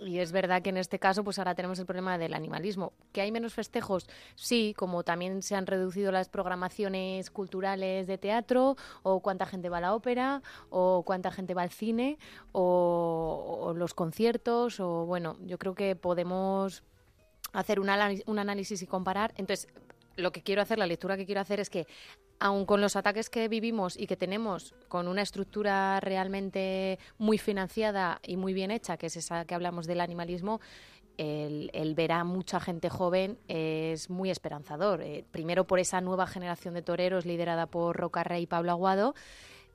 Y 0.00 0.20
es 0.20 0.30
verdad 0.30 0.62
que 0.62 0.70
en 0.70 0.76
este 0.76 1.00
caso, 1.00 1.24
pues 1.24 1.38
ahora 1.40 1.56
tenemos 1.56 1.76
el 1.80 1.84
problema 1.86 2.18
del 2.18 2.32
animalismo. 2.34 2.92
¿Que 3.12 3.20
hay 3.20 3.32
menos 3.32 3.52
festejos? 3.54 4.06
Sí, 4.36 4.72
como 4.76 5.02
también 5.02 5.42
se 5.42 5.56
han 5.56 5.66
reducido 5.66 6.12
las 6.12 6.28
programaciones 6.28 7.30
culturales 7.32 8.06
de 8.06 8.16
teatro, 8.16 8.76
o 9.02 9.18
cuánta 9.20 9.44
gente 9.44 9.68
va 9.68 9.78
a 9.78 9.80
la 9.80 9.94
ópera, 9.96 10.40
o 10.70 11.02
cuánta 11.04 11.32
gente 11.32 11.52
va 11.54 11.62
al 11.62 11.70
cine, 11.70 12.16
o, 12.52 13.58
o 13.60 13.74
los 13.74 13.92
conciertos, 13.92 14.78
o 14.78 15.04
bueno, 15.04 15.36
yo 15.46 15.58
creo 15.58 15.74
que 15.74 15.96
podemos 15.96 16.84
hacer 17.52 17.80
un, 17.80 17.88
un 18.26 18.38
análisis 18.38 18.82
y 18.82 18.86
comparar. 18.86 19.32
Entonces, 19.36 19.68
lo 20.16 20.32
que 20.32 20.42
quiero 20.42 20.62
hacer, 20.62 20.78
la 20.78 20.86
lectura 20.86 21.16
que 21.16 21.26
quiero 21.26 21.40
hacer 21.40 21.60
es 21.60 21.70
que, 21.70 21.86
aun 22.40 22.66
con 22.66 22.80
los 22.80 22.96
ataques 22.96 23.30
que 23.30 23.48
vivimos 23.48 23.96
y 23.96 24.06
que 24.06 24.16
tenemos, 24.16 24.74
con 24.88 25.08
una 25.08 25.22
estructura 25.22 26.00
realmente 26.00 26.98
muy 27.18 27.38
financiada 27.38 28.20
y 28.24 28.36
muy 28.36 28.52
bien 28.52 28.70
hecha, 28.70 28.96
que 28.96 29.06
es 29.06 29.16
esa 29.16 29.44
que 29.44 29.54
hablamos 29.54 29.86
del 29.86 30.00
animalismo, 30.00 30.60
el, 31.16 31.70
el 31.72 31.94
ver 31.94 32.12
a 32.12 32.22
mucha 32.22 32.60
gente 32.60 32.88
joven 32.88 33.38
es 33.48 34.08
muy 34.08 34.30
esperanzador. 34.30 35.02
Eh, 35.02 35.24
primero 35.30 35.66
por 35.66 35.80
esa 35.80 36.00
nueva 36.00 36.26
generación 36.28 36.74
de 36.74 36.82
toreros 36.82 37.26
liderada 37.26 37.66
por 37.66 37.96
Roca 37.96 38.22
Rey 38.22 38.44
y 38.44 38.46
Pablo 38.46 38.70
Aguado, 38.70 39.14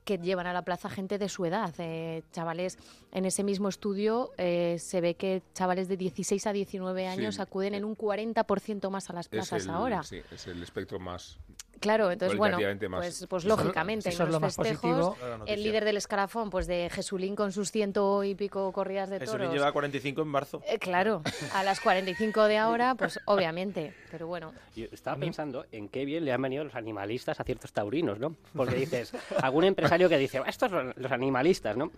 que 0.04 0.18
llevan 0.18 0.48
a 0.48 0.54
la 0.54 0.62
plaza 0.64 0.90
gente 0.90 1.18
de 1.18 1.30
su 1.30 1.46
edad. 1.46 1.74
Eh, 1.78 2.24
chavales, 2.32 2.78
en 3.12 3.26
ese 3.26 3.44
mismo 3.44 3.70
estudio 3.70 4.32
eh, 4.38 4.78
se 4.80 5.02
ve 5.02 5.16
que 5.16 5.42
chavales 5.54 5.88
de 5.88 5.98
16 5.98 6.46
a 6.48 6.54
19 6.54 7.08
años 7.08 7.36
Sí. 7.36 7.42
acuden 7.42 7.74
en 7.74 7.86
un 7.86 7.96
40% 7.96 8.90
más 8.90 9.10
a 9.10 9.14
las 9.14 9.28
plazas 9.30 9.64
el, 9.64 9.70
ahora. 9.70 10.04
sí, 10.04 10.22
es 10.32 10.48
el 10.48 10.62
espectro 10.62 11.00
más. 11.00 11.40
Claro, 11.80 12.12
entonces, 12.12 12.38
bueno, 12.38 12.58
más- 12.90 13.00
pues, 13.02 13.26
pues 13.30 13.46
lógicamente, 13.46 14.10
eso 14.10 14.24
en 14.24 14.30
es 14.30 14.34
los 14.34 14.42
lo 14.42 14.50
festejos, 14.50 15.18
el 15.46 15.64
líder 15.64 15.84
del 15.84 15.98
escalafón, 15.98 16.50
pues 16.50 16.66
de 16.66 16.90
Jesulín 16.90 17.36
con 17.36 17.52
sus 17.52 17.72
ciento 17.72 18.24
y 18.24 18.36
pico 18.36 18.72
corridas 18.72 19.10
de 19.10 19.20
Jesulín 19.20 19.48
toros. 19.48 19.54
lleva 19.56 19.72
45 19.74 20.22
en 20.22 20.28
marzo. 20.30 20.62
Eh, 20.68 20.80
claro, 20.80 21.22
a 21.54 21.64
las 21.64 21.80
45 21.82 22.46
de 22.46 22.58
ahora, 22.58 22.96
pues 22.96 23.20
obviamente, 23.26 23.94
pero 24.12 24.28
bueno. 24.28 24.54
Yo 24.76 24.86
estaba 24.92 25.18
pensando 25.18 25.66
en 25.72 25.90
qué 25.90 26.06
bien 26.06 26.24
le 26.26 26.32
han 26.32 26.42
venido 26.42 26.64
los 26.64 26.76
animalistas 26.76 27.40
a 27.40 27.44
ciertos 27.44 27.74
taurinos, 27.74 28.18
¿no? 28.20 28.36
Porque 28.56 28.76
dices, 28.76 29.12
algún 29.42 29.66
empresario 29.66 30.08
que 30.08 30.18
dice, 30.18 30.38
"Ah, 30.40 30.44
estos 30.48 30.72
son 30.72 30.94
los 30.96 31.12
animalistas, 31.12 31.76
¿no? 31.76 31.92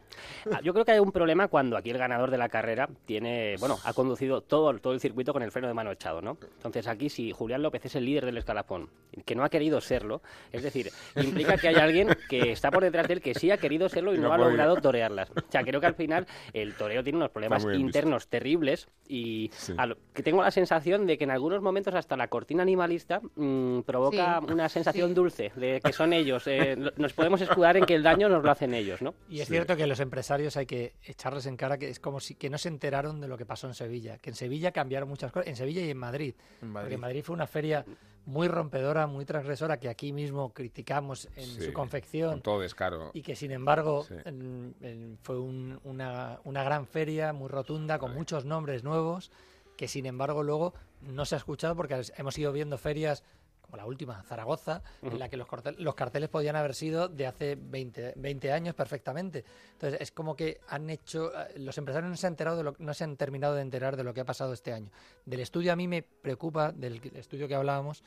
Ah, 0.52 0.62
Yo 0.64 0.74
creo 0.74 0.84
que 0.86 0.94
hay 0.94 1.00
un 1.00 1.12
problema 1.12 1.48
cuando 1.48 1.78
aquí 1.78 1.92
el 1.92 1.98
ganador 1.98 2.32
de 2.32 2.38
la 2.38 2.50
carrera 2.50 2.90
tiene, 3.06 3.56
bueno, 3.60 3.78
ha 3.84 3.94
conducido 3.94 4.42
todo, 4.42 4.74
todo 4.80 4.94
el 4.94 5.00
circuito 5.00 5.32
con 5.32 5.44
el 5.44 5.52
freno 5.52 5.68
de 5.68 5.74
mano 5.76 5.92
echado, 5.92 6.22
¿no? 6.22 6.38
Entonces 6.58 6.88
aquí 6.88 7.10
si 7.10 7.32
Julián 7.32 7.62
López 7.62 7.86
es 7.86 7.96
el 7.96 8.06
líder 8.06 8.26
del 8.26 8.38
escalafón, 8.38 8.90
que 9.26 9.36
no 9.36 9.44
ha 9.44 9.50
querido 9.50 9.64
serlo, 9.82 10.21
es 10.51 10.63
decir, 10.63 10.89
implica 11.15 11.58
que 11.58 11.67
hay 11.69 11.75
alguien 11.75 12.10
que 12.30 12.51
está 12.51 12.71
por 12.71 12.84
detrás 12.84 13.08
de 13.08 13.15
él 13.15 13.21
que 13.21 13.34
sí 13.34 13.51
ha 13.51 13.58
querido 13.58 13.89
serlo 13.89 14.13
y 14.13 14.17
no, 14.17 14.28
no 14.30 14.34
ha 14.34 14.38
logrado 14.38 14.75
torearlas. 14.78 15.30
O 15.32 15.51
sea, 15.51 15.63
creo 15.63 15.80
que 15.82 15.88
al 15.88 15.95
final 15.95 16.25
el 16.54 16.73
toreo 16.75 17.04
tiene 17.04 17.17
unos 17.17 17.32
problemas 17.32 17.65
visto. 17.65 17.80
internos 17.80 18.28
terribles 18.28 18.88
y 19.08 19.49
Sí. 19.54 19.73
a 19.78 19.86
lo- 19.86 19.97
que 20.13 20.23
tengo 20.23 20.41
la 20.41 20.51
sensación 20.51 21.06
de 21.08 21.17
que 21.17 21.23
en 21.25 21.32
algunos 21.32 21.62
momentos 21.62 21.93
hasta 21.95 22.15
la 22.17 22.28
cortina 22.28 22.63
animalista 22.63 23.21
mm, 23.36 23.82
provoca 23.82 24.41
Sí. 24.45 24.54
una 24.54 24.69
sensación 24.69 25.10
Sí. 25.10 25.13
dulce 25.15 25.51
de 25.56 25.82
que 25.84 25.93
son 25.93 26.13
ellos. 26.13 26.45
eh, 26.47 26.75
nos 26.97 27.13
podemos 27.13 27.41
escudar 27.41 27.78
en 27.78 27.86
que 27.86 27.95
el 27.95 28.04
daño 28.04 28.30
nos 28.30 28.43
lo 28.43 28.51
hacen 28.51 28.73
ellos, 28.73 29.01
¿no? 29.01 29.13
Y 29.30 29.39
es 29.41 29.47
cierto 29.47 29.75
que 29.75 29.88
los 29.88 29.99
empresarios 29.99 30.58
hay 30.58 30.65
que 30.65 30.93
echarles 31.04 31.45
en 31.45 31.58
cara 31.58 31.78
que 31.78 31.89
es 31.89 31.99
como 31.99 32.19
si 32.19 32.36
que 32.36 32.49
no 32.49 32.58
se 32.58 32.69
enteraron 32.69 33.19
de 33.21 33.28
lo 33.28 33.38
que 33.38 33.45
pasó 33.45 33.67
en 33.67 33.73
Sevilla. 33.73 34.17
Que 34.17 34.30
en 34.30 34.36
Sevilla 34.36 34.71
cambiaron 34.71 35.08
muchas 35.10 35.32
cosas, 35.32 35.47
en 35.47 35.56
Sevilla 35.56 35.82
y 35.82 35.89
en 35.91 35.97
Madrid. 35.97 36.34
En 36.62 36.71
Porque 36.71 36.73
Madrid. 36.73 36.93
en 36.93 36.99
Madrid 36.99 37.23
fue 37.23 37.34
una 37.36 37.47
feria 37.47 37.86
muy 38.26 38.48
rompedora, 38.48 39.08
muy 39.08 39.24
transgresora, 39.26 39.80
que 39.80 39.88
aquí 39.90 40.12
mismo 40.14 40.52
criticamos 40.54 41.28
en 41.36 41.46
Sí, 41.46 41.62
su 41.66 41.74
confección. 41.74 42.32
Con 42.32 42.42
todo 42.42 42.60
descaro. 42.62 43.12
Y 43.14 43.22
que 43.22 43.36
sin 43.36 43.52
embargo 43.52 44.04
Sí. 44.04 44.16
en- 44.26 44.76
en- 44.82 45.18
fue 45.22 45.40
un- 45.40 45.80
una, 45.84 46.40
una 46.44 46.64
gran 46.64 46.88
feria 46.88 47.34
muy 47.34 47.50
rotunda 47.50 48.00
con 48.00 48.14
muchos 48.16 48.46
nombres 48.46 48.84
nuevos 48.84 49.32
que 49.78 49.88
sin 49.88 50.06
embargo 50.06 50.42
luego 50.42 50.74
no 51.02 51.26
se 51.26 51.36
ha 51.36 51.38
escuchado 51.38 51.76
porque 51.76 52.02
hemos 52.18 52.38
ido 52.38 52.52
viendo 52.52 52.78
ferias 52.78 53.24
como 53.65 53.78
la 53.78 53.86
última, 53.86 54.21
Zaragoza, 54.23 54.82
en 55.01 55.19
la 55.19 55.30
que 55.30 55.38
los, 55.38 55.47
los 55.78 55.95
carteles 55.95 56.30
podían 56.30 56.56
haber 56.56 56.75
sido 56.75 57.08
de 57.08 57.28
hace 57.28 57.58
20, 57.60 58.13
20 58.15 58.51
años 58.51 58.75
perfectamente. 58.75 59.43
Entonces 59.73 59.99
es 60.01 60.12
como 60.12 60.36
que 60.36 60.60
han 60.69 60.89
hecho, 60.89 61.32
eh, 61.34 61.60
los 61.60 61.78
empresarios 61.78 62.10
no 62.10 62.17
se 62.17 62.28
han 62.28 62.34
enterado 62.34 62.58
de 62.58 62.63
lo, 62.63 62.75
no 62.80 62.93
se 62.93 63.04
han 63.04 63.17
terminado 63.17 63.56
de 63.56 63.62
enterar 63.62 63.97
de 63.97 64.04
lo 64.04 64.13
que 64.13 64.21
ha 64.21 64.25
pasado 64.25 64.54
este 64.54 64.73
año. 64.73 64.91
Del 65.25 65.39
estudio 65.39 65.73
a 65.73 65.75
mí 65.75 65.88
me 65.88 66.04
preocupa, 66.04 66.71
del 66.71 67.01
estudio 67.15 67.47
que 67.47 67.56
hablábamos, 67.56 68.04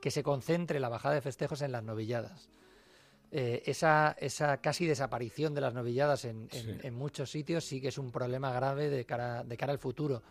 que 0.00 0.10
se 0.10 0.22
concentre 0.22 0.80
la 0.80 0.88
bajada 0.88 1.14
de 1.14 1.20
festejos 1.22 1.62
en 1.62 1.72
las 1.72 1.82
novilladas 1.82 2.50
eh, 3.32 3.62
esa, 3.66 4.16
esa 4.20 4.58
casi 4.58 4.86
desaparición 4.86 5.52
de 5.52 5.60
las 5.60 5.74
novilladas 5.74 6.24
en, 6.24 6.48
en 6.52 6.94
muchos 6.94 7.30
sitios 7.30 7.64
sí 7.64 7.80
que 7.80 7.88
es 7.88 7.98
un 7.98 8.12
problema 8.12 8.52
grave 8.52 8.88
de 8.88 9.04
cara, 9.04 9.42
de 9.42 9.56
cara 9.56 9.72
al 9.72 9.78
futuro. 9.78 10.22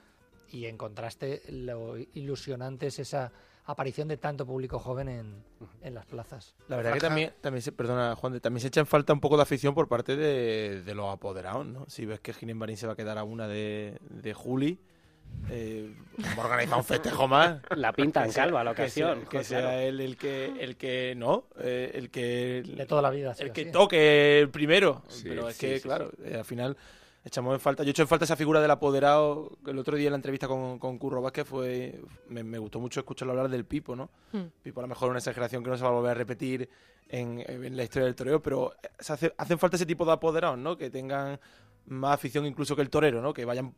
Y 0.50 0.66
en 0.66 0.78
contraste, 0.78 1.42
lo 1.50 1.98
ilusionante 1.98 2.88
es 2.88 3.00
esa 3.00 3.32
aparición 3.66 4.08
de 4.08 4.18
tanto 4.18 4.46
público 4.46 4.78
joven 4.80 5.10
en, 5.10 5.44
en 5.82 5.94
las 5.96 6.06
plazas. 6.06 6.56
La 6.68 6.78
verdad 6.78 6.94
que 6.94 7.00
también, 7.00 7.34
también 7.42 7.62
se, 7.62 7.72
perdona 7.72 8.16
Juan, 8.16 8.34
de- 8.34 8.40
también 8.40 8.62
se 8.62 8.68
echa 8.68 8.80
en 8.80 8.86
falta 8.86 9.12
un 9.14 9.20
poco 9.20 9.38
de 9.38 9.44
afición 9.44 9.74
por 9.74 9.88
parte 9.88 10.16
de, 10.16 10.82
de 10.84 10.96
los 10.96 11.12
apoderados, 11.14 11.66
¿no? 11.66 11.86
Si 11.90 12.06
ves 12.06 12.20
que 12.20 12.34
Ginés 12.34 12.56
Marín 12.56 12.78
se 12.78 12.86
va 12.88 12.94
a 12.94 12.96
quedar 12.96 13.18
a 13.18 13.24
una 13.24 13.48
de, 13.48 13.98
de 14.10 14.34
Juli, 14.34 14.80
eh, 15.50 15.94
vamos 16.18 16.38
a 16.38 16.44
organizar 16.46 16.78
un 16.78 16.84
festejo 16.84 17.28
más. 17.28 17.60
La 17.76 17.92
pinta 17.92 18.24
en 18.24 18.30
Que 18.30 18.36
calva 18.36 18.64
la 18.64 18.74
que 18.76 18.90
sea- 18.90 19.08
ocasión. 19.12 19.28
Que 19.30 19.44
sea, 19.44 19.60
claro. 19.62 19.80
él 19.80 20.00
el 20.00 20.18
que, 20.18 20.46
el 20.60 20.78
que 20.78 21.14
no, 21.18 21.46
eh, 21.60 21.92
el 21.96 22.10
que 22.12 22.64
De 22.66 22.86
toda 22.86 23.02
la 23.02 23.10
vida. 23.10 23.34
el 23.40 23.52
que 23.52 23.62
así. 23.64 23.72
toque 23.72 24.40
el 24.40 24.50
primero. 24.50 25.02
Sí, 25.08 25.24
pero 25.28 25.50
es 25.50 25.56
sí, 25.58 25.66
que, 25.68 25.78
sí, 25.78 25.84
claro, 25.84 26.12
eh, 26.24 26.36
al 26.38 26.46
final 26.46 26.78
echamos 27.26 27.54
en 27.54 27.60
falta. 27.60 27.84
Yo 27.84 27.90
echo 27.90 28.04
en 28.04 28.08
falta 28.08 28.24
esa 28.26 28.36
figura 28.38 28.62
del 28.62 28.72
apoderado. 28.72 29.58
El 29.66 29.78
otro 29.78 29.98
día 29.98 30.08
en 30.08 30.12
la 30.14 30.18
entrevista 30.18 30.48
con, 30.48 30.80
con 30.80 30.98
Curro 30.98 31.22
Vázquez 31.22 31.46
fue. 31.48 32.02
Me, 32.30 32.44
me 32.44 32.58
gustó 32.60 32.80
mucho 32.80 33.00
escucharlo 33.02 33.34
hablar 33.34 33.50
del 33.50 33.66
Pipo, 33.66 33.96
¿no? 33.96 34.10
Hmm. 34.32 34.44
Pipo 34.62 34.80
a 34.80 34.84
lo 34.84 34.88
mejor 34.88 35.10
una 35.10 35.20
exageración 35.20 35.64
que 35.64 35.70
no 35.72 35.78
se 35.78 35.84
va 35.84 35.90
a 35.90 35.94
volver 35.94 36.12
a 36.12 36.16
repetir 36.16 36.70
en, 37.10 37.44
en 37.48 37.76
la 37.76 37.84
historia 37.84 38.06
del 38.06 38.16
toreo, 38.16 38.42
pero 38.42 38.72
se 39.00 39.14
hace- 39.14 39.34
hacen 39.38 39.60
falta 39.60 39.76
ese 39.76 39.86
tipo 39.86 40.06
de 40.06 40.12
apoderados, 40.14 40.58
¿no? 40.58 40.78
Que 40.78 40.90
tengan 40.90 41.40
más 41.88 42.14
afición 42.14 42.46
incluso 42.46 42.76
que 42.76 42.82
el 42.82 42.90
torero, 42.90 43.22
¿no? 43.22 43.34
Que 43.34 43.46
vayan 43.46 43.76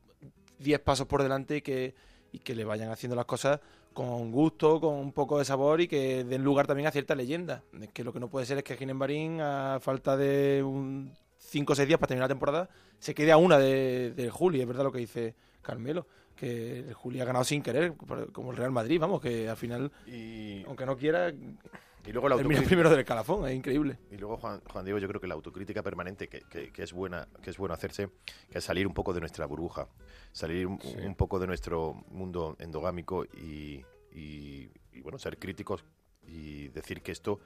10 0.59 0.79
pasos 0.81 1.07
por 1.07 1.23
delante 1.23 1.57
y 1.57 1.61
que, 1.61 1.93
y 2.31 2.39
que 2.39 2.55
le 2.55 2.63
vayan 2.65 2.89
haciendo 2.91 3.15
las 3.15 3.25
cosas 3.25 3.59
con 3.93 4.31
gusto, 4.31 4.79
con 4.79 4.93
un 4.95 5.11
poco 5.11 5.39
de 5.39 5.45
sabor 5.45 5.81
y 5.81 5.87
que 5.87 6.23
den 6.23 6.43
lugar 6.43 6.67
también 6.67 6.87
a 6.87 6.91
cierta 6.91 7.15
leyenda. 7.15 7.63
Es 7.81 7.89
que 7.89 8.03
lo 8.03 8.13
que 8.13 8.19
no 8.19 8.29
puede 8.29 8.45
ser 8.45 8.59
es 8.59 8.63
que 8.63 8.77
Ginés 8.77 8.95
Marín, 8.95 9.41
a 9.41 9.79
falta 9.81 10.15
de 10.15 10.63
un 10.63 11.11
5 11.47 11.73
o 11.73 11.75
6 11.75 11.87
días 11.87 11.99
para 11.99 12.07
terminar 12.09 12.25
la 12.29 12.33
temporada, 12.35 12.69
se 12.99 13.15
quede 13.15 13.31
a 13.31 13.37
una 13.37 13.57
de, 13.57 14.11
del 14.15 14.29
Juli, 14.31 14.59
es 14.61 14.67
verdad 14.67 14.83
lo 14.83 14.91
que 14.91 14.99
dice 14.99 15.33
Carmelo, 15.61 16.05
que 16.35 16.79
el 16.79 16.93
Juli 16.93 17.19
ha 17.21 17.25
ganado 17.25 17.45
sin 17.45 17.63
querer, 17.63 17.95
como 18.31 18.51
el 18.51 18.57
Real 18.57 18.71
Madrid, 18.71 18.99
vamos, 18.99 19.21
que 19.21 19.49
al 19.49 19.57
final, 19.57 19.91
Y, 20.05 20.63
aunque 20.65 20.85
no 20.85 20.97
quiera, 20.97 21.29
y 21.29 22.11
luego 22.11 22.29
la 22.29 22.35
termina 22.37 22.61
primero 22.61 22.89
del 22.89 23.03
calafón, 23.05 23.47
es 23.47 23.55
increíble. 23.55 23.97
Y 24.11 24.17
luego, 24.17 24.37
Juan, 24.37 24.61
Juan 24.71 24.83
Diego, 24.85 24.99
yo 24.99 25.07
creo 25.07 25.19
que 25.21 25.27
la 25.27 25.33
autocrítica 25.35 25.81
permanente 25.83 26.27
que, 26.27 26.41
que- 26.49 26.71
que 26.71 26.83
es 26.83 26.91
buena, 26.93 27.27
que 27.41 27.49
es 27.49 27.57
bueno 27.57 27.73
hacerse, 27.73 28.09
que 28.51 28.57
es 28.59 28.63
salir 28.63 28.85
un 28.85 28.93
poco 28.93 29.13
de 29.13 29.19
nuestra 29.21 29.45
burbuja, 29.45 29.87
salir 30.33 30.67
un, 30.67 30.79
Sí. 30.81 30.95
un 31.05 31.15
poco 31.15 31.39
de 31.39 31.47
nuestro 31.47 31.93
mundo 32.11 32.55
endogámico 32.59 33.25
y, 33.25 33.83
y- 34.13 34.69
y, 34.93 35.01
bueno, 35.01 35.17
ser 35.17 35.37
críticos 35.39 35.83
y 36.27 36.67
decir 36.69 37.01
que 37.01 37.11
esto, 37.11 37.39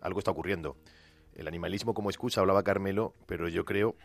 algo 0.00 0.18
está 0.18 0.30
ocurriendo. 0.32 0.76
El 1.34 1.48
animalismo 1.48 1.94
como 1.94 2.10
excusa, 2.10 2.40
hablaba 2.40 2.62
Carmelo, 2.62 3.14
pero 3.26 3.48
yo 3.48 3.64
creo 3.64 3.96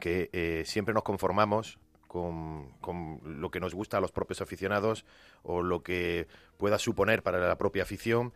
que 0.00 0.28
eh, 0.32 0.64
siempre 0.66 0.92
nos 0.94 1.02
conformamos 1.02 1.78
con, 2.06 2.70
con 2.80 3.20
lo 3.24 3.50
que 3.50 3.60
nos 3.60 3.74
gusta 3.74 3.98
a 3.98 4.00
los 4.00 4.12
propios 4.12 4.40
aficionados 4.40 5.04
o 5.42 5.62
lo 5.62 5.82
que 5.82 6.26
pueda 6.56 6.78
suponer 6.78 7.22
para 7.22 7.38
la 7.46 7.56
propia 7.58 7.82
afición, 7.82 8.32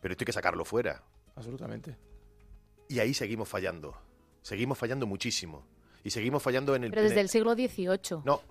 pero 0.00 0.12
esto 0.12 0.22
hay 0.22 0.26
que 0.26 0.32
sacarlo 0.32 0.64
fuera. 0.64 1.02
Absolutamente. 1.36 1.96
Y 2.88 2.98
ahí 3.00 3.12
seguimos 3.14 3.48
fallando. 3.48 3.96
Seguimos 4.42 4.76
fallando 4.78 5.06
muchísimo. 5.06 5.64
Y 6.02 6.10
seguimos 6.10 6.42
fallando 6.42 6.74
en 6.74 6.84
el... 6.84 6.90
Pero 6.90 7.02
desde 7.02 7.14
el- 7.16 7.20
el 7.20 7.28
siglo 7.30 7.54
XVIII. 7.54 8.20
No, 8.24 8.42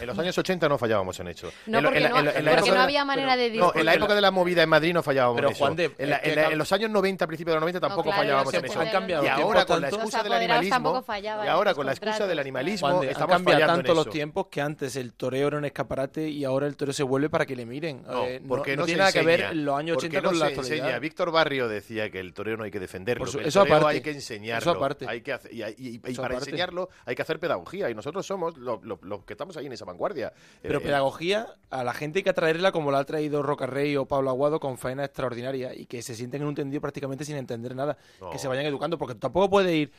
en 0.00 0.06
los 0.06 0.18
años 0.18 0.36
80 0.38 0.68
no 0.68 0.78
fallábamos 0.78 1.18
en 1.20 1.28
eso. 1.28 1.50
No, 1.66 1.78
En 1.78 1.84
lo- 1.84 1.88
porque 1.90 1.98
en 1.98 2.02
la- 2.04 2.08
no- 2.10 2.18
en 2.18 2.24
la- 2.24 2.30
en 2.32 2.44
la 2.44 2.50
porque 2.52 2.58
época 2.60 2.72
no 2.72 2.78
de- 2.78 2.84
había 2.84 3.04
manera 3.04 3.36
de 3.36 3.50
No, 3.50 3.72
en 3.74 3.84
la 3.84 3.94
época 3.94 4.14
de 4.14 4.20
la 4.20 4.30
movida 4.30 4.62
en 4.62 4.68
Madrid 4.68 4.92
no 4.94 5.02
fallábamos 5.02 5.36
Pero, 5.36 5.48
en 5.48 5.52
eso. 5.54 5.64
Juan 5.64 5.76
de- 5.76 5.92
en, 5.98 6.10
la- 6.10 6.20
en 6.22 6.34
la- 6.36 6.48
en 6.48 6.58
los 6.58 6.72
años 6.72 6.90
90, 6.90 7.26
principios 7.26 7.52
de 7.52 7.56
los 7.56 7.60
90 7.62 7.80
tampoco 7.80 8.04
claro, 8.04 8.18
fallábamos 8.22 8.54
en 8.54 8.64
eso. 8.64 8.80
han 8.80 8.88
cambiado 8.90 9.24
Y 9.24 9.28
ahora 9.28 9.64
con 9.64 9.80
la 9.80 9.88
excusa 9.88 10.22
del 10.22 10.32
animalismo, 10.32 11.02
y 11.44 11.48
ahora 11.48 11.74
con 11.74 11.86
la 11.86 11.92
excusa 11.92 12.26
del 12.26 12.38
animalismo 12.38 13.02
estamos 13.02 13.36
cambiado 13.36 13.66
tanto 13.66 13.94
los 13.94 14.08
tiempos 14.10 14.46
que 14.50 14.60
antes 14.60 14.96
el 14.96 15.12
toreo 15.12 15.48
era 15.48 15.58
un 15.58 15.64
escaparate 15.64 16.28
y 16.28 16.44
ahora 16.44 16.66
el 16.66 16.76
toreo 16.76 16.92
se 16.92 17.02
vuelve 17.02 17.28
para 17.30 17.46
que 17.46 17.56
le 17.56 17.66
miren. 17.66 18.02
No, 18.06 18.24
Eh, 18.24 18.40
porque 18.46 18.76
no, 18.76 18.82
no 18.82 18.86
tiene 18.86 18.98
nada 19.00 19.12
que 19.12 19.22
ver 19.22 19.54
los 19.56 19.78
años 19.78 19.94
porque 19.96 20.06
80 20.08 20.20
no 20.22 20.28
con 20.30 20.38
la 20.38 20.46
se 20.46 20.52
actualidad. 20.52 20.76
enseña. 20.86 20.98
Víctor 20.98 21.30
Barrio 21.30 21.68
decía 21.68 22.10
que 22.10 22.20
el 22.20 22.32
toreo 22.34 22.56
no 22.56 22.64
hay 22.64 22.70
que 22.70 22.80
defenderlo, 22.80 23.26
eso 23.26 23.60
aparte, 23.60 23.86
hay 23.88 24.00
que 24.00 24.10
enseñarlo. 24.10 24.70
eso 24.72 24.78
aparte. 24.78 25.06
Hay 25.08 25.20
que 25.20 25.32
hacer- 25.32 25.50
y, 25.52 25.98
para 26.16 26.34
enseñarlo 26.34 26.88
hay 27.04 27.14
que 27.14 27.22
hacer 27.22 27.38
pedagogía 27.38 27.90
y 27.90 27.94
nosotros 27.94 28.26
somos 28.26 28.56
los 28.56 28.82
lo- 28.82 28.98
los 29.02 29.24
que 29.24 29.34
estamos 29.34 29.56
ahí 29.56 29.65
en 29.66 29.72
esa 29.72 29.84
vanguardia. 29.84 30.32
Pero 30.62 30.78
Eh, 30.78 30.82
pedagogía, 30.82 31.46
a 31.70 31.84
la 31.84 31.92
gente 31.92 32.20
hay 32.20 32.22
que 32.22 32.30
atraerla 32.30 32.72
como 32.72 32.90
la 32.90 32.98
ha 33.00 33.04
traído 33.04 33.42
Roca 33.42 33.66
Rey 33.66 33.96
o 33.96 34.06
Pablo 34.06 34.30
Aguado 34.30 34.60
con 34.60 34.78
faena 34.78 35.04
extraordinaria 35.04 35.74
y 35.74 35.86
que 35.86 36.02
se 36.02 36.14
sienten 36.14 36.42
en 36.42 36.48
un 36.48 36.54
tendido 36.54 36.80
prácticamente 36.80 37.24
sin 37.24 37.36
entender 37.36 37.74
nada. 37.74 37.98
No. 38.20 38.30
Que 38.30 38.38
se 38.38 38.48
vayan 38.48 38.66
educando, 38.66 38.98
porque 38.98 39.14
tampoco 39.14 39.50
puede 39.50 39.76
ir 39.76 39.92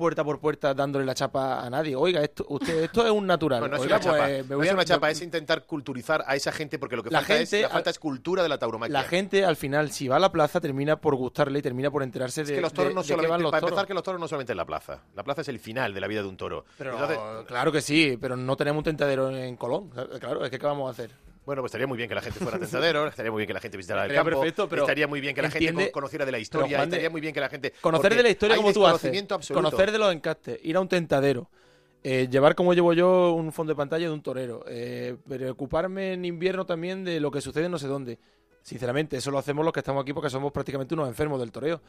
puerta 0.00 0.24
por 0.24 0.40
puerta 0.40 0.74
dándole 0.74 1.04
la 1.04 1.14
chapa 1.14 1.64
a 1.64 1.70
nadie. 1.70 1.94
Oiga, 1.94 2.20
esto, 2.22 2.44
usted, 2.48 2.82
esto 2.82 3.04
es 3.06 3.12
un 3.12 3.24
natural. 3.26 3.60
No, 3.60 3.68
no 3.68 3.76
es 3.76 3.82
Oiga, 3.82 4.00
chapa, 4.00 4.16
pues, 4.24 4.42
me 4.44 4.50
no 4.50 4.56
voy 4.56 4.66
es 4.66 4.72
a- 4.72 4.74
una 4.74 4.84
chapa, 4.84 5.10
es 5.10 5.22
intentar 5.22 5.64
culturizar 5.64 6.24
a 6.26 6.34
esa 6.34 6.50
gente 6.50 6.78
porque 6.80 6.96
lo 6.96 7.04
que 7.04 7.10
La 7.10 7.20
falta, 7.20 7.34
es, 7.38 7.50
gente- 7.50 7.62
la 7.62 7.68
falta 7.68 7.90
es 7.90 7.98
cultura 8.00 8.42
de 8.42 8.48
la 8.48 8.58
tauromaquia. 8.58 8.92
La 8.92 9.04
gente, 9.04 9.44
al 9.44 9.54
final, 9.54 9.92
si 9.92 10.08
va 10.08 10.16
a 10.16 10.18
la 10.18 10.32
plaza, 10.32 10.60
termina 10.60 10.96
por 11.00 11.14
gustarle 11.14 11.60
y 11.60 11.62
termina 11.62 11.90
por 11.90 12.02
enterarse 12.02 12.42
Es 12.42 12.48
de, 12.48 12.54
que 12.56 12.60
los 12.60 12.72
toros 12.72 12.88
de- 12.88 12.94
no 12.94 13.02
de 13.22 13.28
van 13.28 13.42
los 13.42 13.50
para 13.52 13.60
toros. 13.60 13.72
empezar, 13.72 13.86
que 13.86 13.94
los 13.94 14.02
toros 14.02 14.20
no 14.20 14.26
solamente 14.26 14.52
en 14.52 14.56
la 14.56 14.64
plaza. 14.66 15.02
La 15.14 15.22
plaza 15.22 15.42
es 15.42 15.48
el 15.48 15.60
final 15.60 15.94
de 15.94 16.00
la 16.00 16.06
vida 16.08 16.22
de 16.22 16.28
un 16.28 16.36
toro. 16.36 16.64
Pero, 16.78 16.92
Entonces, 16.92 17.18
claro 17.46 17.70
que 17.70 17.80
sí, 17.82 18.18
pero 18.20 18.36
no 18.36 18.56
tenemos 18.56 18.78
un 18.80 18.84
tentadero 18.84 19.30
en 19.30 19.56
Colón. 19.56 19.90
Claro, 20.18 20.44
es 20.44 20.50
que 20.50 20.58
¿qué 20.58 20.66
vamos 20.66 20.88
a 20.88 20.90
hacer? 20.92 21.10
Bueno, 21.50 21.62
pues 21.62 21.70
estaría 21.70 21.88
muy 21.88 21.96
bien 21.96 22.08
que 22.08 22.14
la 22.14 22.20
gente 22.20 22.38
fuera 22.38 22.56
a 22.58 22.60
tentadero, 22.60 23.08
estaría 23.08 23.32
muy 23.32 23.40
bien 23.40 23.48
que 23.48 23.54
la 23.54 23.60
gente 23.60 23.76
visitara 23.76 24.06
el 24.06 24.14
campo, 24.14 24.30
perfecto, 24.30 24.68
pero 24.68 24.82
estaría 24.82 25.08
muy 25.08 25.20
bien 25.20 25.34
que 25.34 25.42
la 25.42 25.50
gente 25.50 25.68
entiende- 25.68 25.90
conociera 25.90 26.24
de 26.24 26.30
la 26.30 26.38
historia, 26.38 26.76
Juan 26.78 26.88
estaría 26.88 27.10
muy 27.10 27.20
bien 27.20 27.34
que 27.34 27.40
la 27.40 27.48
gente... 27.48 27.72
Conocer 27.80 28.14
de 28.14 28.22
la 28.22 28.28
historia 28.28 28.56
como 28.56 28.72
tú 28.72 28.86
haces, 28.86 29.24
absoluto. 29.32 29.54
conocer 29.60 29.90
de 29.90 29.98
los 29.98 30.12
encastes, 30.12 30.60
ir 30.62 30.76
a 30.76 30.80
un 30.80 30.86
tentadero, 30.86 31.50
eh, 32.04 32.28
llevar 32.30 32.54
como 32.54 32.72
llevo 32.72 32.92
yo 32.92 33.32
un 33.32 33.50
fondo 33.50 33.72
de 33.72 33.76
pantalla 33.76 34.06
de 34.06 34.12
un 34.12 34.22
torero, 34.22 34.64
eh, 34.68 35.16
preocuparme 35.28 36.12
en 36.12 36.24
invierno 36.24 36.66
también 36.66 37.02
de 37.02 37.18
lo 37.18 37.32
que 37.32 37.40
sucede 37.40 37.64
en 37.64 37.72
no 37.72 37.80
sé 37.80 37.88
dónde. 37.88 38.20
Sinceramente, 38.62 39.16
eso 39.16 39.32
lo 39.32 39.38
hacemos 39.38 39.64
los 39.64 39.74
que 39.74 39.80
estamos 39.80 40.02
aquí 40.04 40.12
porque 40.12 40.30
somos 40.30 40.52
prácticamente 40.52 40.94
unos 40.94 41.08
enfermos 41.08 41.40
del 41.40 41.50
toreo. 41.50 41.82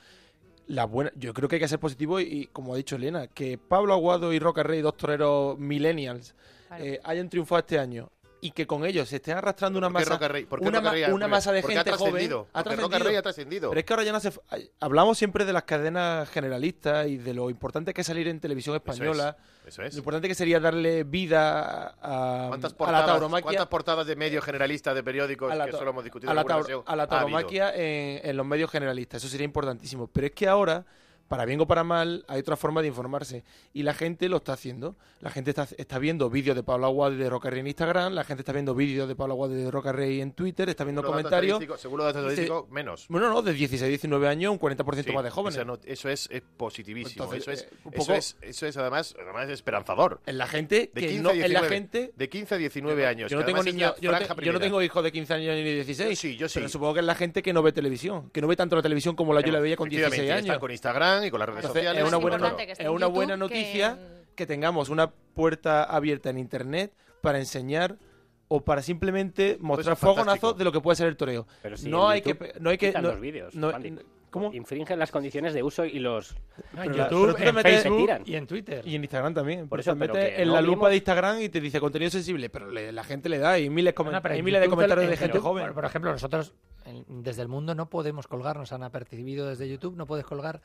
La 0.65 0.85
buena, 0.85 1.11
yo 1.15 1.35
creo 1.35 1.47
que 1.47 1.57
hay 1.57 1.61
que 1.61 1.67
ser 1.67 1.77
positivo 1.77 2.19
y, 2.19 2.23
y, 2.23 2.45
como 2.47 2.73
ha 2.73 2.77
dicho 2.77 2.95
Elena, 2.95 3.27
que 3.27 3.59
Pablo 3.59 3.93
Aguado 3.93 4.33
y 4.33 4.39
Roca 4.39 4.63
Rey, 4.63 4.81
dos 4.81 4.97
toreros 4.97 5.59
millennials, 5.59 6.33
eh, 6.79 6.99
hayan 7.03 7.29
triunfado 7.29 7.59
este 7.59 7.77
año 7.77 8.09
y 8.43 8.51
que 8.51 8.65
con 8.65 8.85
ellos 8.85 9.07
se 9.07 9.17
estén 9.17 9.37
arrastrando 9.37 9.77
una 9.77 9.89
¿Por 9.89 10.03
qué 10.03 10.09
masa, 10.09 10.41
una, 10.59 10.81
ma- 10.81 11.13
una 11.13 11.27
masa 11.27 11.51
de 11.51 11.61
porque 11.61 11.77
ha 11.77 11.83
gente 11.83 11.91
joven. 11.91 12.11
trascendido, 12.13 12.47
ha 12.53 12.63
Roca 12.63 12.99
Rey 12.99 13.15
ha 13.15 13.21
trascendido. 13.21 13.69
Pero 13.69 13.79
es 13.79 13.85
que 13.85 13.93
ahora 13.93 14.03
ya 14.03 14.11
no 14.11 14.19
se. 14.19 14.31
Hablamos 14.79 15.17
siempre 15.17 15.45
de 15.45 15.53
las 15.53 15.63
cadenas 15.63 16.27
generalistas 16.29 17.07
y 17.07 17.17
de 17.17 17.33
lo 17.35 17.49
importante 17.51 17.93
que 17.93 18.01
es 18.01 18.07
salir 18.07 18.27
en 18.27 18.39
televisión 18.39 18.75
española. 18.75 19.37
eso 19.65 19.83
es. 19.83 19.93
Lo 19.93 19.99
importante 19.99 20.27
que 20.27 20.35
sería 20.35 20.59
darle 20.59 21.03
vida 21.03 21.95
a, 22.01 22.45
¿Cuántas 22.49 22.71
a 22.71 22.73
la 22.73 22.77
portadas, 22.77 23.05
tauromaquia. 23.05 23.43
¿Cuántas 23.43 23.67
portadas 23.67 24.07
de 24.07 24.15
medios 24.15 24.43
generalistas 24.43 24.95
de 24.95 25.03
periódicos 25.03 25.53
que 25.53 25.71
solo 25.71 25.91
hemos 25.91 26.03
discutido 26.03 26.31
a 26.31 26.33
la, 26.33 26.43
taur- 26.43 26.61
ocasión 26.61 26.83
a 26.85 26.95
la 26.95 27.07
tauromaquia 27.07 27.75
en, 27.75 28.21
en 28.27 28.37
los 28.37 28.45
medios 28.45 28.71
generalistas. 28.71 29.21
Eso 29.23 29.31
sería 29.31 29.45
importantísimo. 29.45 30.07
Pero 30.07 30.27
es 30.27 30.33
que 30.33 30.47
ahora, 30.47 30.83
para 31.31 31.45
bien 31.45 31.61
o 31.61 31.65
para 31.65 31.85
mal, 31.85 32.25
hay 32.27 32.41
otra 32.41 32.57
forma 32.57 32.81
de 32.81 32.89
informarse. 32.89 33.45
Y 33.73 33.83
la 33.83 33.93
gente 33.93 34.27
lo 34.27 34.35
está 34.37 34.51
haciendo. 34.51 34.97
La 35.21 35.29
gente 35.29 35.51
está, 35.51 35.65
está 35.77 35.97
viendo 35.97 36.29
vídeos 36.29 36.57
de 36.57 36.61
Pablo 36.63 36.87
Aguado 36.87 37.13
y 37.13 37.17
de 37.19 37.29
Roca 37.29 37.49
Rey 37.49 37.61
en 37.61 37.67
Instagram. 37.67 38.11
La 38.13 38.25
gente 38.25 38.41
está 38.41 38.51
viendo 38.51 38.75
vídeos 38.75 39.07
de 39.07 39.15
Pablo 39.15 39.35
Aguado 39.35 39.53
y 39.57 39.61
de 39.61 39.71
Roca 39.71 39.93
Rey 39.93 40.19
en 40.19 40.33
Twitter. 40.33 40.67
Está 40.67 40.83
viendo 40.83 41.01
Seguro 41.01 41.17
comentarios. 41.19 41.79
seguro 41.79 42.03
datos 42.03 42.21
estadísticos, 42.23 42.69
menos. 42.69 43.05
Bueno, 43.07 43.29
no, 43.29 43.41
de 43.41 43.53
16, 43.53 43.87
19 43.87 44.27
años, 44.27 44.51
un 44.51 44.59
40% 44.59 45.03
Sí, 45.05 45.11
más 45.13 45.23
de 45.23 45.29
jóvenes. 45.29 45.55
Eso, 45.57 45.65
no- 45.65 45.79
eso 45.85 46.09
es, 46.09 46.27
es 46.29 46.41
positivísimo. 46.57 47.23
Entonces, 47.23 47.41
eso, 47.43 47.51
es, 47.51 47.61
eh, 47.63 47.69
un 47.85 47.93
eso, 47.93 48.01
poco- 48.03 48.13
es, 48.17 48.35
eso 48.41 48.67
es 48.67 48.75
además, 48.75 49.15
además 49.17 49.47
esperanzador. 49.49 50.19
En 50.25 50.37
la 50.37 50.47
gente 50.47 50.91
de 50.93 51.01
que 51.01 51.07
15, 51.07 51.21
no- 51.23 51.31
en 51.31 51.39
la 51.39 51.47
19, 51.47 51.69
gente- 51.69 52.11
de 52.15 52.29
15 52.29 52.55
a 52.55 52.57
19 52.57 53.05
años. 53.07 53.31
Yo 53.31 53.39
no, 53.39 53.45
tengo 53.45 53.59
es 53.59 53.65
niños, 53.65 53.95
yo, 54.01 54.11
no 54.11 54.17
te- 54.17 54.45
yo 54.45 54.51
no 54.51 54.59
tengo 54.59 54.81
hijos 54.81 55.01
de 55.01 55.11
15 55.13 55.33
años 55.33 55.55
ni 55.55 55.63
de 55.63 55.75
16. 55.75 56.19
sí, 56.19 56.35
yo 56.35 56.49
sí. 56.49 56.55
Pero 56.59 56.67
supongo 56.67 56.95
que 56.95 56.99
es 56.99 57.05
la 57.05 57.15
gente 57.15 57.41
que 57.41 57.53
no 57.53 57.63
ve 57.63 57.71
televisión, 57.71 58.29
que 58.31 58.41
no 58.41 58.47
ve 58.47 58.57
tanto 58.57 58.75
la 58.75 58.81
televisión 58.81 59.15
como 59.15 59.33
la 59.33 59.39
yo 59.41 59.53
la 59.53 59.59
veía 59.61 59.77
con 59.77 59.87
Efectivamente, 59.87 60.23
16 60.23 60.31
años. 60.37 60.45
están 60.47 60.59
con 60.59 60.71
Instagram 60.71 61.20
y 61.25 61.31
con 61.31 61.39
las 61.39 61.49
redes 61.49 61.65
Entonces, 61.65 61.83
sociales. 61.83 62.03
Es 62.03 62.07
una 62.09 62.17
y 62.17 62.21
buena, 62.21 62.37
no- 62.37 62.57
es 62.59 62.89
una 62.89 63.07
buena 63.07 63.37
noticia 63.37 63.97
que... 64.35 64.45
tengamos 64.45 64.89
una 64.89 65.09
puerta 65.11 65.83
abierta 65.83 66.29
en 66.29 66.37
Internet 66.37 66.93
para 67.21 67.37
enseñar 67.39 67.97
o 68.47 68.61
para 68.61 68.81
simplemente 68.81 69.57
mostrar 69.61 69.93
es 69.93 69.99
fantástico. 69.99 70.15
fogonazos 70.23 70.57
de 70.57 70.63
lo 70.65 70.71
que 70.71 70.81
puede 70.81 70.95
ser 70.97 71.07
el 71.07 71.15
toreo. 71.17 71.47
Pero 71.61 71.77
si 71.77 71.89
no, 71.89 72.09
hay 72.09 72.21
que, 72.21 72.29
YouTube 72.31 72.53
no 72.59 72.69
hay 72.69 72.77
que 72.77 72.87
quitan 72.87 73.03
no- 73.03 73.11
los 73.11 73.19
vídeos, 73.21 73.55
no- 73.55 73.69
Juan 73.69 73.81
Di. 73.83 73.95
¿Cómo? 74.29 74.53
Infringen 74.53 74.97
las 74.97 75.11
condiciones 75.11 75.53
de 75.53 75.61
uso 75.61 75.83
y 75.83 75.99
los... 75.99 76.33
No, 76.71 76.83
en 76.83 76.91
Pero 76.93 77.03
la- 77.03 77.09
YouTube, 77.09 77.21
pero 77.21 77.33
tú 77.35 77.43
te 77.43 77.49
en 77.49 77.55
metes- 77.55 77.81
Facebook 77.81 77.97
se 77.99 78.01
tiran. 78.05 78.23
y 78.25 78.35
en 78.35 78.47
Twitter. 78.47 78.87
Y 78.87 78.95
en 78.95 79.03
Instagram 79.03 79.33
también. 79.33 79.59
Por 79.61 79.69
Por 79.71 79.79
eso, 79.81 79.95
pero 79.97 80.13
metes 80.13 80.39
en 80.39 80.47
no 80.47 80.53
la 80.53 80.61
lupa 80.61 80.73
vimos- 80.75 80.89
de 80.91 80.95
Instagram 80.95 81.41
y 81.41 81.49
te 81.49 81.59
dice 81.59 81.81
contenido 81.81 82.09
sensible, 82.11 82.49
pero 82.49 82.71
le- 82.71 82.93
la 82.93 83.03
gente 83.03 83.27
le 83.27 83.39
da 83.39 83.59
y 83.59 83.69
miles, 83.69 83.93
comen- 83.93 84.21
en 84.33 84.45
miles 84.45 84.61
de 84.61 84.69
comentarios 84.69 85.03
en 85.03 85.11
de 85.11 85.17
gente 85.17 85.37
joven. 85.39 85.65
Por, 85.65 85.73
por 85.73 85.85
ejemplo, 85.85 86.11
nosotros 86.13 86.53
en- 86.85 87.03
desde 87.23 87.41
el 87.41 87.49
mundo 87.49 87.75
no 87.75 87.89
podemos 87.89 88.25
colgar, 88.27 88.55
nos 88.55 88.71
han 88.71 88.83
apercibido 88.83 89.49
desde 89.49 89.67
YouTube, 89.67 89.97
no 89.97 90.05
puedes 90.05 90.25
colgar 90.25 90.61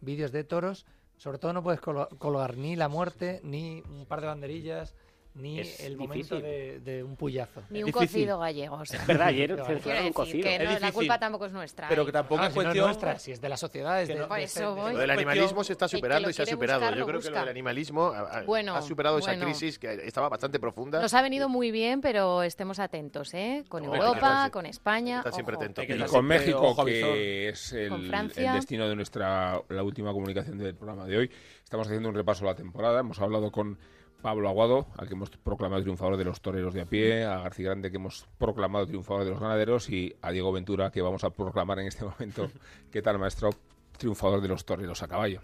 vídeos 0.00 0.32
de 0.32 0.44
toros, 0.44 0.86
sobre 1.16 1.38
todo 1.38 1.52
no 1.52 1.62
puedes 1.62 1.80
colga- 1.80 2.08
colgar 2.18 2.56
ni 2.56 2.76
la 2.76 2.88
muerte, 2.88 3.40
ni 3.44 3.82
un 3.88 4.06
par 4.06 4.20
de 4.20 4.26
banderillas, 4.28 4.94
ni 5.34 5.60
Es 5.60 5.80
el 5.80 5.96
momento 5.96 6.40
de, 6.40 6.80
de 6.80 7.04
un 7.04 7.16
puyazo. 7.16 7.62
Ni 7.70 7.82
un 7.84 7.92
cocido 7.92 8.38
gallego. 8.40 8.76
o 8.76 8.84
sea. 8.84 9.00
Es 9.00 9.06
verdad, 9.06 9.28
ayer 9.28 9.52
un 10.04 10.12
cocido. 10.12 10.42
que 10.44 10.54
Es 10.56 10.58
no, 10.60 10.64
la 10.64 10.70
difícil. 10.72 10.92
culpa 10.94 11.18
tampoco 11.20 11.46
es 11.46 11.52
nuestra. 11.52 11.88
Pero 11.88 12.02
¿eh? 12.02 12.06
que 12.06 12.12
tampoco 12.12 12.42
Ah, 12.42 12.46
es 12.48 12.52
si 12.52 12.58
no 12.58 12.62
es 12.62 12.66
cuestión... 12.66 12.84
nuestra, 12.86 13.18
si 13.18 13.32
es 13.32 13.40
de 13.40 13.48
la 13.48 13.56
sociedad, 13.56 14.02
es 14.02 14.08
de, 14.08 14.16
no- 14.16 14.28
Por 14.28 14.38
de- 14.38 14.42
eso 14.44 14.74
de- 14.74 14.80
voy. 14.80 14.92
Lo 14.92 14.98
del 14.98 15.10
animalismo 15.10 15.62
se 15.64 15.72
está 15.72 15.86
superando 15.88 16.28
y 16.30 16.32
se 16.32 16.42
ha 16.42 16.46
superado. 16.46 16.80
buscar, 16.80 16.98
Yo 16.98 17.06
creo 17.06 17.20
que 17.20 17.30
lo 17.30 17.38
del 17.40 17.48
animalismo 17.48 18.06
ha, 18.08 18.20
ha- 18.20 18.42
Bueno, 18.42 18.74
ha 18.74 18.82
superado 18.82 19.18
esa 19.18 19.38
crisis 19.38 19.78
que 19.78 19.92
estaba 20.04 20.28
bastante 20.28 20.58
profunda. 20.58 21.00
Nos 21.00 21.14
ha 21.14 21.22
venido 21.22 21.48
muy 21.48 21.70
bien, 21.70 22.00
pero 22.00 22.42
estemos 22.42 22.78
atentos, 22.80 23.32
¿eh? 23.34 23.64
Con 23.68 23.84
Europa, 23.84 24.50
con 24.52 24.66
España. 24.66 25.18
Está 25.18 25.32
siempre 25.32 25.54
ojo. 25.54 25.62
atento. 25.64 25.80
Hay 25.82 25.86
que 25.86 25.96
Y 25.96 26.02
con 26.04 26.24
México, 26.26 26.84
que 26.84 27.48
es 27.50 27.72
el, 27.72 28.10
destino 28.10 28.88
de 28.88 28.96
nuestra 28.96 29.62
la 29.68 29.82
última 29.82 30.12
comunicación 30.12 30.58
del 30.58 30.74
programa 30.74 31.06
de 31.06 31.16
hoy. 31.18 31.30
Estamos 31.62 31.86
haciendo 31.86 32.08
un 32.08 32.14
repaso 32.14 32.44
a 32.44 32.48
la 32.48 32.54
temporada. 32.56 33.00
Hemos 33.00 33.20
hablado 33.20 33.52
con 33.52 33.78
Pablo 34.20 34.48
Aguado, 34.48 34.86
al 34.96 35.08
que 35.08 35.14
hemos 35.14 35.30
proclamado 35.30 35.82
triunfador 35.82 36.16
de 36.16 36.24
los 36.24 36.40
toreros 36.40 36.74
de 36.74 36.82
a 36.82 36.86
pie, 36.86 37.24
a 37.24 37.40
García 37.40 37.66
Grande, 37.66 37.90
que 37.90 37.96
hemos 37.96 38.26
proclamado 38.38 38.86
triunfador 38.86 39.24
de 39.24 39.30
los 39.30 39.40
ganaderos, 39.40 39.88
y 39.90 40.14
a 40.22 40.30
Diego 40.30 40.52
Ventura, 40.52 40.90
que 40.90 41.02
vamos 41.02 41.24
a 41.24 41.30
proclamar 41.30 41.78
en 41.80 41.86
este 41.86 42.04
momento, 42.20 42.50
¿qué 42.90 43.02
tal, 43.02 43.18
maestro? 43.18 43.50
Triunfador 43.96 44.40
de 44.40 44.48
los 44.48 44.64
toreros 44.64 45.02
a 45.02 45.08
caballo. 45.08 45.40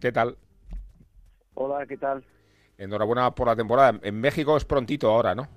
¿Qué 0.00 0.12
tal? 0.12 0.36
Hola, 1.54 1.86
¿qué 1.86 1.96
tal? 1.96 2.24
Enhorabuena 2.76 3.34
por 3.34 3.48
la 3.48 3.56
temporada. 3.56 3.98
En 4.02 4.20
México 4.20 4.56
es 4.56 4.64
prontito 4.64 5.10
ahora, 5.10 5.34
¿no? 5.34 5.48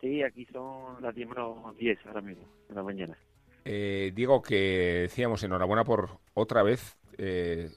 Sí, 0.00 0.22
aquí 0.22 0.44
son 0.52 1.00
las 1.00 1.14
10 1.14 1.28
menos 1.28 1.76
10 1.78 2.06
ahora 2.06 2.20
mismo, 2.20 2.44
de 2.68 2.74
la 2.74 2.82
mañana. 2.82 3.16
Eh, 3.64 4.12
Diego, 4.14 4.42
que 4.42 5.00
decíamos 5.02 5.42
enhorabuena 5.42 5.84
por 5.84 6.18
otra 6.34 6.62
vez 6.62 6.98
eh, 7.16 7.70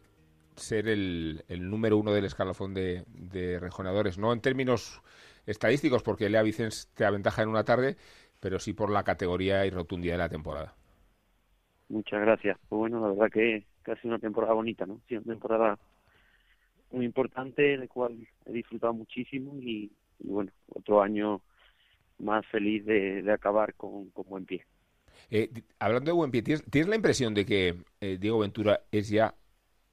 ser 0.58 0.88
el, 0.88 1.43
el 1.47 1.70
número 1.70 1.97
uno 1.97 2.12
del 2.12 2.26
escalafón 2.26 2.74
de, 2.74 3.05
de 3.08 3.60
rejoneadores. 3.60 4.18
No 4.18 4.34
en 4.34 4.41
términos 4.41 5.01
estadísticos, 5.45 6.03
porque 6.03 6.30
Lea 6.30 6.43
Vicens 6.43 6.89
te 6.93 7.05
aventaja 7.05 7.43
en 7.43 7.49
una 7.49 7.64
tarde, 7.64 7.95
pero 8.39 8.60
sí 8.60 8.74
por 8.74 8.91
la 8.91 9.03
categoría 9.03 9.66
y 9.66 9.70
rotundidad 9.70 10.16
de 10.16 10.20
la 10.20 10.30
temporada. 10.30 10.76
Muchas 11.89 12.22
gracias. 12.22 12.58
Pues 12.68 12.78
bueno, 12.78 12.99
la 12.99 13.08
verdad 13.08 13.32
que, 13.32 13.66
que 13.84 13.91
ha 13.91 13.95
sido 13.95 14.10
una 14.10 14.20
temporada 14.20 14.53
bonita, 14.53 14.86
¿no? 14.86 14.99
Sí, 15.08 15.16
una 15.16 15.26
temporada 15.26 15.80
muy 16.91 17.05
importante, 17.05 17.78
de 17.78 17.88
cual 17.88 18.28
he 18.45 18.51
disfrutado 18.51 18.93
muchísimo 18.93 19.55
y, 19.62 19.91
y 20.20 20.28
bueno, 20.28 20.51
otro 20.74 21.01
año 21.01 21.41
más 22.20 22.45
feliz 22.47 22.86
de, 22.86 23.22
de 23.22 23.32
acabar 23.32 23.74
con, 23.76 24.10
con 24.10 24.26
buen 24.28 24.45
pie. 24.45 24.66
Eh, 25.30 25.49
hablando 25.80 26.12
de 26.12 26.16
buen 26.16 26.32
pie, 26.32 26.41
¿tienes, 26.41 26.64
tienes 26.70 26.89
la 26.89 26.95
impresión 26.95 27.34
de 27.34 27.45
que 27.45 27.76
eh, 28.01 28.18
Diego 28.20 28.39
Ventura 28.39 28.82
es 28.91 29.10
ya, 29.10 29.34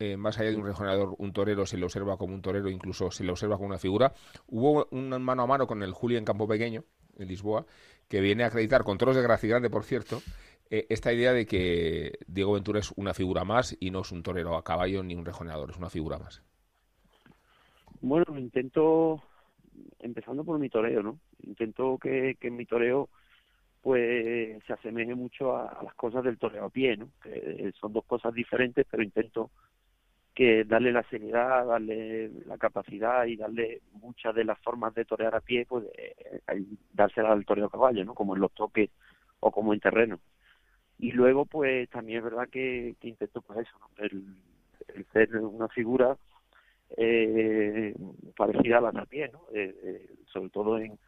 eh, 0.05 0.17
más 0.17 0.39
allá 0.39 0.51
de 0.51 0.57
un 0.57 0.67
rejoneador, 0.67 1.15
un 1.19 1.33
torero, 1.33 1.67
se 1.67 1.79
le 1.79 1.85
observa 1.85 2.17
como 2.17 2.35
un 2.35 2.43
torero, 2.43 2.69
incluso 2.69 3.11
se 3.11 3.25
le 3.25 3.31
observa 3.31 3.57
como 3.57 3.69
una 3.69 3.79
figura? 3.79 4.13
Hubo 4.47 4.87
un 4.91 5.09
mano 5.23 5.43
a 5.43 5.47
mano 5.47 5.67
con 5.67 5.83
el 5.83 5.93
Juli 5.93 6.17
en 6.17 6.25
Campo 6.25 6.47
Pequeño, 6.47 6.85
en 7.19 7.29
Lisboa, 7.29 7.67
que 8.09 8.21
viene 8.21 8.45
a 8.45 8.49
acreditar, 8.49 8.85
con 8.85 8.99
toros 8.99 9.17
de 9.17 9.23
Gracia 9.23 9.49
Grande, 9.49 9.71
por 9.71 9.85
cierto, 9.85 10.21
eh, 10.71 10.87
esta 10.89 11.13
idea 11.13 11.33
de 11.33 11.47
que 11.47 12.19
Diego 12.27 12.53
Ventura 12.53 12.81
es 12.81 12.93
una 12.97 13.15
figura 13.15 13.45
más 13.45 13.77
y 13.81 13.91
no 13.91 14.01
es 14.01 14.13
un 14.13 14.23
torero 14.23 14.57
a 14.57 14.65
caballo 14.65 15.03
ni 15.03 15.15
un 15.15 15.25
rejoneador, 15.25 15.71
es 15.71 15.77
una 15.77 15.91
figura 15.91 16.19
más. 16.19 16.43
Bueno, 18.01 18.39
intento, 18.39 19.23
empezando 19.99 20.45
por 20.45 20.59
mi 20.59 20.69
toreo, 20.69 21.03
¿no? 21.03 21.19
Intento 21.43 21.99
que, 21.99 22.37
que 22.39 22.51
mi 22.51 22.67
toreo 22.67 23.09
pues 23.85 24.65
se 24.67 24.73
asemeje 24.73 25.15
mucho 25.15 25.55
a, 25.55 25.83
las 25.85 25.95
cosas 25.95 26.25
del 26.25 26.39
toreo 26.39 26.65
a 26.65 26.71
pie, 26.71 26.97
¿no? 26.97 27.11
Que 27.23 27.71
son 27.79 27.93
dos 27.93 28.07
cosas 28.07 28.33
diferentes, 28.33 28.87
pero 28.91 29.03
intento 29.03 29.51
que 30.35 30.65
darle 30.65 30.93
la 30.93 31.05
seriedad, 31.05 31.67
darle 31.67 32.31
la 32.47 32.59
capacidad 32.59 33.25
y 33.27 33.37
darle 33.37 33.83
muchas 33.93 34.35
de 34.35 34.45
las 34.45 34.59
formas 34.59 34.95
de 34.95 35.05
torear 35.05 35.35
a 35.35 35.41
pie, 35.41 35.65
pues 35.67 35.85
eh, 35.97 36.41
dárselas 36.93 37.33
al 37.33 37.47
toreo 37.47 37.67
a 37.67 37.71
caballo, 37.71 38.05
¿no? 38.05 38.15
Como 38.15 38.35
en 38.35 38.41
los 38.41 38.53
toques 38.53 38.91
o 39.41 39.53
como 39.53 39.73
en 39.73 39.81
terreno. 39.81 40.19
Y 40.99 41.13
luego, 41.13 41.45
pues 41.47 41.89
también 41.91 42.19
es 42.19 42.25
verdad 42.25 42.49
que, 42.49 42.95
intento 43.03 43.43
pues 43.43 43.61
eso, 43.61 43.77
el, 43.99 44.25
ser 45.13 45.37
una 45.37 45.69
figura 45.69 46.17
eh, 46.97 47.95
parecida 48.37 48.79
a 48.79 48.93
la 48.93 49.07
pie, 49.07 49.31
¿no? 49.33 49.43
Eh, 49.53 49.75
eh, 49.83 50.15
sobre 50.33 50.51
todo 50.51 50.79
en, 50.79 50.99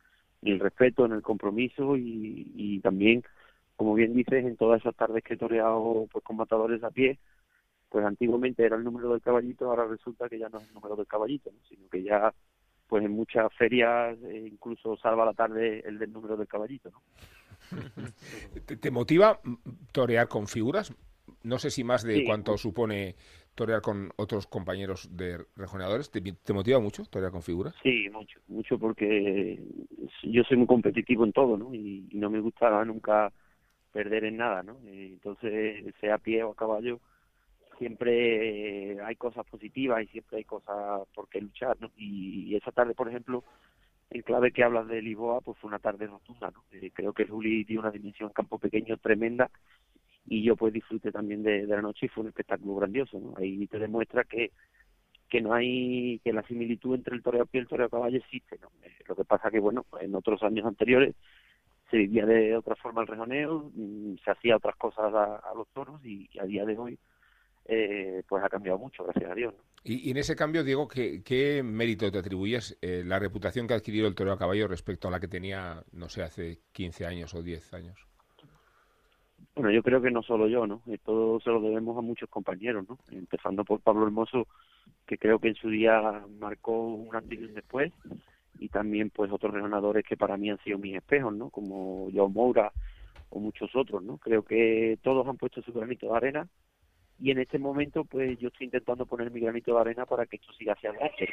en 0.43 0.53
el 0.53 0.61
respeto, 0.61 1.05
en 1.05 1.13
el 1.13 1.23
compromiso 1.23 1.97
y, 1.97 2.53
y 2.55 2.81
también, 2.81 3.23
como 3.77 3.95
bien 3.95 4.15
dices, 4.15 4.45
en 4.45 4.57
todas 4.57 4.81
esas 4.81 4.95
tardes 4.95 5.23
que 5.25 5.35
he 5.35 5.37
toreado 5.37 6.07
pues, 6.13 6.25
con 6.25 6.37
matadores 6.37 6.83
a 6.85 6.91
pie, 6.91 7.19
pues 7.89 8.05
antiguamente 8.05 8.65
era 8.65 8.77
el 8.77 8.85
número 8.85 9.11
del 9.13 9.23
caballito, 9.23 9.67
ahora 9.71 9.87
resulta 9.87 10.29
que 10.29 10.39
ya 10.39 10.49
no 10.49 10.59
es 10.59 10.69
el 10.69 10.75
número 10.75 10.97
del 10.97 11.07
caballito, 11.07 11.51
¿no? 11.53 11.59
sino 11.69 11.89
que 11.89 12.03
ya 12.03 12.33
pues 12.89 13.05
en 13.05 13.13
muchas 13.13 13.53
ferias 13.55 14.17
eh, 14.23 14.49
incluso 14.53 14.97
salva 14.97 15.25
la 15.25 15.35
tarde 15.35 15.81
el 15.87 15.99
del 15.99 16.13
número 16.13 16.37
del 16.37 16.47
caballito, 16.47 16.91
¿no? 16.91 17.03
¿Te, 18.67 18.77
te 18.77 18.91
motiva 18.91 19.41
torear 19.93 20.29
con 20.29 20.47
figuras? 20.47 20.95
No 21.43 21.59
sé 21.59 21.71
si 21.71 21.83
más 21.85 22.03
de 22.05 22.19
Sí. 22.21 22.25
cuánto 22.25 22.57
supone 22.57 23.17
torear 23.55 23.81
con 23.81 24.11
otros 24.17 24.47
compañeros 24.47 25.09
de 25.17 25.45
rejoneadores? 25.57 26.11
¿Te, 26.11 26.21
te 26.21 26.53
motiva 26.53 26.79
mucho 26.79 27.05
torear 27.07 27.33
con 27.33 27.43
figuras? 27.43 27.75
Sí, 27.83 28.09
mucho, 28.11 28.39
mucho 28.49 28.79
porque 28.79 29.61
yo 30.23 30.43
soy 30.45 30.57
muy 30.57 30.67
competitivo 30.67 31.25
en 31.25 31.33
todo, 31.33 31.57
¿no? 31.57 31.75
Y, 31.75 32.07
y 32.11 32.19
no 32.19 32.31
me 32.31 32.41
gusta 32.41 32.85
nunca 32.85 33.33
perder 33.93 34.25
en 34.25 34.37
nada, 34.37 34.63
¿no? 34.63 34.79
Y 34.85 35.15
entonces, 35.15 35.85
sea 36.01 36.17
a 36.17 36.19
pie 36.19 36.43
o 36.43 36.53
a 36.53 36.55
caballo, 36.55 37.01
siempre 37.79 38.93
eh, 38.93 38.99
hay 39.03 39.17
cosas 39.17 39.47
positivas 39.47 40.03
y 40.03 40.07
siempre 40.09 40.39
hay 40.39 40.45
cosas 40.45 41.07
por 41.15 41.29
qué 41.29 41.41
luchar, 41.41 41.77
¿no? 41.81 41.91
Y, 41.97 42.55
esa 42.57 42.73
tarde, 42.73 42.95
por 42.95 43.09
ejemplo, 43.09 43.45
en 44.11 44.23
clave 44.23 44.53
que 44.53 44.65
hablas 44.65 44.89
de 44.89 45.03
Lisboa, 45.03 45.41
pues 45.41 45.59
fue 45.59 45.69
una 45.69 45.79
tarde 45.79 46.07
rotunda, 46.07 46.51
¿no? 46.51 46.65
Eh, 46.73 46.91
creo 46.93 47.13
que 47.13 47.27
Juli 47.27 47.65
dio 47.65 47.81
una 47.81 47.91
dimensión 47.91 48.29
en 48.31 48.35
campo 48.35 48.59
pequeño 48.59 48.97
tremenda 48.99 49.51
y 50.27 50.43
yo 50.43 50.57
pues 50.57 50.73
disfruté 50.73 51.13
también 51.13 51.43
de, 51.43 51.67
la 51.67 51.83
noche 51.83 52.07
y 52.07 52.09
fue 52.09 52.23
un 52.23 52.29
espectáculo 52.29 52.77
grandioso, 52.77 53.19
¿no? 53.19 53.35
Ahí 53.37 53.67
te 53.67 53.79
demuestra 53.79 54.25
que 54.25 54.53
que 55.29 55.41
no 55.41 55.53
hay 55.53 56.21
que 56.21 56.33
la 56.33 56.43
similitud 56.45 56.95
entre 56.95 57.17
el 57.17 57.23
toreo 57.23 57.43
a 57.43 57.47
pie 57.47 57.61
y 57.61 57.63
el 57.63 57.69
toreo 57.69 57.89
caballo 57.89 58.17
existe, 58.17 58.59
¿no? 58.61 58.69
Eh, 58.85 58.95
lo 59.09 59.17
que 59.17 59.25
pasa 59.25 59.51
que 59.51 59.59
bueno, 59.59 59.85
en 60.01 60.15
otros 60.15 60.43
años 60.43 60.67
anteriores 60.67 61.15
se 61.91 61.97
vivía 61.99 62.27
de 62.27 62.57
otra 62.57 62.77
forma 62.77 63.03
el 63.03 63.09
rejoneo, 63.09 63.71
mm, 63.75 64.17
se 64.25 64.31
hacía 64.31 64.57
otras 64.57 64.77
cosas 64.77 65.13
a, 65.15 65.37
a 65.37 65.55
los 65.55 65.69
toros 65.69 66.05
y 66.05 66.29
a 66.39 66.45
día 66.45 66.65
de 66.65 66.79
hoy 66.79 66.99
eh, 67.69 68.23
pues 68.29 68.45
ha 68.45 68.49
cambiado 68.49 68.79
mucho, 68.79 69.05
gracias 69.05 69.31
a 69.31 69.35
Dios. 69.35 69.55
¿no? 69.55 69.61
Y, 69.85 70.09
y 70.09 70.11
en 70.11 70.17
ese 70.17 70.37
cambio, 70.37 70.65
Diego, 70.65 70.89
¿qué, 70.89 71.23
qué 71.23 71.63
mérito 71.63 72.11
te 72.11 72.19
atribuyes 72.19 72.77
eh, 72.83 73.03
la 73.05 73.19
reputación 73.19 73.67
que 73.67 73.75
ha 73.75 73.77
adquirido 73.77 74.09
el 74.09 74.15
toreo 74.15 74.33
a 74.33 74.39
caballo 74.39 74.69
respecto 74.69 75.09
a 75.09 75.11
la 75.11 75.21
que 75.21 75.29
tenía, 75.29 75.83
no 75.93 76.09
sé, 76.09 76.23
hace 76.23 76.59
15 76.73 77.07
años 77.07 77.35
o 77.35 77.43
10 77.43 77.75
años? 77.75 78.07
Bueno, 79.55 79.71
yo 79.71 79.83
creo 79.83 80.03
que 80.03 80.11
no 80.11 80.23
solo 80.23 80.49
yo, 80.49 80.67
¿no? 80.67 80.83
Esto 80.87 81.41
se 81.43 81.51
lo 81.51 81.61
debemos 81.61 81.97
a 81.97 82.03
muchos 82.03 82.29
compañeros, 82.29 82.87
¿no? 82.89 82.99
Empezando 83.11 83.65
por 83.65 83.81
Pablo 83.81 84.05
Hermoso, 84.05 84.49
que 85.07 85.19
creo 85.19 85.39
que 85.39 85.49
en 85.49 85.55
su 85.55 85.71
día 85.71 86.23
marcó 86.39 86.79
un 86.79 87.15
antes 87.15 87.41
y 87.41 87.45
un 87.45 87.55
después, 87.55 87.93
y 88.59 88.69
también 88.69 89.11
pues 89.11 89.31
otros 89.33 89.55
ganadores 89.55 90.05
que 90.05 90.17
para 90.17 90.37
mí 90.37 90.51
han 90.51 90.59
sido 90.65 90.79
mis 90.79 90.97
espejos, 90.97 91.35
¿no? 91.35 91.51
Como 91.51 92.11
Joao 92.13 92.29
Moura 92.29 92.73
o 93.31 93.41
muchos 93.41 93.75
otros, 93.75 94.03
¿no? 94.03 94.19
Creo 94.19 94.45
que 94.45 94.99
todos 95.03 95.27
han 95.27 95.37
puesto 95.37 95.63
su 95.63 95.73
granito 95.73 96.11
de 96.11 96.17
arena 96.17 96.49
y 97.19 97.31
en 97.31 97.39
este 97.39 97.59
momento 97.59 98.05
pues 98.05 98.39
yo 98.39 98.49
estoy 98.49 98.67
intentando 98.67 99.07
poner 99.07 99.31
mi 99.31 99.41
granito 99.41 99.75
de 99.75 99.81
arena 99.81 100.07
para 100.07 100.27
que 100.27 100.37
esto 100.37 100.53
siga 100.53 100.73
hacia 100.75 100.91
adelante. 100.91 101.29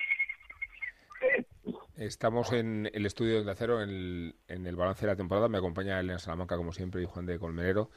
Estamos 1.95 2.51
en 2.51 2.89
el 2.93 3.05
estudio 3.05 3.43
de 3.43 3.51
Acero, 3.51 3.81
en 3.81 3.89
el, 3.89 4.36
en 4.47 4.65
el 4.65 4.75
balance 4.75 5.05
de 5.05 5.11
la 5.11 5.15
temporada. 5.15 5.47
Me 5.47 5.57
acompaña 5.57 5.99
Elena 5.99 6.19
Salamanca, 6.19 6.57
como 6.57 6.73
siempre, 6.73 7.01
y 7.01 7.05
Juan 7.05 7.25
de 7.25 7.39
Colmenero, 7.39 7.89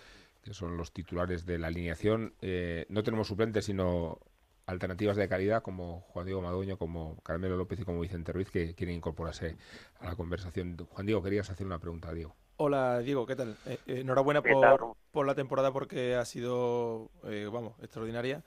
que 0.43 0.55
son 0.55 0.77
los 0.77 0.93
titulares 0.93 1.47
de 1.47 1.59
la 1.59 1.69
alineación. 1.69 2.35
Eh, 2.41 2.87
no 2.89 3.03
tenemos 3.03 3.27
suplentes, 3.27 3.65
sino 3.65 4.21
alternativas 4.67 5.17
de 5.17 5.29
calidad, 5.29 5.63
como 5.63 6.01
Juan 6.01 6.27
Diego 6.27 6.43
Madueño, 6.43 6.77
como 6.77 7.21
Carmelo 7.23 7.57
López 7.57 7.81
y 7.81 7.85
como 7.85 8.01
Vicente 8.01 8.33
Ruiz, 8.33 8.51
que 8.51 8.75
quieren 8.75 8.97
incorporarse 8.97 9.57
a 10.01 10.07
la 10.07 10.17
conversación. 10.17 10.77
Juan 10.77 11.07
Diego, 11.07 11.23
querías 11.23 11.51
hacer 11.51 11.67
una 11.67 11.79
pregunta, 11.79 12.13
Diego. 12.13 12.37
Hola 12.59 13.01
Diego, 13.01 13.27
¿qué 13.27 13.37
tal? 13.37 13.57
Eh, 13.67 13.79
eh, 13.87 14.01
enhorabuena 14.01 14.43
¿Qué 14.43 14.55
tal? 14.61 14.79
por, 14.79 14.97
por 15.11 15.27
la 15.27 15.35
temporada 15.35 15.73
porque 15.73 16.15
ha 16.15 16.25
sido, 16.25 17.11
eh, 17.25 17.49
vamos, 17.53 17.75
extraordinaria. 17.83 18.43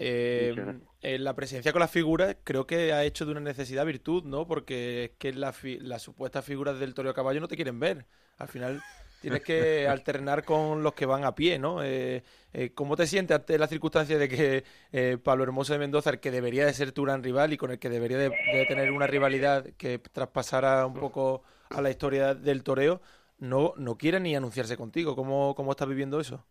Eh, 0.00 0.54
en 1.02 1.24
la 1.24 1.34
presencia 1.34 1.72
con 1.72 1.80
las 1.80 1.90
figuras 1.90 2.36
creo 2.44 2.68
que 2.68 2.92
ha 2.92 3.02
hecho 3.02 3.26
de 3.26 3.32
una 3.32 3.40
necesidad 3.40 3.84
virtud, 3.84 4.24
¿no? 4.24 4.46
Porque 4.46 5.04
es 5.04 5.10
que 5.18 5.32
la 5.32 5.52
las 5.80 6.02
supuestas 6.02 6.44
figuras 6.44 6.78
del 6.78 6.94
toreo 6.94 7.14
caballo 7.14 7.40
no 7.40 7.48
te 7.48 7.56
quieren 7.56 7.80
ver. 7.80 8.06
Al 8.36 8.48
final 8.48 8.80
tienes 9.20 9.42
que 9.42 9.88
alternar 9.88 10.44
con 10.44 10.84
los 10.84 10.94
que 10.94 11.06
van 11.06 11.24
a 11.24 11.34
pie, 11.34 11.58
¿no? 11.58 11.82
Eh, 11.82 12.22
eh, 12.52 12.70
¿Cómo 12.74 12.96
te 12.96 13.08
sientes 13.08 13.34
ante 13.36 13.58
la 13.58 13.66
circunstancia 13.66 14.18
de 14.18 14.28
que 14.28 15.18
Pablo 15.24 15.42
Hermoso 15.42 15.72
de 15.72 15.80
Mendoza, 15.80 16.10
el 16.10 16.20
que 16.20 16.30
debería 16.30 16.64
de 16.64 16.74
ser 16.74 16.92
tu 16.92 17.02
gran 17.02 17.22
rival 17.22 17.52
y 17.52 17.56
con 17.56 17.72
el 17.72 17.78
que 17.80 17.90
debería 17.90 18.18
de, 18.18 18.28
de 18.28 18.66
tener 18.68 18.92
una 18.92 19.08
rivalidad 19.08 19.64
que 19.76 19.98
traspasara 19.98 20.86
un 20.86 20.94
poco 20.94 21.42
a 21.70 21.82
la 21.82 21.90
historia 21.90 22.34
del 22.34 22.62
toreo, 22.62 23.00
no, 23.38 23.74
no 23.76 23.96
quiere 23.96 24.20
ni 24.20 24.34
anunciarse 24.36 24.76
contigo? 24.76 25.16
¿Cómo, 25.16 25.54
cómo 25.54 25.72
estás 25.72 25.88
viviendo 25.88 26.20
eso? 26.20 26.44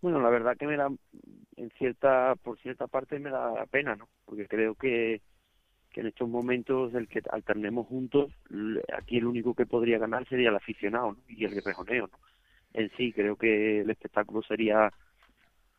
Bueno, 0.00 0.20
la 0.20 0.30
verdad 0.30 0.56
que 0.56 0.66
me 0.66 0.76
da, 0.76 0.88
en 1.56 1.70
cierta, 1.78 2.34
por 2.36 2.58
cierta 2.60 2.86
parte 2.86 3.18
me 3.18 3.30
da 3.30 3.66
pena, 3.66 3.96
¿no? 3.96 4.08
Porque 4.24 4.46
creo 4.48 4.74
que, 4.74 5.20
que 5.90 6.00
en 6.00 6.06
estos 6.06 6.28
momentos 6.28 6.94
el 6.94 7.06
que 7.08 7.20
alternemos 7.30 7.86
juntos, 7.86 8.32
aquí 8.96 9.18
el 9.18 9.26
único 9.26 9.54
que 9.54 9.66
podría 9.66 9.98
ganar 9.98 10.26
sería 10.28 10.48
el 10.48 10.56
aficionado. 10.56 11.16
Y 11.28 11.44
el 11.44 11.62
rejoneo, 11.62 12.08
¿no? 12.10 12.18
En 12.72 12.90
sí, 12.96 13.12
creo 13.12 13.36
que 13.36 13.80
el 13.80 13.90
espectáculo 13.90 14.42
sería 14.42 14.90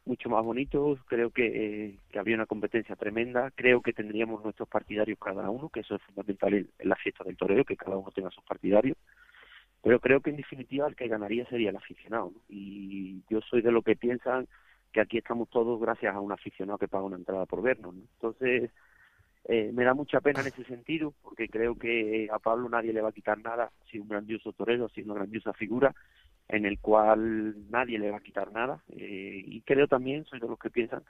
mucho 0.05 0.29
más 0.29 0.43
bonito, 0.43 0.97
creo 1.07 1.31
que, 1.31 1.97
que 2.09 2.19
habría 2.19 2.35
una 2.35 2.45
competencia 2.45 2.95
tremenda, 2.95 3.51
creo 3.55 3.81
que 3.81 3.93
tendríamos 3.93 4.43
nuestros 4.43 4.67
partidarios 4.67 5.17
cada 5.19 5.49
uno, 5.49 5.69
que 5.69 5.81
eso 5.81 5.95
es 5.95 6.01
fundamental 6.03 6.53
en, 6.53 6.69
en 6.79 6.89
la 6.89 6.95
fiesta 6.95 7.23
del 7.23 7.37
toreo, 7.37 7.63
que 7.65 7.77
cada 7.77 7.97
uno 7.97 8.11
tenga 8.11 8.31
sus 8.31 8.43
partidarios, 8.43 8.97
pero 9.81 9.99
creo 9.99 10.21
que 10.21 10.29
en 10.29 10.37
definitiva 10.37 10.87
el 10.87 10.95
que 10.95 11.07
ganaría 11.07 11.45
sería 11.45 11.69
el 11.69 11.77
aficionado. 11.77 12.31
Y 12.49 13.23
yo 13.29 13.41
soy 13.41 13.61
de 13.61 13.71
lo 13.71 13.81
que 13.81 13.95
piensan 13.95 14.47
que 14.91 15.01
aquí 15.01 15.17
estamos 15.17 15.49
todos 15.49 15.79
gracias 15.79 16.13
a 16.13 16.19
un 16.19 16.31
aficionado 16.31 16.77
que 16.77 16.87
paga 16.87 17.05
una 17.05 17.15
entrada 17.15 17.45
por 17.45 17.61
vernos, 17.61 17.95
¿no? 17.95 18.01
Entonces, 18.13 18.71
eh, 19.45 19.71
me 19.73 19.83
da 19.83 19.93
mucha 19.93 20.19
pena 20.21 20.41
en 20.41 20.47
ese 20.47 20.63
sentido, 20.65 21.13
porque 21.23 21.47
creo 21.47 21.75
que 21.75 22.27
a 22.31 22.39
Pablo 22.39 22.69
nadie 22.69 22.93
le 22.93 23.01
va 23.01 23.09
a 23.09 23.13
quitar 23.13 23.39
nada, 23.39 23.71
sido 23.89 24.03
un 24.03 24.09
grandioso 24.09 24.53
torero, 24.53 24.89
sido 24.89 25.11
una 25.11 25.21
grandiosa 25.21 25.53
figura, 25.53 25.95
en 26.47 26.65
el 26.65 26.79
cual 26.79 27.69
nadie 27.69 27.97
le 27.97 28.11
va 28.11 28.17
a 28.17 28.21
quitar 28.21 28.51
nada, 28.51 28.83
eh, 28.89 29.41
y 29.45 29.61
creo 29.61 29.87
también, 29.87 30.25
soy 30.25 30.39
de 30.39 30.47
los 30.47 30.59
que 30.59 30.69
piensan 30.69 31.03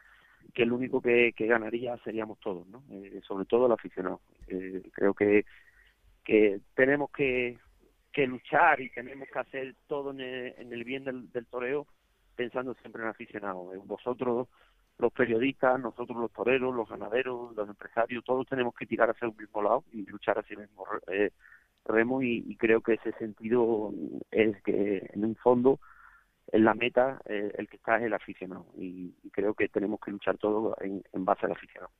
que 0.53 0.63
el 0.63 0.71
único 0.71 1.01
que, 1.01 1.33
que 1.35 1.47
ganaría 1.47 1.97
seríamos 2.03 2.39
todos, 2.39 2.67
¿no? 2.67 2.83
Eh, 2.91 3.21
sobre 3.27 3.45
todo 3.45 3.65
el 3.65 3.71
aficionado. 3.71 4.21
Eh, 4.47 4.83
creo 4.91 5.13
que, 5.13 5.45
que 6.23 6.59
tenemos 6.75 7.09
que, 7.11 7.57
que 8.11 8.27
luchar 8.27 8.81
y 8.81 8.89
tenemos 8.89 9.27
que 9.31 9.39
hacer 9.39 9.75
todo 9.87 10.11
en 10.11 10.21
el, 10.21 10.53
en 10.57 10.73
el 10.73 10.83
bien 10.83 11.03
del, 11.03 11.31
del 11.31 11.45
toreo 11.47 11.87
pensando 12.35 12.73
siempre 12.75 13.01
en 13.01 13.07
el 13.07 13.11
aficionado. 13.11 13.71
Vosotros, 13.85 14.47
los 14.97 15.13
periodistas, 15.13 15.79
nosotros 15.79 16.17
los 16.17 16.31
toreros, 16.31 16.75
los 16.75 16.89
ganaderos, 16.89 17.55
los 17.55 17.69
empresarios, 17.69 18.23
todos 18.23 18.47
tenemos 18.47 18.73
que 18.75 18.85
tirar 18.85 19.09
hacia 19.09 19.27
un 19.27 19.37
mismo 19.37 19.61
lado 19.61 19.83
y 19.91 20.05
luchar 20.05 20.39
hacia 20.39 20.55
el 20.55 20.61
mismo 20.61 20.85
eh, 21.07 21.31
remo 21.85 22.21
y, 22.21 22.55
creo 22.57 22.81
que 22.81 22.93
ese 22.93 23.11
sentido 23.13 23.91
es 24.29 24.61
que 24.63 25.09
en 25.13 25.25
un 25.25 25.35
fondo 25.35 25.79
en 26.51 26.65
la 26.65 26.73
meta 26.73 27.21
eh, 27.25 27.51
el 27.57 27.67
que 27.67 27.77
está 27.77 27.97
es 27.97 28.03
el 28.03 28.13
aficionado 28.13 28.65
y, 28.77 29.13
creo 29.31 29.53
que 29.53 29.69
tenemos 29.69 29.99
que 29.99 30.11
luchar 30.11 30.37
todos 30.37 30.75
en, 30.81 31.03
en 31.13 31.25
base 31.25 31.45
al 31.45 31.53
aficionado. 31.53 31.91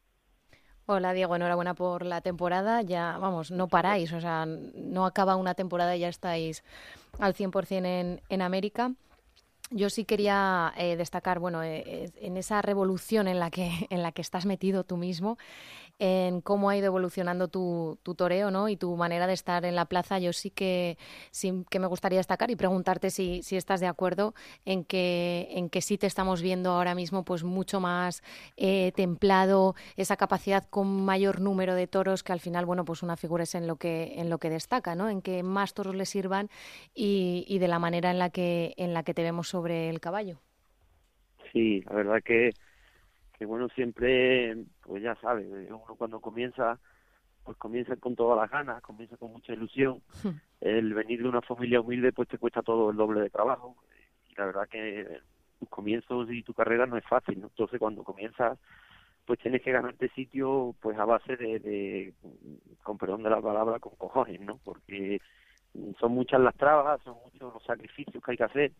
Hola 0.87 1.13
Diego, 1.13 1.35
enhorabuena 1.35 1.75
por 1.75 2.05
la 2.05 2.21
temporada. 2.21 2.81
Ya, 2.81 3.17
vamos, 3.19 3.51
no 3.51 3.67
paráis, 3.67 4.11
o 4.13 4.19
sea, 4.19 4.45
no 4.47 5.05
acaba 5.05 5.35
una 5.35 5.53
temporada 5.53 5.95
y 5.95 5.99
ya 5.99 6.09
estáis 6.09 6.63
al 7.19 7.35
100% 7.35 7.85
en, 7.85 8.21
en 8.29 8.41
América. 8.41 8.91
Yo 9.69 9.89
sí 9.89 10.03
quería 10.03 10.73
eh, 10.75 10.97
destacar, 10.97 11.39
bueno, 11.39 11.63
eh, 11.63 11.83
eh, 11.85 12.09
en 12.17 12.35
esa 12.35 12.61
revolución 12.61 13.27
en 13.27 13.39
la 13.39 13.51
que 13.51 13.71
en 13.89 14.03
la 14.03 14.11
que 14.11 14.21
estás 14.21 14.45
metido 14.45 14.83
tú 14.83 14.97
mismo, 14.97 15.37
en 16.03 16.41
cómo 16.41 16.71
ha 16.71 16.75
ido 16.75 16.87
evolucionando 16.87 17.47
tu, 17.47 17.99
tu 18.01 18.15
toreo, 18.15 18.49
¿no? 18.49 18.69
Y 18.69 18.75
tu 18.75 18.97
manera 18.97 19.27
de 19.27 19.33
estar 19.33 19.65
en 19.65 19.75
la 19.75 19.85
plaza. 19.85 20.17
Yo 20.17 20.33
sí 20.33 20.49
que 20.49 20.97
sí 21.29 21.63
que 21.69 21.77
me 21.77 21.85
gustaría 21.85 22.17
destacar 22.17 22.49
y 22.49 22.55
preguntarte 22.55 23.11
si, 23.11 23.41
estás 23.51 23.79
de 23.81 23.85
acuerdo 23.85 24.33
en 24.65 24.83
que 24.83 25.47
en 25.51 25.69
que 25.69 25.81
sí 25.81 25.99
te 25.99 26.07
estamos 26.07 26.41
viendo 26.41 26.71
ahora 26.71 26.95
mismo, 26.95 27.23
pues 27.23 27.43
mucho 27.43 27.79
más 27.79 28.23
eh, 28.57 28.91
templado, 28.95 29.75
esa 29.95 30.17
capacidad 30.17 30.67
con 30.67 31.05
mayor 31.05 31.39
número 31.39 31.75
de 31.75 31.85
toros 31.85 32.23
que 32.23 32.33
al 32.33 32.39
final, 32.39 32.65
bueno, 32.65 32.83
pues 32.83 33.03
una 33.03 33.15
figura 33.15 33.43
es 33.43 33.53
en 33.53 33.67
lo 33.67 33.75
que 33.75 34.15
en 34.17 34.31
lo 34.31 34.39
que 34.39 34.49
destaca, 34.49 34.95
¿no? 34.95 35.07
En 35.07 35.21
que 35.21 35.43
más 35.43 35.75
toros 35.75 35.93
le 35.93 36.07
sirvan 36.07 36.49
y, 36.95 37.45
y 37.47 37.59
de 37.59 37.67
la 37.67 37.77
manera 37.77 38.09
en 38.09 38.17
la 38.17 38.31
que 38.31 38.73
en 38.77 38.95
la 38.95 39.03
que 39.03 39.13
te 39.13 39.21
vemos 39.21 39.49
sobre 39.49 39.87
el 39.89 39.99
caballo. 39.99 40.39
Sí, 41.53 41.81
la 41.81 41.95
verdad 41.95 42.23
que, 42.23 42.51
que 43.41 43.47
bueno, 43.47 43.69
siempre, 43.69 44.55
pues 44.83 45.01
ya 45.01 45.15
sabes, 45.15 45.47
uno 45.67 45.95
cuando 45.97 46.19
comienza, 46.19 46.77
pues 47.43 47.57
comienza 47.57 47.95
con 47.95 48.15
todas 48.15 48.37
las 48.37 48.51
ganas, 48.51 48.83
comienza 48.83 49.17
con 49.17 49.31
mucha 49.31 49.51
ilusión. 49.51 49.99
El 50.61 50.93
venir 50.93 51.23
de 51.23 51.29
una 51.29 51.41
familia 51.41 51.81
humilde, 51.81 52.13
pues 52.13 52.29
te 52.29 52.37
cuesta 52.37 52.61
todo 52.61 52.91
el 52.91 52.97
doble 52.97 53.19
de 53.19 53.31
trabajo. 53.31 53.77
Y 54.29 54.35
la 54.35 54.45
verdad 54.45 54.69
que 54.69 55.21
tus 55.57 55.67
comienzos 55.69 56.29
y 56.29 56.43
tu 56.43 56.53
carrera 56.53 56.85
no 56.85 56.97
es 56.97 57.03
fácil, 57.07 57.41
¿no? 57.41 57.47
Entonces 57.47 57.79
cuando 57.79 58.03
comienzas, 58.03 58.59
pues 59.25 59.39
tienes 59.39 59.63
que 59.63 59.71
ganarte 59.71 60.09
sitio, 60.09 60.75
pues 60.79 60.95
a 60.99 61.05
base 61.05 61.35
de, 61.35 61.57
de 61.57 62.13
con 62.83 62.99
perdón 62.99 63.23
de 63.23 63.31
la 63.31 63.41
palabra, 63.41 63.79
con 63.79 63.95
cojones, 63.95 64.39
¿no? 64.39 64.59
Porque 64.63 65.19
son 65.99 66.11
muchas 66.11 66.41
las 66.41 66.55
trabas, 66.57 67.01
son 67.01 67.15
muchos 67.25 67.51
los 67.51 67.63
sacrificios 67.63 68.23
que 68.23 68.31
hay 68.33 68.37
que 68.37 68.43
hacer 68.43 68.71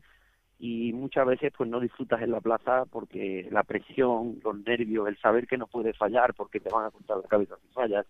y 0.64 0.94
muchas 0.94 1.26
veces 1.26 1.52
pues 1.58 1.68
no 1.68 1.80
disfrutas 1.80 2.22
en 2.22 2.30
la 2.30 2.40
plaza 2.40 2.86
porque 2.86 3.48
la 3.50 3.64
presión, 3.64 4.40
los 4.44 4.60
nervios, 4.60 5.08
el 5.08 5.18
saber 5.18 5.48
que 5.48 5.58
no 5.58 5.66
puedes 5.66 5.98
fallar 5.98 6.36
porque 6.36 6.60
te 6.60 6.70
van 6.70 6.86
a 6.86 6.92
cortar 6.92 7.18
la 7.18 7.28
cabeza 7.28 7.56
si 7.64 7.74
fallas, 7.74 8.06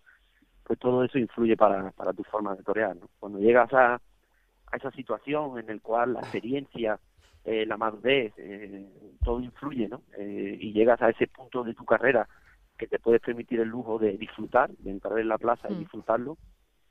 pues 0.66 0.78
todo 0.78 1.06
eso 1.06 1.18
influye 1.18 1.56
para, 1.56 1.92
para 1.92 2.12
tu 2.12 2.26
forma 2.26 2.54
de 2.54 2.64
torear, 2.64 2.98
¿no? 2.98 3.08
Cuando 3.20 3.40
llegas 3.40 3.72
a, 3.74 3.94
a 3.96 4.76
esa 4.76 4.92
situación 4.92 5.60
en 5.60 5.70
el 5.70 5.82
cual 5.82 6.12
la 6.12 6.20
experiencia 6.20 7.00
eh, 7.46 7.66
la 7.66 7.78
madurez, 7.78 8.34
eh, 8.36 8.86
todo 9.24 9.40
influye, 9.40 9.88
¿no? 9.88 10.02
Eh, 10.18 10.58
y 10.60 10.74
llegas 10.74 11.02
a 11.02 11.10
ese 11.10 11.28
punto 11.28 11.64
de 11.64 11.74
tu 11.74 11.86
carrera 11.86 12.28
que 12.78 12.88
te 12.88 13.00
puedes 13.00 13.22
permitir 13.22 13.62
el 13.62 13.70
lujo 13.70 13.98
de 13.98 14.18
disfrutar, 14.18 14.70
de 14.72 14.92
entrar 14.92 15.18
en 15.20 15.30
la 15.30 15.38
plaza 15.38 15.72
y 15.72 15.76
Mm. 15.76 15.80
disfrutarlo, 15.80 16.38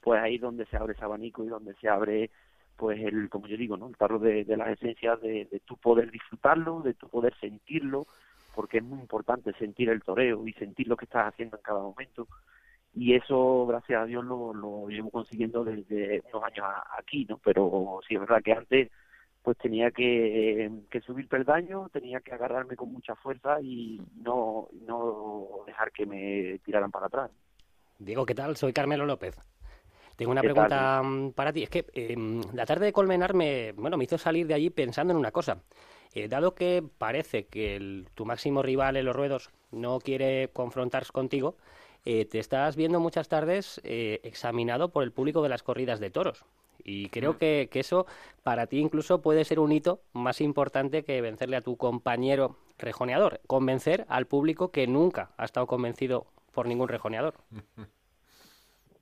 pues 0.00 0.22
ahí 0.22 0.36
es 0.36 0.40
donde 0.40 0.64
se 0.66 0.78
abre 0.78 0.94
ese 0.94 1.04
abanico 1.04 1.44
y 1.44 1.48
donde 1.48 1.74
se 1.74 1.88
abre, 1.88 2.30
pues 2.80 2.98
el, 2.98 3.28
como 3.28 3.46
yo 3.46 3.58
digo, 3.58 3.76
¿no? 3.76 3.88
El 3.88 3.96
tarro 3.98 4.18
de, 4.18 4.42
de 4.46 4.56
las 4.56 4.68
esencias 4.68 5.20
de, 5.20 5.44
de 5.44 5.60
tu 5.60 5.76
poder 5.76 6.10
disfrutarlo, 6.10 6.80
de 6.80 6.94
tu 6.94 7.10
poder 7.10 7.34
sentirlo, 7.38 8.06
porque 8.54 8.78
es 8.78 8.82
muy 8.82 8.98
importante 8.98 9.52
sentir 9.58 9.90
el 9.90 10.02
toreo 10.02 10.48
y 10.48 10.54
sentir 10.54 10.88
lo 10.88 10.96
que 10.96 11.04
estás 11.04 11.28
haciendo 11.28 11.58
en 11.58 11.62
cada 11.62 11.80
momento. 11.80 12.26
Y 12.94 13.14
eso, 13.14 13.66
gracias 13.66 14.02
a 14.02 14.06
Dios, 14.06 14.24
lo, 14.24 14.54
lo 14.54 14.88
llevo 14.88 15.10
consiguiendo 15.10 15.62
desde 15.62 16.22
unos 16.32 16.42
años 16.42 16.64
aquí, 16.98 17.26
¿no? 17.28 17.36
Pero 17.44 18.00
sí 18.08 18.14
es 18.14 18.20
verdad 18.20 18.42
que 18.42 18.52
antes 18.52 18.90
pues 19.42 19.58
tenía 19.58 19.90
que, 19.90 20.70
que 20.90 21.00
subir 21.02 21.28
peldaños, 21.28 21.92
tenía 21.92 22.20
que 22.20 22.32
agarrarme 22.32 22.76
con 22.76 22.90
mucha 22.90 23.14
fuerza 23.14 23.60
y 23.60 24.00
no, 24.22 24.68
no 24.86 25.48
dejar 25.66 25.92
que 25.92 26.06
me 26.06 26.58
tiraran 26.64 26.90
para 26.90 27.06
atrás. 27.06 27.30
Diego, 27.98 28.24
¿qué 28.24 28.34
tal? 28.34 28.56
Soy 28.56 28.72
Carmelo 28.72 29.04
López. 29.04 29.38
Tengo 30.20 30.32
una 30.32 30.42
¿Qué 30.42 30.48
pregunta 30.48 31.02
mm, 31.02 31.30
para 31.30 31.50
ti. 31.50 31.62
Es 31.62 31.70
que 31.70 31.86
eh, 31.94 32.14
la 32.52 32.66
tarde 32.66 32.84
de 32.84 32.92
Colmenar 32.92 33.32
me, 33.32 33.72
bueno, 33.72 33.96
me 33.96 34.04
hizo 34.04 34.18
salir 34.18 34.46
de 34.46 34.52
allí 34.52 34.68
pensando 34.68 35.12
en 35.14 35.16
una 35.16 35.30
cosa. 35.30 35.62
Eh, 36.12 36.28
dado 36.28 36.54
que 36.54 36.84
parece 36.98 37.46
que 37.46 37.74
el- 37.76 38.06
tu 38.14 38.26
máximo 38.26 38.60
rival 38.62 38.98
en 38.98 39.06
los 39.06 39.16
ruedos 39.16 39.48
no 39.70 39.98
quiere 39.98 40.50
confrontarse 40.52 41.10
contigo, 41.10 41.56
eh, 42.04 42.26
te 42.26 42.38
estás 42.38 42.76
viendo 42.76 43.00
muchas 43.00 43.28
tardes 43.28 43.80
eh, 43.82 44.20
examinado 44.22 44.90
por 44.90 45.04
el 45.04 45.10
público 45.12 45.42
de 45.42 45.48
las 45.48 45.62
corridas 45.62 46.00
de 46.00 46.10
toros. 46.10 46.44
Y 46.84 47.08
creo 47.08 47.38
que, 47.38 47.70
que 47.72 47.80
eso 47.80 48.04
para 48.42 48.66
ti 48.66 48.78
incluso 48.78 49.22
puede 49.22 49.46
ser 49.46 49.58
un 49.58 49.72
hito 49.72 50.02
más 50.12 50.42
importante 50.42 51.02
que 51.02 51.22
vencerle 51.22 51.56
a 51.56 51.62
tu 51.62 51.78
compañero 51.78 52.58
rejoneador. 52.76 53.40
Convencer 53.46 54.04
al 54.10 54.26
público 54.26 54.70
que 54.70 54.86
nunca 54.86 55.30
ha 55.38 55.46
estado 55.46 55.66
convencido 55.66 56.26
por 56.52 56.66
ningún 56.66 56.88
rejoneador. 56.88 57.36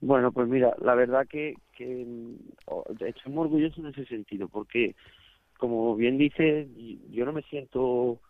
Bueno, 0.01 0.31
pues 0.33 0.49
mira, 0.49 0.75
la 0.81 0.95
verdad 0.95 1.27
que, 1.27 1.55
que 1.77 2.07
hecho, 3.01 3.31
muy 3.31 3.45
orgulloso 3.45 3.81
en 3.81 3.89
ese 3.89 4.05
sentido, 4.07 4.49
porque 4.49 4.95
como 5.59 5.97
bien 5.97 6.19
dices, 6.19 6.69
yo 7.11 7.25
no 7.25 7.33
me 7.33 7.43
siento, 7.43 8.21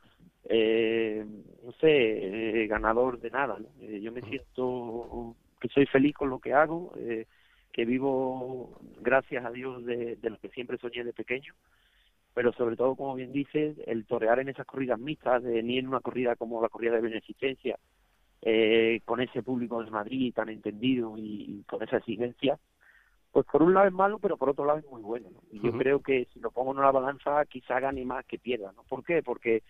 eh, 0.45 1.27
no 1.63 1.73
sé, 1.73 2.63
eh, 2.63 2.67
ganador 2.67 3.21
de 3.21 3.31
nada. 3.31 3.59
¿no? 3.59 3.69
Eh, 3.83 4.01
yo 4.01 4.13
me 4.13 4.23
siento 4.23 5.37
que 5.61 5.69
soy 5.69 5.85
feliz 5.87 6.15
con 6.15 6.31
lo 6.31 6.39
que 6.39 6.55
hago, 6.55 6.93
eh, 6.97 7.27
que 7.71 7.85
vivo, 7.85 8.81
gracias 9.01 9.45
a 9.45 9.51
Dios, 9.51 9.85
de, 9.85 10.17
de 10.17 10.31
lo 10.31 10.39
que 10.39 10.49
siempre 10.49 10.79
soñé 10.79 11.05
de 11.05 11.13
pequeño, 11.13 11.55
pero 12.33 12.53
sobre 12.55 12.77
todo, 12.77 12.95
como 12.97 13.15
bien 13.15 13.33
dices, 13.33 13.77
el 13.87 14.07
torear 14.07 14.39
en 14.39 14.49
esas 14.49 14.65
corridas 14.67 14.99
mixtas, 14.99 15.43
de, 15.43 15.63
ni 15.63 15.79
en 15.79 15.89
una 15.89 16.01
corrida 16.01 16.35
como 16.37 16.63
la 16.63 16.71
corrida 16.71 16.95
de 16.95 17.03
beneficencia, 17.03 17.79
eh, 18.43 19.01
con 19.05 19.21
ese 19.21 19.43
público 19.43 19.83
de 19.83 19.91
Madrid 19.91 20.33
tan 20.35 20.49
entendido 20.49 21.17
y, 21.19 21.45
y 21.61 21.63
con 21.65 21.83
esa 21.83 21.97
exigencia, 21.99 22.59
pues 23.33 23.47
por 23.47 23.63
un 23.63 23.75
lado 23.75 23.87
es 23.89 23.93
malo, 23.93 24.19
pero 24.19 24.37
por 24.37 24.49
otro 24.51 24.65
lado 24.65 24.79
es 24.79 24.87
muy 24.87 25.03
bueno. 25.03 25.29
¿no? 25.31 25.41
Y 25.53 25.61
yo 25.61 25.73
creo 25.73 26.01
que 26.03 26.27
si 26.33 26.41
lo 26.41 26.51
pongo 26.51 26.73
en 26.73 26.79
una 26.79 26.91
balanza, 26.91 27.45
quizá 27.47 27.81
gane 27.81 28.05
más 28.05 28.25
que 28.27 28.39
pierda. 28.39 28.73
¿no? 28.73 28.85
¿Por 28.85 29.05
qué? 29.05 29.23
Porque 29.23 29.63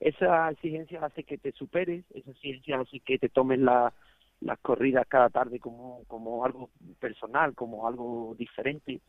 esa 0.00 0.50
exigencia 0.50 1.04
hace 1.04 1.24
que 1.24 1.38
te 1.38 1.52
superes, 1.52 2.04
esa 2.14 2.30
exigencia 2.30 2.80
hace 2.80 3.00
que 3.00 3.18
te 3.18 3.28
tomes 3.28 3.58
la- 3.60 3.92
las 4.40 4.58
corridas 4.58 5.06
cada 5.06 5.28
tarde 5.30 5.60
como, 5.60 6.02
como 6.08 6.44
algo 6.44 6.70
personal, 6.98 7.54
como 7.54 7.86
algo 7.86 8.34
diferente. 8.36 9.00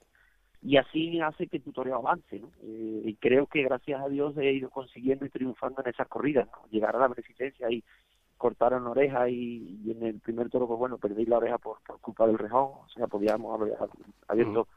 Y 0.61 0.77
así 0.77 1.19
hace 1.19 1.47
que 1.47 1.59
tu 1.59 1.71
toreo 1.73 1.97
avance, 1.97 2.39
¿no? 2.39 2.49
Eh, 2.61 3.01
y 3.05 3.15
creo 3.15 3.47
que 3.47 3.63
gracias 3.63 3.99
a 4.01 4.07
Dios 4.09 4.37
he 4.37 4.51
ido 4.53 4.69
consiguiendo 4.69 5.25
y 5.25 5.29
triunfando 5.29 5.81
en 5.81 5.89
esas 5.89 6.07
corridas, 6.07 6.47
¿no? 6.47 6.67
Llegar 6.69 6.95
a 6.95 6.99
la 6.99 7.07
beneficencia 7.09 7.69
y 7.71 7.83
cortaron 8.43 8.85
oreja 8.87 9.29
y, 9.29 9.79
y 9.85 9.91
en 9.91 10.03
el 10.03 10.19
primer 10.19 10.49
toro, 10.49 10.67
pues 10.67 10.77
bueno, 10.77 10.97
perdí 10.97 11.25
la 11.25 11.37
oreja 11.37 11.57
por, 11.57 11.81
por 11.81 12.01
culpa 12.01 12.27
del 12.27 12.37
rejón, 12.37 12.71
o 12.73 12.89
sea, 12.93 13.07
podíamos 13.07 13.57
haber 13.57 13.73
abierto 14.27 14.67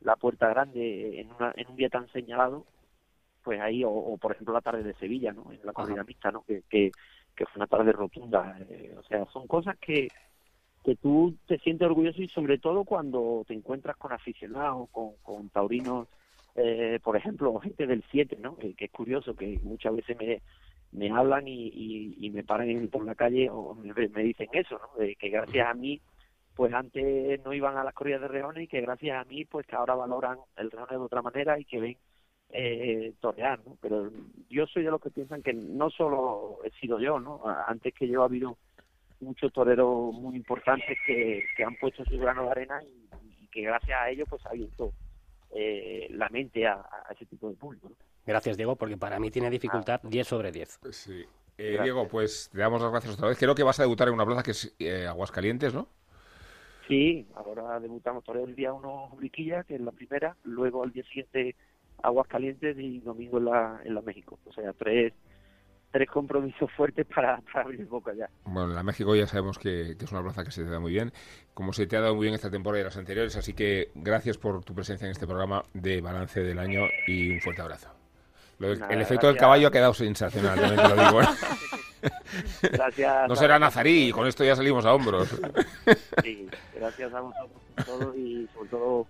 la 0.00 0.16
puerta 0.16 0.48
grande 0.48 1.20
en, 1.20 1.30
una, 1.30 1.52
en 1.54 1.68
un 1.68 1.76
día 1.76 1.88
tan 1.88 2.08
señalado, 2.08 2.66
pues 3.44 3.60
ahí, 3.60 3.84
o, 3.84 3.90
o, 3.90 4.16
por 4.18 4.32
ejemplo 4.32 4.52
la 4.52 4.62
tarde 4.62 4.82
de 4.82 4.94
Sevilla, 4.94 5.32
¿no? 5.32 5.52
En 5.52 5.60
la 5.62 5.72
corrida 5.72 6.02
mixta, 6.02 6.32
¿no? 6.32 6.42
Que, 6.42 6.62
que, 6.68 6.90
que 7.36 7.46
fue 7.46 7.60
una 7.60 7.68
tarde 7.68 7.92
rotunda, 7.92 8.58
eh, 8.68 8.96
o 8.98 9.04
sea, 9.04 9.24
son 9.26 9.46
cosas 9.46 9.78
que, 9.78 10.08
que 10.82 10.96
tú 10.96 11.36
te 11.46 11.58
sientes 11.58 11.86
orgulloso 11.86 12.20
y 12.20 12.26
sobre 12.26 12.58
todo 12.58 12.82
cuando 12.82 13.44
te 13.46 13.54
encuentras 13.54 13.96
con 13.96 14.10
aficionados, 14.10 14.88
con, 14.90 15.12
con 15.22 15.50
taurinos, 15.50 16.08
eh, 16.56 16.98
por 17.00 17.16
ejemplo, 17.16 17.60
gente 17.60 17.86
del 17.86 18.02
7, 18.10 18.38
¿no? 18.40 18.56
Que 18.56 18.74
es 18.76 18.90
curioso 18.90 19.36
que 19.36 19.60
muchas 19.62 19.94
veces 19.94 20.18
me, 20.18 20.42
me 20.94 21.10
hablan 21.10 21.44
y, 21.46 22.30
me 22.32 22.44
paran 22.44 22.88
por 22.88 23.04
la 23.04 23.14
calle 23.14 23.48
o 23.50 23.74
me, 23.74 24.22
dicen 24.22 24.48
eso, 24.52 24.78
¿no? 24.78 25.00
De 25.00 25.16
que 25.16 25.28
gracias 25.28 25.68
a 25.68 25.74
mí, 25.74 26.00
pues 26.54 26.72
antes 26.72 27.44
no 27.44 27.52
iban 27.52 27.76
a 27.76 27.84
las 27.84 27.94
corridas 27.94 28.20
de 28.22 28.28
rejones 28.28 28.64
y 28.64 28.68
que 28.68 28.80
gracias 28.80 29.20
a 29.20 29.28
mí, 29.28 29.44
pues 29.44 29.66
que 29.66 29.76
ahora 29.76 29.94
valoran 29.94 30.38
el 30.56 30.70
rejón 30.70 30.88
de 30.88 30.96
otra 30.96 31.22
manera 31.22 31.58
y 31.58 31.64
que 31.64 31.80
ven 31.80 31.96
eh, 32.50 33.12
torear, 33.20 33.58
¿no? 33.66 33.76
Pero 33.80 34.10
yo 34.48 34.66
soy 34.66 34.84
de 34.84 34.90
los 34.90 35.00
que 35.00 35.10
piensan 35.10 35.42
que 35.42 35.52
no 35.52 35.90
solo 35.90 36.58
he 36.64 36.70
sido 36.80 37.00
yo, 37.00 37.18
¿no? 37.18 37.42
Antes 37.66 37.92
que 37.92 38.06
yo 38.06 38.22
ha 38.22 38.26
habido 38.26 38.56
muchos 39.20 39.52
toreros 39.52 40.14
muy 40.14 40.36
importantes 40.36 40.96
que, 41.06 41.44
han 41.64 41.76
puesto 41.76 42.04
su 42.04 42.18
grano 42.18 42.44
de 42.44 42.50
arena 42.50 42.80
y, 42.82 43.48
que 43.48 43.62
gracias 43.62 44.00
a 44.00 44.10
ellos 44.10 44.26
pues 44.28 44.44
ha 44.46 44.48
abierto 44.48 44.92
eh, 45.54 46.08
la 46.10 46.28
mente 46.28 46.66
a, 46.66 46.84
ese 47.10 47.24
tipo 47.26 47.48
de 47.48 47.56
público. 47.56 47.92
Gracias, 48.26 48.56
Diego, 48.56 48.76
porque 48.76 48.96
para 48.96 49.18
mí 49.18 49.30
tiene 49.30 49.50
dificultad 49.50 50.00
10 50.02 50.26
sobre 50.26 50.50
10. 50.52 50.80
Sí. 50.90 51.24
Eh, 51.56 51.78
Diego, 51.82 52.08
pues 52.08 52.50
te 52.52 52.58
damos 52.58 52.80
las 52.82 52.90
gracias 52.90 53.14
otra 53.14 53.28
vez. 53.28 53.38
Creo 53.38 53.54
que 53.54 53.62
vas 53.62 53.78
a 53.78 53.82
debutar 53.82 54.08
en 54.08 54.14
una 54.14 54.26
plaza 54.26 54.42
que 54.42 54.50
es 54.52 54.74
eh, 54.78 55.06
Aguascalientes, 55.06 55.72
¿no? 55.74 55.88
Sí, 56.88 57.26
ahora 57.34 57.80
debutamos 57.80 58.24
toreo 58.24 58.44
el 58.44 58.54
día 58.54 58.72
1 58.72 59.10
Briquilla, 59.16 59.62
que 59.62 59.76
es 59.76 59.80
la 59.80 59.92
primera, 59.92 60.36
luego 60.44 60.82
al 60.82 60.92
día 60.92 61.04
siguiente 61.04 61.54
Aguas 62.02 62.26
Calientes 62.28 62.76
y 62.78 63.00
domingo 63.00 63.38
en 63.38 63.44
la, 63.46 63.80
en 63.84 63.94
la 63.94 64.02
México. 64.02 64.38
O 64.44 64.52
sea, 64.52 64.72
tres, 64.74 65.14
tres 65.90 66.10
compromisos 66.10 66.70
fuertes 66.72 67.06
para, 67.06 67.40
para 67.52 67.64
abrir 67.64 67.86
boca 67.86 68.12
ya. 68.14 68.28
Bueno, 68.44 68.70
en 68.70 68.74
la 68.74 68.82
México 68.82 69.14
ya 69.14 69.26
sabemos 69.26 69.58
que, 69.58 69.96
que 69.98 70.04
es 70.04 70.12
una 70.12 70.22
plaza 70.22 70.44
que 70.44 70.50
se 70.50 70.64
te 70.64 70.70
da 70.70 70.80
muy 70.80 70.92
bien, 70.92 71.12
como 71.54 71.72
se 71.72 71.86
te 71.86 71.96
ha 71.96 72.00
dado 72.00 72.16
muy 72.16 72.24
bien 72.24 72.34
esta 72.34 72.50
temporada 72.50 72.82
y 72.82 72.84
las 72.84 72.96
anteriores, 72.98 73.36
así 73.36 73.54
que 73.54 73.90
gracias 73.94 74.36
por 74.36 74.62
tu 74.64 74.74
presencia 74.74 75.06
en 75.06 75.12
este 75.12 75.26
programa 75.26 75.62
de 75.72 76.00
balance 76.02 76.42
del 76.42 76.58
año 76.58 76.82
y 77.06 77.30
un 77.30 77.40
fuerte 77.40 77.62
abrazo. 77.62 77.93
Nada, 78.58 78.86
el 78.92 79.00
efecto 79.00 79.26
del 79.26 79.34
gracias. 79.34 79.40
caballo 79.40 79.68
ha 79.68 79.70
quedado 79.70 79.94
sensacional, 79.94 80.58
también 80.60 80.82
te 80.88 80.94
lo 80.96 81.04
digo. 81.04 81.22
¿eh? 81.22 81.26
Gracias. 82.72 83.28
No 83.28 83.36
será 83.36 83.58
nazarí, 83.58 84.10
con 84.12 84.26
esto 84.26 84.44
ya 84.44 84.54
salimos 84.56 84.84
a 84.84 84.94
hombros. 84.94 85.28
Sí, 86.22 86.48
gracias 86.74 87.12
a 87.12 87.20
vosotros 87.20 87.50
por 87.76 87.84
todo 87.84 88.14
y 88.16 88.48
sobre 88.54 88.68
todo 88.70 89.06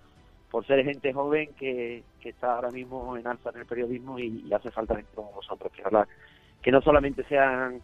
por 0.51 0.67
ser 0.67 0.85
gente 0.85 1.13
joven 1.13 1.51
que, 1.59 2.03
que 2.21 2.29
está 2.31 2.55
ahora 2.55 2.71
mismo 2.71 3.17
en 3.17 3.27
alza 3.27 3.51
en 3.51 3.61
el 3.61 3.67
periodismo 3.67 4.19
y, 4.19 4.45
y 4.49 4.53
hace 4.53 4.71
falta 4.71 4.95
gente 4.97 5.11
como 5.15 5.33
vosotros, 5.33 5.73
que, 5.73 5.83
hablar, 5.85 6.07
que 6.63 6.71
no 6.73 6.81
solamente 6.81 7.25
sean 7.25 7.81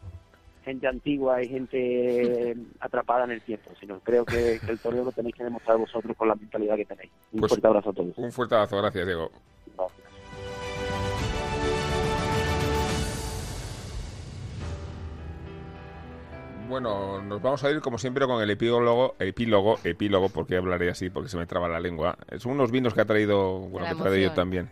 gente 0.65 0.87
antigua 0.89 1.43
y 1.43 1.49
gente 1.49 2.57
atrapada 2.81 3.25
en 3.25 3.33
el 3.33 3.43
tiempo, 3.43 3.71
sino 3.81 3.99
creo 4.01 4.25
que, 4.25 4.61
que 4.65 4.71
el 4.73 4.79
toreo 4.79 5.05
lo 5.05 5.13
tenéis 5.13 5.35
que 5.37 5.45
demostrar 5.45 5.77
vosotros 5.79 6.17
con 6.17 6.29
la 6.29 6.35
mentalidad 6.35 6.77
que 6.77 6.85
tenéis. 6.87 7.11
Un 7.33 7.41
Pues, 7.41 7.51
fuerte 7.51 7.67
abrazo 7.67 7.91
a 7.91 7.93
todos. 7.93 8.19
Un 8.19 8.33
fuerte 8.33 8.55
abrazo, 8.55 8.77
gracias, 8.79 9.07
Diego. 9.07 9.31
Bueno, 16.71 17.21
nos 17.21 17.43
vamos 17.43 17.65
a 17.65 17.71
ir 17.73 17.81
como 17.81 17.99
siempre 17.99 18.25
con 18.27 18.41
el 18.41 18.49
epílogo, 18.49 19.17
epílogo, 19.19 19.81
epílogo, 19.83 20.29
porque 20.29 20.57
hablaré 20.57 20.89
así 20.89 21.11
porque 21.11 21.29
se 21.29 21.37
me 21.37 21.45
traba 21.45 21.69
la 21.69 21.81
lengua. 21.81 22.17
Son 22.39 22.53
unos 22.53 22.71
vinos 22.71 22.95
que 22.95 23.01
ha 23.01 23.05
traído, 23.05 23.59
bueno, 23.59 23.89
La 23.89 23.95
que 23.95 23.99
he 23.99 24.03
traído 24.03 24.29
yo 24.29 24.35
también. 24.35 24.71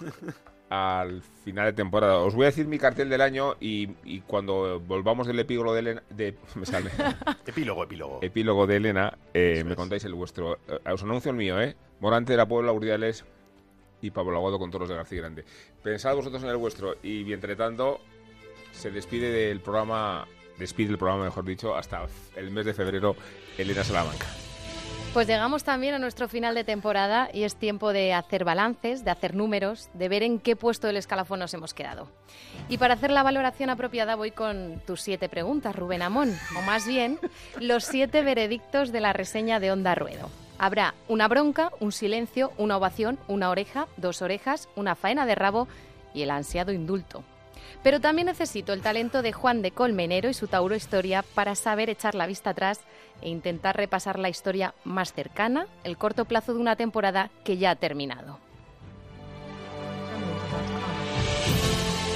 Al 0.70 1.22
final 1.44 1.66
de 1.66 1.72
temporada. 1.72 2.18
Os 2.18 2.34
voy 2.34 2.44
a 2.44 2.46
decir 2.46 2.66
mi 2.66 2.78
cartel 2.80 3.08
del 3.08 3.20
año 3.20 3.54
y, 3.60 3.90
y 4.04 4.22
cuando 4.22 4.80
volvamos 4.80 5.28
del 5.28 5.38
epílogo 5.38 5.72
de 5.72 5.78
Elena, 5.78 6.02
de, 6.10 6.36
me 6.56 6.66
sale. 6.66 6.90
Epílogo, 7.46 7.84
epílogo. 7.84 8.18
epílogo 8.22 8.66
de 8.66 8.76
Elena, 8.76 9.16
eh, 9.32 9.62
me 9.64 9.76
contáis 9.76 10.04
el 10.06 10.14
vuestro. 10.14 10.58
Eh, 10.66 10.92
os 10.92 11.02
anuncio 11.04 11.30
el 11.30 11.36
mío, 11.36 11.60
¿eh? 11.62 11.76
Morante 12.00 12.32
de 12.32 12.38
la 12.38 12.48
Puebla, 12.48 12.72
Urdiales 12.72 13.24
y 14.02 14.10
Pablo 14.10 14.36
Aguado 14.36 14.58
con 14.58 14.72
toros 14.72 14.88
de 14.88 14.96
García 14.96 15.20
Grande. 15.20 15.44
Pensad 15.80 16.16
vosotros 16.16 16.42
en 16.42 16.48
el 16.48 16.56
vuestro 16.56 16.96
y 17.04 17.22
mientras 17.22 17.56
tanto 17.56 18.00
se 18.72 18.90
despide 18.90 19.30
del 19.30 19.60
programa, 19.60 20.26
despide 20.60 20.92
el 20.92 20.98
programa, 20.98 21.24
mejor 21.24 21.44
dicho, 21.44 21.74
hasta 21.74 22.06
el 22.36 22.50
mes 22.52 22.66
de 22.66 22.74
febrero, 22.74 23.16
Elena 23.58 23.82
Salamanca. 23.82 24.26
Pues 25.12 25.26
llegamos 25.26 25.64
también 25.64 25.94
a 25.94 25.98
nuestro 25.98 26.28
final 26.28 26.54
de 26.54 26.62
temporada 26.62 27.30
y 27.32 27.42
es 27.42 27.56
tiempo 27.56 27.92
de 27.92 28.14
hacer 28.14 28.44
balances, 28.44 29.04
de 29.04 29.10
hacer 29.10 29.34
números, 29.34 29.88
de 29.92 30.08
ver 30.08 30.22
en 30.22 30.38
qué 30.38 30.54
puesto 30.54 30.86
del 30.86 30.98
escalafón 30.98 31.40
nos 31.40 31.52
hemos 31.52 31.74
quedado. 31.74 32.06
Y 32.68 32.78
para 32.78 32.94
hacer 32.94 33.10
la 33.10 33.24
valoración 33.24 33.70
apropiada 33.70 34.14
voy 34.14 34.30
con 34.30 34.80
tus 34.86 35.00
siete 35.00 35.28
preguntas, 35.28 35.74
Rubén 35.74 36.02
Amón, 36.02 36.32
o 36.56 36.62
más 36.62 36.86
bien 36.86 37.18
los 37.58 37.82
siete 37.82 38.22
veredictos 38.22 38.92
de 38.92 39.00
la 39.00 39.12
reseña 39.12 39.58
de 39.58 39.72
Onda 39.72 39.96
Ruedo. 39.96 40.30
Habrá 40.58 40.94
una 41.08 41.26
bronca, 41.26 41.72
un 41.80 41.90
silencio, 41.90 42.52
una 42.56 42.76
ovación, 42.76 43.18
una 43.26 43.50
oreja, 43.50 43.88
dos 43.96 44.22
orejas, 44.22 44.68
una 44.76 44.94
faena 44.94 45.26
de 45.26 45.34
rabo 45.34 45.66
y 46.14 46.22
el 46.22 46.30
ansiado 46.30 46.70
indulto. 46.70 47.24
Pero 47.82 48.00
también 48.00 48.26
necesito 48.26 48.72
el 48.72 48.82
talento 48.82 49.22
de 49.22 49.32
Juan 49.32 49.62
de 49.62 49.70
Colmenero 49.70 50.28
y 50.28 50.34
su 50.34 50.48
Tauro 50.48 50.74
Historia 50.74 51.24
para 51.34 51.54
saber 51.54 51.88
echar 51.88 52.14
la 52.14 52.26
vista 52.26 52.50
atrás 52.50 52.80
e 53.22 53.28
intentar 53.28 53.76
repasar 53.76 54.18
la 54.18 54.28
historia 54.28 54.74
más 54.84 55.12
cercana, 55.12 55.66
el 55.84 55.96
corto 55.96 56.26
plazo 56.26 56.52
de 56.52 56.60
una 56.60 56.76
temporada 56.76 57.30
que 57.44 57.56
ya 57.56 57.70
ha 57.70 57.76
terminado. 57.76 58.38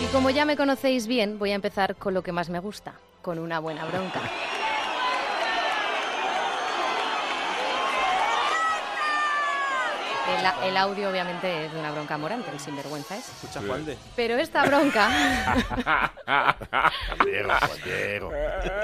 Y 0.03 0.07
como 0.13 0.31
ya 0.31 0.45
me 0.45 0.57
conocéis 0.57 1.07
bien, 1.07 1.39
voy 1.39 1.53
a 1.53 1.55
empezar 1.55 1.97
con 1.97 2.13
lo 2.13 2.23
que 2.23 2.33
más 2.33 2.51
me 2.51 2.59
gusta, 2.59 2.95
con 3.23 3.39
una 3.39 3.59
buena 3.59 3.87
bronca. 3.87 4.21
El, 10.27 10.69
el 10.71 10.77
audio 10.77 11.11
obviamente 11.11 11.67
es 11.67 11.73
de 11.73 11.79
una 11.79 11.91
bronca 11.93 12.17
morante, 12.17 12.51
el 12.51 12.59
sinvergüenza 12.59 13.17
es. 13.17 13.29
Escucha, 13.29 13.61
Juan 13.67 13.85
de. 13.85 13.97
Pero 14.17 14.37
esta 14.39 14.65
bronca, 14.65 15.09
Diego, 17.25 17.49
Juan 17.51 17.81
Diego. 17.85 18.33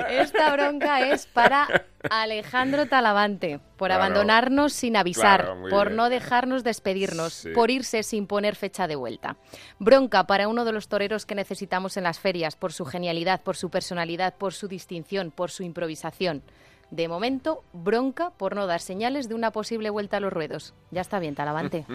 esta 0.08 0.52
bronca 0.52 1.00
es 1.08 1.26
para 1.26 1.66
Alejandro 2.10 2.86
Talavante, 2.86 3.58
por 3.76 3.88
Claro. 3.88 4.04
abandonarnos 4.04 4.72
sin 4.72 4.96
avisar, 4.96 5.44
Claro, 5.44 5.62
por 5.70 5.86
bien. 5.88 5.96
no 5.96 6.08
dejarnos 6.10 6.64
despedirnos, 6.64 7.32
Sí. 7.32 7.50
por 7.50 7.70
irse 7.70 8.02
sin 8.02 8.26
poner 8.26 8.54
fecha 8.56 8.86
de 8.86 8.96
vuelta. 8.96 9.36
Bronca 9.78 10.24
para 10.26 10.48
uno 10.48 10.64
de 10.64 10.72
los 10.72 10.88
toreros 10.88 11.24
que 11.26 11.34
necesitamos 11.34 11.96
en 11.96 12.04
las 12.04 12.18
ferias, 12.18 12.56
por 12.56 12.72
su 12.72 12.84
genialidad, 12.84 13.40
por 13.42 13.56
su 13.56 13.70
personalidad, 13.70 14.34
por 14.34 14.52
su 14.52 14.68
distinción, 14.68 15.30
por 15.30 15.50
su 15.50 15.62
improvisación. 15.62 16.42
De 16.90 17.06
momento, 17.06 17.62
bronca 17.72 18.30
por 18.30 18.56
no 18.56 18.66
dar 18.66 18.80
señales 18.80 19.28
de 19.28 19.34
una 19.34 19.52
posible 19.52 19.90
vuelta 19.90 20.16
a 20.16 20.20
los 20.20 20.32
ruedos. 20.32 20.74
Ya 20.90 21.00
está 21.00 21.18
bien, 21.18 21.34
Talavante. 21.34 21.86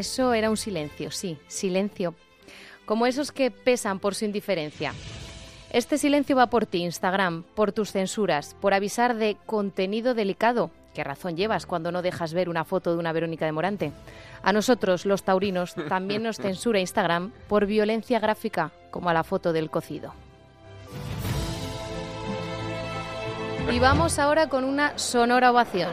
Eso 0.00 0.32
era 0.32 0.48
un 0.48 0.56
silencio, 0.56 1.10
sí, 1.10 1.36
silencio. 1.46 2.14
Como 2.86 3.06
esos 3.06 3.32
que 3.32 3.50
pesan 3.50 3.98
por 3.98 4.14
su 4.14 4.24
indiferencia. 4.24 4.94
Este 5.72 5.98
silencio 5.98 6.34
va 6.36 6.48
por 6.48 6.64
ti, 6.64 6.78
Instagram, 6.78 7.42
por 7.54 7.72
tus 7.72 7.92
censuras, 7.92 8.56
por 8.62 8.72
avisar 8.72 9.14
de 9.14 9.36
contenido 9.44 10.14
delicado. 10.14 10.70
¿Qué 10.94 11.04
razón 11.04 11.36
llevas 11.36 11.66
cuando 11.66 11.92
no 11.92 12.02
dejas 12.02 12.34
ver 12.34 12.48
una 12.48 12.64
foto 12.64 12.92
de 12.92 12.98
una 12.98 13.12
Verónica 13.12 13.46
de 13.46 13.52
Morante? 13.52 13.92
A 14.42 14.52
nosotros, 14.52 15.06
los 15.06 15.22
taurinos, 15.22 15.74
también 15.88 16.22
nos 16.24 16.38
censura 16.38 16.80
Instagram 16.80 17.32
por 17.48 17.66
violencia 17.66 18.18
gráfica, 18.18 18.72
como 18.90 19.08
a 19.08 19.14
la 19.14 19.22
foto 19.22 19.52
del 19.52 19.70
cocido. 19.70 20.12
Y 23.70 23.78
vamos 23.78 24.18
ahora 24.18 24.48
con 24.48 24.64
una 24.64 24.98
sonora 24.98 25.52
ovación. 25.52 25.90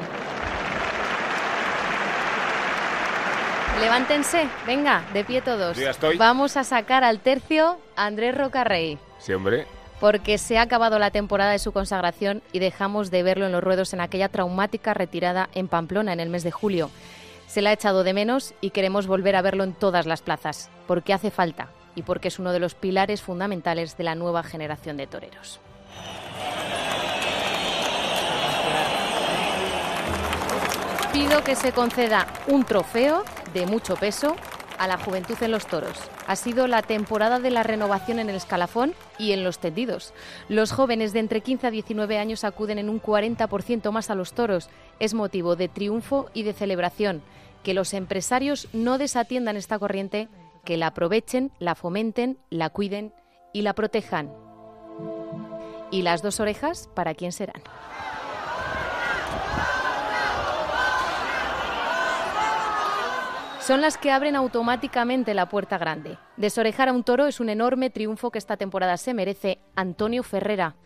Levántense, 3.79 4.47
venga, 4.65 5.03
de 5.13 5.23
pie 5.23 5.41
todos. 5.43 5.77
Ya 5.77 5.91
estoy. 5.91 6.17
Vamos 6.17 6.57
a 6.57 6.63
sacar 6.63 7.03
al 7.03 7.19
tercio 7.19 7.77
a 7.95 8.05
Andrés 8.07 8.35
Rocarrey, 8.35 8.97
Sí, 9.19 9.33
hombre. 9.33 9.67
Porque 9.99 10.37
se 10.37 10.57
ha 10.57 10.61
acabado 10.61 10.99
la 10.99 11.11
temporada 11.11 11.51
de 11.51 11.59
su 11.59 11.71
consagración 11.71 12.41
y 12.51 12.59
dejamos 12.59 13.09
de 13.11 13.23
verlo 13.23 13.45
en 13.45 13.51
los 13.51 13.63
ruedos 13.63 13.93
en 13.93 14.01
aquella 14.01 14.29
traumática 14.29 14.93
retirada 14.93 15.49
en 15.53 15.67
Pamplona 15.67 16.13
en 16.13 16.19
el 16.19 16.29
mes 16.29 16.43
de 16.43 16.51
julio. 16.51 16.91
Se 17.47 17.61
le 17.61 17.69
ha 17.69 17.73
echado 17.73 18.03
de 18.03 18.13
menos 18.13 18.53
y 18.61 18.71
queremos 18.71 19.07
volver 19.07 19.35
a 19.35 19.41
verlo 19.41 19.63
en 19.63 19.73
todas 19.73 20.05
las 20.05 20.21
plazas, 20.21 20.69
porque 20.85 21.13
hace 21.13 21.31
falta 21.31 21.69
y 21.95 22.03
porque 22.03 22.27
es 22.27 22.39
uno 22.39 22.51
de 22.51 22.59
los 22.59 22.75
pilares 22.75 23.21
fundamentales 23.21 23.97
de 23.97 24.03
la 24.03 24.15
nueva 24.15 24.43
generación 24.43 24.97
de 24.97 25.07
toreros. 25.07 25.59
Pido 31.11 31.43
que 31.43 31.55
se 31.55 31.71
conceda 31.71 32.27
un 32.47 32.63
trofeo 32.63 33.23
de 33.53 33.65
mucho 33.65 33.95
peso 33.95 34.35
a 34.77 34.87
la 34.87 34.97
juventud 34.97 35.35
en 35.41 35.51
los 35.51 35.67
toros. 35.67 35.97
Ha 36.27 36.35
sido 36.35 36.67
la 36.67 36.81
temporada 36.81 37.39
de 37.39 37.51
la 37.51 37.63
renovación 37.63 38.19
en 38.19 38.29
el 38.29 38.35
escalafón 38.35 38.93
y 39.17 39.31
en 39.31 39.43
los 39.43 39.59
tendidos. 39.59 40.13
Los 40.49 40.71
jóvenes 40.71 41.13
de 41.13 41.19
entre 41.19 41.41
15 41.41 41.67
a 41.67 41.71
19 41.71 42.17
años 42.17 42.43
acuden 42.43 42.79
en 42.79 42.89
un 42.89 43.01
40% 43.01 43.91
más 43.91 44.09
a 44.09 44.15
los 44.15 44.33
toros. 44.33 44.69
Es 44.99 45.13
motivo 45.13 45.55
de 45.55 45.67
triunfo 45.67 46.29
y 46.33 46.43
de 46.43 46.53
celebración. 46.53 47.21
Que 47.63 47.73
los 47.73 47.93
empresarios 47.93 48.67
no 48.73 48.97
desatiendan 48.97 49.57
esta 49.57 49.79
corriente, 49.79 50.29
que 50.63 50.77
la 50.77 50.87
aprovechen, 50.87 51.51
la 51.59 51.75
fomenten, 51.75 52.37
la 52.49 52.69
cuiden 52.69 53.13
y 53.53 53.61
la 53.61 53.73
protejan. 53.73 54.31
¿Y 55.91 56.01
las 56.01 56.21
dos 56.21 56.39
orejas 56.39 56.89
para 56.93 57.13
quién 57.13 57.31
serán? 57.31 57.61
Son 63.67 63.81
las 63.81 63.97
que 63.97 64.11
abren 64.11 64.37
automáticamente 64.37 65.33
la 65.33 65.49
puerta 65.49 65.77
grande. 65.77 66.17
Desorejar 66.37 66.87
a 66.87 66.93
un 66.93 67.03
toro 67.03 67.27
es 67.27 67.41
un 67.41 67.49
enorme 67.49 67.89
triunfo 67.89 68.31
que 68.31 68.37
esta 68.37 68.55
temporada 68.55 68.95
se 68.95 69.13
merece 69.13 69.59
Antonio 69.75 70.23
Ferrera. 70.23 70.77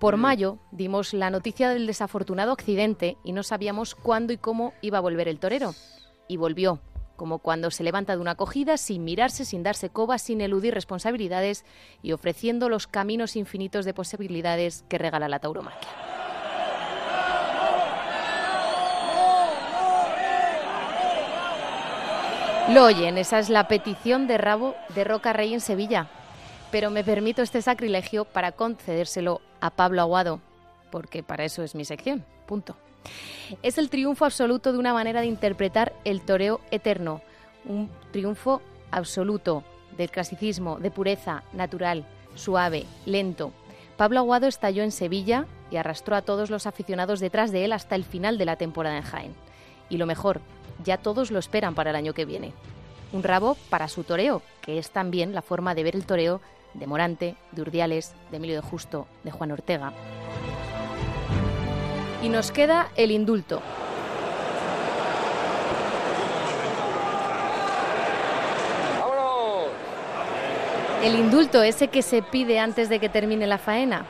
Por 0.00 0.16
mayo 0.16 0.58
dimos 0.72 1.14
la 1.14 1.30
noticia 1.30 1.68
del 1.68 1.86
desafortunado 1.86 2.50
accidente 2.50 3.18
y 3.22 3.30
no 3.30 3.44
sabíamos 3.44 3.94
cuándo 3.94 4.32
y 4.32 4.36
cómo 4.36 4.72
iba 4.82 4.98
a 4.98 5.00
volver 5.00 5.28
el 5.28 5.38
torero. 5.38 5.76
Y 6.26 6.36
volvió, 6.36 6.80
como 7.14 7.38
cuando 7.38 7.70
se 7.70 7.84
levanta 7.84 8.16
de 8.16 8.20
una 8.20 8.32
acogida 8.32 8.78
sin 8.78 9.04
mirarse, 9.04 9.44
sin 9.44 9.62
darse 9.62 9.90
coba, 9.90 10.18
sin 10.18 10.40
eludir 10.40 10.74
responsabilidades 10.74 11.64
y 12.02 12.10
ofreciendo 12.10 12.68
los 12.68 12.88
caminos 12.88 13.36
infinitos 13.36 13.84
de 13.84 13.94
posibilidades 13.94 14.84
que 14.88 14.98
regala 14.98 15.28
la 15.28 15.38
tauromaquia. 15.38 16.23
Lo 22.70 22.84
oyen, 22.84 23.18
esa 23.18 23.38
es 23.38 23.50
la 23.50 23.68
petición 23.68 24.26
de 24.26 24.38
rabo 24.38 24.74
de 24.94 25.04
Roca 25.04 25.34
Rey 25.34 25.52
en 25.52 25.60
Sevilla. 25.60 26.08
Pero 26.70 26.90
me 26.90 27.04
permito 27.04 27.42
este 27.42 27.60
sacrilegio 27.60 28.24
para 28.24 28.52
concedérselo 28.52 29.42
a 29.60 29.68
Pablo 29.70 30.00
Aguado, 30.00 30.40
porque 30.90 31.22
para 31.22 31.44
eso 31.44 31.62
es 31.62 31.74
mi 31.74 31.84
sección. 31.84 32.24
Punto. 32.46 32.74
Es 33.62 33.76
el 33.76 33.90
triunfo 33.90 34.24
absoluto 34.24 34.72
de 34.72 34.78
una 34.78 34.94
manera 34.94 35.20
de 35.20 35.26
interpretar 35.26 35.92
el 36.04 36.22
toreo 36.22 36.62
eterno. 36.70 37.20
Un 37.66 37.90
triunfo 38.12 38.62
absoluto 38.90 39.62
del 39.98 40.10
clasicismo, 40.10 40.78
de 40.78 40.90
pureza, 40.90 41.42
natural, 41.52 42.06
suave, 42.34 42.86
lento. 43.04 43.52
Pablo 43.98 44.20
Aguado 44.20 44.46
estalló 44.46 44.82
en 44.82 44.90
Sevilla 44.90 45.46
y 45.70 45.76
arrastró 45.76 46.16
a 46.16 46.22
todos 46.22 46.48
los 46.48 46.66
aficionados 46.66 47.20
detrás 47.20 47.52
de 47.52 47.66
él 47.66 47.72
hasta 47.72 47.94
el 47.94 48.04
final 48.04 48.38
de 48.38 48.46
la 48.46 48.56
temporada 48.56 48.96
en 48.96 49.02
Jaén. 49.02 49.34
Y 49.90 49.98
lo 49.98 50.06
mejor, 50.06 50.40
ya 50.84 50.98
todos 50.98 51.30
lo 51.30 51.38
esperan 51.38 51.74
para 51.74 51.90
el 51.90 51.96
año 51.96 52.14
que 52.14 52.24
viene. 52.24 52.52
Un 53.12 53.22
rabo 53.22 53.56
para 53.70 53.88
su 53.88 54.04
toreo, 54.04 54.42
que 54.60 54.78
es 54.78 54.90
también 54.90 55.34
la 55.34 55.42
forma 55.42 55.74
de 55.74 55.82
ver 55.82 55.96
el 55.96 56.06
toreo 56.06 56.40
de 56.74 56.86
Morante, 56.86 57.36
de 57.52 57.62
Urdiales, 57.62 58.14
de 58.30 58.36
Emilio 58.36 58.56
de 58.56 58.62
Justo, 58.62 59.06
de 59.22 59.30
Juan 59.30 59.52
Ortega. 59.52 59.92
Y 62.22 62.28
nos 62.28 62.50
queda 62.50 62.90
el 62.96 63.10
indulto. 63.10 63.60
El 71.02 71.16
indulto, 71.16 71.62
ese 71.62 71.88
que 71.88 72.00
se 72.00 72.22
pide 72.22 72.58
antes 72.58 72.88
de 72.88 72.98
que 72.98 73.10
termine 73.10 73.46
la 73.46 73.58
faena. 73.58 74.06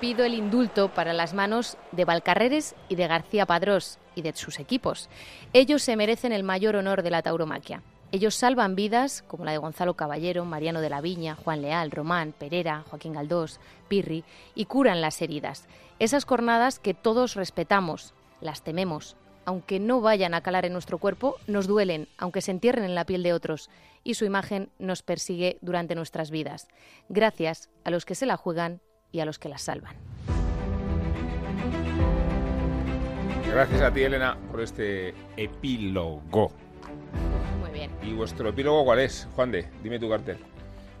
Pido 0.00 0.24
el 0.24 0.34
indulto 0.34 0.94
para 0.94 1.12
las 1.12 1.34
manos 1.34 1.76
de 1.90 2.04
Valcarreres 2.04 2.76
y 2.88 2.94
de 2.94 3.08
García 3.08 3.46
Padrós 3.46 3.98
y 4.14 4.22
de 4.22 4.32
sus 4.32 4.60
equipos. 4.60 5.08
Ellos 5.52 5.82
se 5.82 5.96
merecen 5.96 6.30
el 6.30 6.44
mayor 6.44 6.76
honor 6.76 7.02
de 7.02 7.10
la 7.10 7.22
tauromaquia. 7.22 7.82
Ellos 8.12 8.36
salvan 8.36 8.76
vidas, 8.76 9.24
como 9.26 9.44
la 9.44 9.50
de 9.50 9.58
Gonzalo 9.58 9.94
Caballero, 9.94 10.44
Mariano 10.44 10.80
de 10.80 10.88
la 10.88 11.00
Viña, 11.00 11.34
Juan 11.34 11.62
Leal, 11.62 11.90
Román, 11.90 12.32
Perera, 12.32 12.84
Joaquín 12.88 13.12
Galdós, 13.12 13.58
Pirri, 13.88 14.22
y 14.54 14.66
curan 14.66 15.00
las 15.00 15.20
heridas. 15.20 15.66
Esas 15.98 16.24
jornadas 16.24 16.78
que 16.78 16.94
todos 16.94 17.34
respetamos, 17.34 18.14
las 18.40 18.62
tememos, 18.62 19.16
aunque 19.46 19.80
no 19.80 20.00
vayan 20.00 20.32
a 20.32 20.42
calar 20.42 20.64
en 20.64 20.74
nuestro 20.74 20.98
cuerpo, 20.98 21.34
nos 21.48 21.66
duelen, 21.66 22.06
aunque 22.18 22.40
se 22.40 22.52
entierren 22.52 22.84
en 22.84 22.94
la 22.94 23.04
piel 23.04 23.24
de 23.24 23.32
otros, 23.32 23.68
y 24.04 24.14
su 24.14 24.24
imagen 24.24 24.70
nos 24.78 25.02
persigue 25.02 25.58
durante 25.60 25.96
nuestras 25.96 26.30
vidas. 26.30 26.68
Gracias 27.08 27.68
a 27.82 27.90
los 27.90 28.04
que 28.04 28.14
se 28.14 28.26
la 28.26 28.36
juegan 28.36 28.80
y 29.12 29.20
a 29.20 29.24
los 29.24 29.38
que 29.38 29.48
la 29.48 29.58
salvan. 29.58 29.94
Gracias 33.50 33.80
a 33.80 33.92
ti, 33.92 34.02
Elena, 34.02 34.36
por 34.50 34.60
este 34.60 35.14
epílogo. 35.36 36.52
Muy 37.60 37.70
bien. 37.70 37.90
¿Y 38.02 38.12
vuestro 38.12 38.50
epílogo 38.50 38.84
cuál 38.84 39.00
es? 39.00 39.26
Juan 39.34 39.50
de, 39.50 39.68
dime 39.82 39.98
tu 39.98 40.08
cartel. 40.08 40.38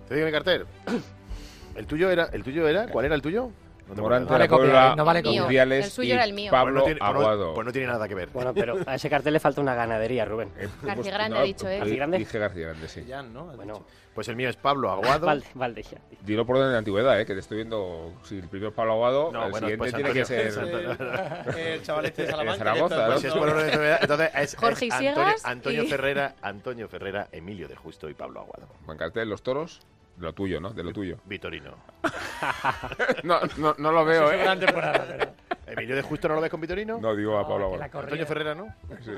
Te 0.08 0.14
digo 0.14 0.26
mi 0.26 0.32
cartel. 0.32 0.64
¿El 1.76 1.86
tuyo 1.86 2.10
era? 2.10 2.24
¿El 2.32 2.42
tuyo 2.42 2.66
era? 2.66 2.88
¿Cuál 2.88 3.04
era 3.04 3.14
el 3.14 3.22
tuyo? 3.22 3.50
Morante 3.96 4.30
vale 4.32 4.44
de 4.44 4.48
la 4.50 4.56
Puebla, 4.56 4.92
¿eh? 4.92 4.96
no 4.96 5.04
vale. 5.04 5.20
Urdiales 5.40 5.84
El 5.86 5.90
suyo 5.90 6.08
y 6.08 6.12
era 6.12 6.24
el 6.24 6.32
mío. 6.32 6.50
Pablo 6.50 6.82
Pues 6.82 6.82
no 6.82 6.84
tiene- 6.84 6.98
pues 7.00 7.12
no- 7.12 7.20
Aguado. 7.20 7.54
pues 7.54 7.66
no 7.66 7.72
tiene 7.72 7.86
nada 7.88 8.08
que 8.08 8.14
ver. 8.14 8.28
Bueno, 8.30 8.52
pero 8.54 8.76
a 8.86 8.94
ese 8.94 9.08
cartel 9.10 9.32
le 9.32 9.40
falta 9.40 9.60
una 9.60 9.74
ganadería, 9.74 10.24
Rubén. 10.24 10.50
García 10.82 11.12
Grande 11.12 11.34
no, 11.36 11.40
ha 11.40 11.44
dicho, 11.44 11.68
¿eh? 11.68 11.80
di- 11.84 11.96
Grande? 11.96 12.18
Dije 12.18 12.38
García 12.38 12.68
Grande, 12.68 12.88
sí. 12.88 13.04
Ya, 13.06 13.22
¿no? 13.22 13.46
Bueno. 13.56 13.84
Pues 14.14 14.26
el 14.26 14.34
mío 14.34 14.48
es 14.48 14.56
Pablo 14.56 14.90
Aguado. 14.90 15.26
Valde, 15.26 15.46
Valde 15.54 15.82
ya. 15.84 15.98
Dilo 16.22 16.44
por 16.44 16.56
orden 16.56 16.72
de 16.72 16.78
antigüedad, 16.78 17.20
¿eh? 17.20 17.24
que 17.24 17.34
te 17.34 17.38
estoy 17.40 17.58
viendo. 17.58 18.14
Si 18.24 18.36
el 18.38 18.48
primero 18.48 18.70
es 18.70 18.74
Pablo 18.74 18.94
Aguado, 18.94 19.30
No, 19.30 19.44
el 19.44 19.50
bueno, 19.52 19.68
siguiente 19.68 19.78
pues 19.78 19.94
tiene 19.94 20.12
que 20.12 20.24
ser. 20.24 20.48
El 21.56 21.82
chaval 21.82 22.06
este 22.06 22.22
de 22.22 22.30
Salamanca. 22.30 22.58
Zaragoza. 22.58 22.96
¿no? 22.96 23.06
Pues 23.06 23.20
si 23.20 23.26
es 23.28 23.32
por 23.32 23.48
orden 23.48 23.56
de 23.58 23.64
antigüedad, 23.66 23.98
entonces 24.02 24.30
es, 24.34 24.40
es 24.54 24.56
Jorge 24.56 24.84
Antonio, 24.90 25.10
Isiegas 25.12 25.44
Antonio 25.44 25.82
y- 25.84 25.86
Ferrera, 25.86 26.34
Antonio 26.42 26.88
Ferrera, 26.88 27.28
Emilio 27.30 27.68
de 27.68 27.76
Justo 27.76 28.08
y 28.08 28.14
Pablo 28.14 28.40
Aguado. 28.40 28.66
Buen 28.86 28.98
cartel, 28.98 29.28
los 29.28 29.42
toros. 29.42 29.80
De 30.18 30.24
lo 30.26 30.32
tuyo, 30.32 30.60
¿no? 30.60 30.70
De 30.70 30.82
lo 30.82 30.92
tuyo. 30.92 31.18
Vitorino. 31.26 31.76
no, 33.22 33.40
no, 33.56 33.74
no 33.78 33.92
lo 33.92 34.04
veo, 34.04 34.32
¿eh? 34.32 34.38
gran 34.38 34.58
temporada, 34.58 35.06
pero- 35.06 35.32
¿Emilio 35.66 35.94
de 35.94 36.02
Justo 36.02 36.28
no 36.28 36.34
lo 36.34 36.40
ves 36.40 36.50
con 36.50 36.60
Vitorino? 36.60 36.98
No, 36.98 37.14
digo 37.14 37.38
a 37.38 37.46
Pablo 37.46 37.66
Aguado. 37.66 37.84
Antonio 37.84 38.26
Ferrera 38.26 38.54
no. 38.54 38.74
Sí. 39.04 39.12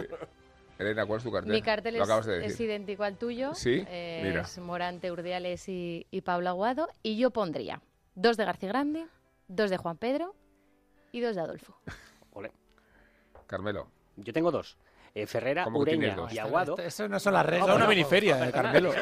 Elena, 0.78 1.06
¿cuál 1.06 1.18
es 1.18 1.24
tu 1.24 1.32
cartel? 1.32 1.52
Mi 1.52 1.62
cartel 1.62 1.96
Lo 1.96 2.04
es, 2.20 2.60
idéntico 2.60 3.04
al 3.04 3.16
tuyo. 3.16 3.54
Sí, 3.54 3.84
Eh, 3.88 4.20
mira. 4.24 4.42
Es 4.42 4.58
Morante, 4.58 5.10
Urdiales 5.12 5.68
y, 5.68 6.06
y 6.10 6.20
Pablo 6.22 6.48
Aguado. 6.50 6.88
Y 7.02 7.16
yo 7.18 7.30
pondría 7.30 7.80
dos 8.14 8.36
de 8.36 8.44
García 8.44 8.68
Grande, 8.70 9.06
dos 9.48 9.70
de 9.70 9.76
Juan 9.76 9.96
Pedro 9.96 10.34
y 11.12 11.20
dos 11.20 11.34
de 11.36 11.42
Adolfo. 11.42 11.76
Ole. 12.32 12.50
Carmelo. 13.46 13.88
Yo 14.16 14.32
tengo 14.32 14.50
dos. 14.50 14.76
Eh, 15.14 15.26
Ferrera, 15.26 15.64
¿Cómo 15.64 15.78
que 15.84 15.96
Ureña 15.96 16.16
y 16.30 16.38
Aguado. 16.38 16.76
Eso 16.78 17.08
no 17.08 17.18
son 17.18 17.34
las 17.34 17.44
reglas. 17.44 17.66
Eso 17.66 17.70
es 17.72 17.76
una 17.76 17.84
No, 17.84 17.90
miniferia. 17.90 18.52
Carmelo. 18.52 18.92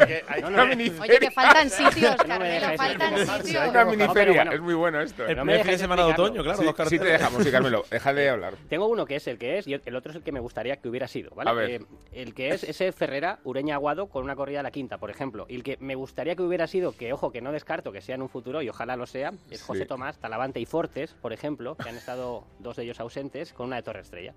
No, 0.41 0.51
no, 0.51 0.63
Oye, 1.03 1.19
que 1.19 1.31
faltan 1.31 1.69
sitios, 1.69 2.17
No 2.27 2.39
me 2.39 2.59
Carmelo, 2.61 2.77
faltan 2.77 3.19
sitios. 3.43 3.69
Una 3.69 3.85
No, 3.85 3.91
miniferia. 3.91 4.43
Es 4.45 4.61
muy 4.61 4.75
bueno 4.75 5.01
esto. 5.01 5.25
El 5.27 5.33
¿eh? 5.33 5.35
No 5.35 5.45
me 5.45 5.53
primer 5.53 5.67
fin 5.67 5.73
de 5.73 5.79
semana 5.79 6.07
de 6.07 6.13
otoño, 6.13 6.43
claro, 6.43 6.89
Sí, 6.89 6.99
te 6.99 7.05
dejamos, 7.05 7.45
sí, 7.45 7.51
Carmelo. 7.51 7.85
Déjale 7.91 8.21
de 8.23 8.31
hablar. 8.31 8.55
Tengo 8.69 8.87
uno 8.87 9.05
que 9.05 9.17
es 9.17 9.27
el 9.27 9.39
que 9.39 9.59
es 9.59 9.67
y 9.67 9.75
el 9.75 9.97
otro 9.97 10.11
es 10.11 10.17
el 10.17 10.23
que 10.23 10.33
me 10.33 10.41
gustaría 10.41 10.77
que 10.77 10.89
hubiera 10.89 11.09
sido, 11.09 11.31
¿vale? 11.35 11.51
A 11.51 11.53
ver. 11.53 11.71
Eh, 11.71 11.81
el 12.13 12.35
que 12.35 12.51
es 12.51 12.65
ese 12.65 12.91
Ferrera, 12.93 13.41
Ureña 13.45 13.75
Aguado 13.75 14.07
con 14.09 14.25
una 14.25 14.35
corrida 14.35 14.61
a 14.61 14.63
la 14.63 14.71
quinta, 14.71 14.97
por 14.99 15.11
ejemplo. 15.11 15.45
Y 15.49 15.57
el 15.57 15.63
que 15.63 15.77
me 15.81 15.95
gustaría 15.95 16.35
que 16.37 16.43
hubiera 16.43 16.67
sido, 16.67 16.97
que 16.97 17.13
ojo, 17.13 17.31
que 17.31 17.43
no 17.43 17.53
descarto 17.53 17.93
que 17.93 18.01
sea 18.01 18.15
en 18.15 18.23
un 18.23 18.31
futuro 18.31 18.63
y 18.63 18.69
ojalá 18.71 18.97
lo 18.97 19.07
sea, 19.07 19.33
es 19.51 19.63
José 19.63 19.83
Sí. 19.83 19.87
Tomás, 19.87 20.19
Talavante 20.19 20.59
y 20.59 20.65
Fortes, 20.67 21.13
por 21.21 21.33
ejemplo, 21.35 21.77
que 21.77 21.89
han 21.89 21.97
estado 21.97 22.45
dos 22.59 22.77
de 22.77 22.85
ellos 22.85 22.99
ausentes, 22.99 23.53
con 23.53 23.67
una 23.67 23.77
de 23.77 23.83
Torre 23.83 24.01
Estrella. 24.01 24.35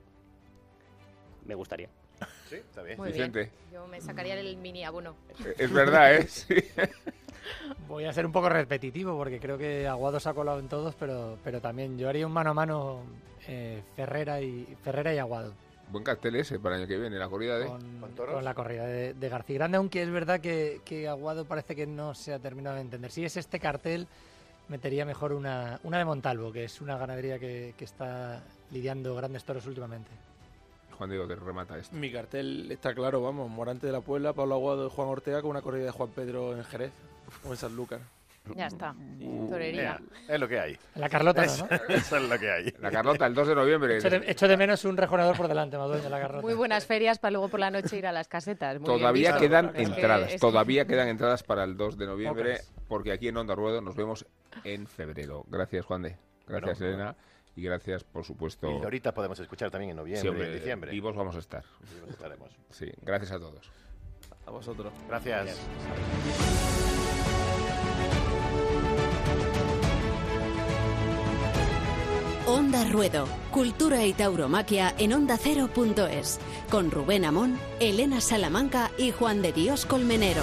Me 1.51 1.55
gustaría. 1.55 1.89
Sí, 2.49 2.55
está 2.55 2.81
bien. 2.81 2.97
Muy 2.97 3.11
Vicente. 3.11 3.39
bien. 3.39 3.51
Yo 3.73 3.85
me 3.85 3.99
sacaría 3.99 4.39
el 4.39 4.55
mini 4.55 4.85
abono. 4.85 5.17
Es 5.57 5.69
verdad, 5.69 6.15
¿eh? 6.15 6.27
Sí. 6.29 6.55
Voy 7.89 8.05
a 8.05 8.13
ser 8.13 8.25
un 8.25 8.31
poco 8.31 8.47
repetitivo 8.47 9.17
porque 9.17 9.37
creo 9.41 9.57
que 9.57 9.85
Aguado 9.85 10.17
se 10.21 10.29
ha 10.29 10.33
colado 10.33 10.59
en 10.59 10.69
todos, 10.69 10.95
pero, 10.95 11.37
pero 11.43 11.59
también 11.59 11.97
yo 11.97 12.07
haría 12.07 12.25
un 12.25 12.31
mano 12.31 12.51
a 12.51 12.53
mano 12.53 13.03
eh, 13.49 13.83
Ferrera, 13.97 14.39
y, 14.39 14.77
Ferrera 14.81 15.13
y 15.13 15.17
Aguado. 15.17 15.51
Buen 15.89 16.05
cartel 16.05 16.37
ese 16.37 16.57
para 16.57 16.75
el 16.75 16.83
año 16.83 16.87
que 16.87 16.97
viene, 16.97 17.17
la 17.17 17.27
corrida 17.27 17.59
de... 17.59 17.65
Con, 17.65 17.99
¿Con 17.99 18.15
toros? 18.15 18.35
con 18.35 18.45
la 18.45 18.53
corrida 18.53 18.85
de, 18.85 19.13
de 19.13 19.27
García 19.29 19.55
Grande, 19.55 19.75
aunque 19.75 20.01
es 20.03 20.09
verdad 20.09 20.39
que, 20.39 20.79
que 20.85 21.09
Aguado 21.09 21.43
parece 21.43 21.75
que 21.75 21.85
no 21.85 22.13
se 22.13 22.33
ha 22.33 22.39
terminado 22.39 22.77
de 22.77 22.83
entender. 22.83 23.11
Si 23.11 23.25
es 23.25 23.35
este 23.35 23.59
cartel, 23.59 24.07
metería 24.69 25.03
mejor 25.03 25.33
una, 25.33 25.81
una 25.83 25.97
de 25.97 26.05
Montalvo, 26.05 26.53
que 26.53 26.63
es 26.63 26.79
una 26.79 26.97
ganadería 26.97 27.39
que, 27.39 27.73
que 27.77 27.83
está 27.83 28.41
lidiando 28.71 29.13
grandes 29.15 29.43
toros 29.43 29.65
últimamente. 29.65 30.11
Juan 31.01 31.09
Diego 31.09 31.25
te 31.27 31.33
remata 31.33 31.79
esto. 31.79 31.95
Mi 31.95 32.11
cartel 32.11 32.71
está 32.71 32.93
claro, 32.93 33.23
vamos. 33.23 33.49
Morante 33.49 33.87
de 33.87 33.91
la 33.91 34.01
Puebla, 34.01 34.33
Pablo 34.33 34.53
Aguado 34.53 34.85
y 34.85 34.89
Juan 34.91 35.07
Ortega 35.07 35.41
con 35.41 35.49
una 35.49 35.63
corrida 35.63 35.85
de 35.85 35.89
Juan 35.91 36.09
Pedro 36.09 36.55
en 36.55 36.63
Jerez 36.63 36.91
o 37.43 37.49
en 37.49 37.57
Sanlúcar. 37.57 38.01
Ya 38.55 38.67
está. 38.67 38.93
Torería. 39.49 39.99
Es 40.27 40.39
lo 40.39 40.47
que 40.47 40.59
hay. 40.59 40.77
La 40.93 41.09
Carlota, 41.09 41.43
Es- 41.43 41.57
¿no? 41.59 41.67
Eso 41.89 42.17
es 42.17 42.29
lo 42.29 42.37
que 42.37 42.51
hay. 42.51 42.71
La 42.79 42.91
Carlota, 42.91 43.25
el 43.25 43.33
2 43.33 43.47
de 43.47 43.55
noviembre. 43.55 43.97
Echo 43.97 44.11
de, 44.11 44.21
echo 44.27 44.47
de 44.47 44.57
menos 44.57 44.85
un 44.85 44.95
rejoneador 44.95 45.35
por 45.35 45.47
delante, 45.47 45.75
la 45.75 46.19
Carlota. 46.19 46.41
Muy 46.43 46.53
buenas 46.53 46.85
ferias 46.85 47.17
para 47.17 47.31
luego 47.31 47.49
por 47.49 47.59
la 47.59 47.71
noche 47.71 47.97
ir 47.97 48.05
a 48.05 48.11
las 48.11 48.27
casetas. 48.27 48.79
Muy 48.79 48.87
bien 48.87 48.99
Todavía 48.99 49.37
quedan 49.37 49.73
que- 49.73 49.81
entradas, 49.81 50.27
es 50.27 50.33
que- 50.33 50.39
todavía 50.39 50.85
quedan 50.85 51.07
entradas 51.07 51.41
para 51.41 51.63
el 51.63 51.75
2 51.77 51.97
de 51.97 52.05
noviembre, 52.05 52.51
Pocas. 52.57 52.71
porque 52.87 53.11
aquí 53.11 53.27
en 53.27 53.37
Onda 53.37 53.55
Ruedo 53.55 53.81
nos 53.81 53.95
vemos 53.95 54.23
en 54.63 54.85
febrero. 54.85 55.45
Gracias, 55.49 55.83
Juan 55.83 56.03
de. 56.03 56.15
Gracias, 56.47 56.77
Bueno, 56.79 56.93
Elena. 56.93 57.15
Y 57.55 57.63
gracias, 57.63 58.03
por 58.03 58.23
supuesto. 58.23 58.69
Y 58.71 58.83
ahorita 58.83 59.13
podemos 59.13 59.39
escuchar 59.39 59.69
también 59.69 59.91
en 59.91 59.97
noviembre 59.97 60.21
Sí, 60.21 60.27
hombre, 60.27 60.47
en 60.47 60.53
diciembre. 60.53 60.91
Vivos 60.91 61.15
vamos 61.15 61.35
a 61.35 61.39
estar. 61.39 61.63
Vivos 61.93 62.09
estaremos. 62.09 62.49
Sí, 62.69 62.89
gracias 63.01 63.31
a 63.31 63.39
todos. 63.39 63.69
A 64.45 64.51
vosotros. 64.51 64.93
Gracias. 65.07 65.59
Onda 72.47 72.83
Ruedo, 72.89 73.27
Cultura 73.51 74.05
y 74.05 74.13
Tauromaquia 74.13 74.93
en 74.97 75.13
Onda 75.13 75.37
Cero.es, 75.37 76.39
con 76.69 76.91
Rubén 76.91 77.23
Amón, 77.23 77.57
Elena 77.79 78.19
Salamanca 78.19 78.91
y 78.97 79.11
Juan 79.11 79.41
de 79.41 79.53
Dios 79.53 79.85
Colmenero. 79.85 80.41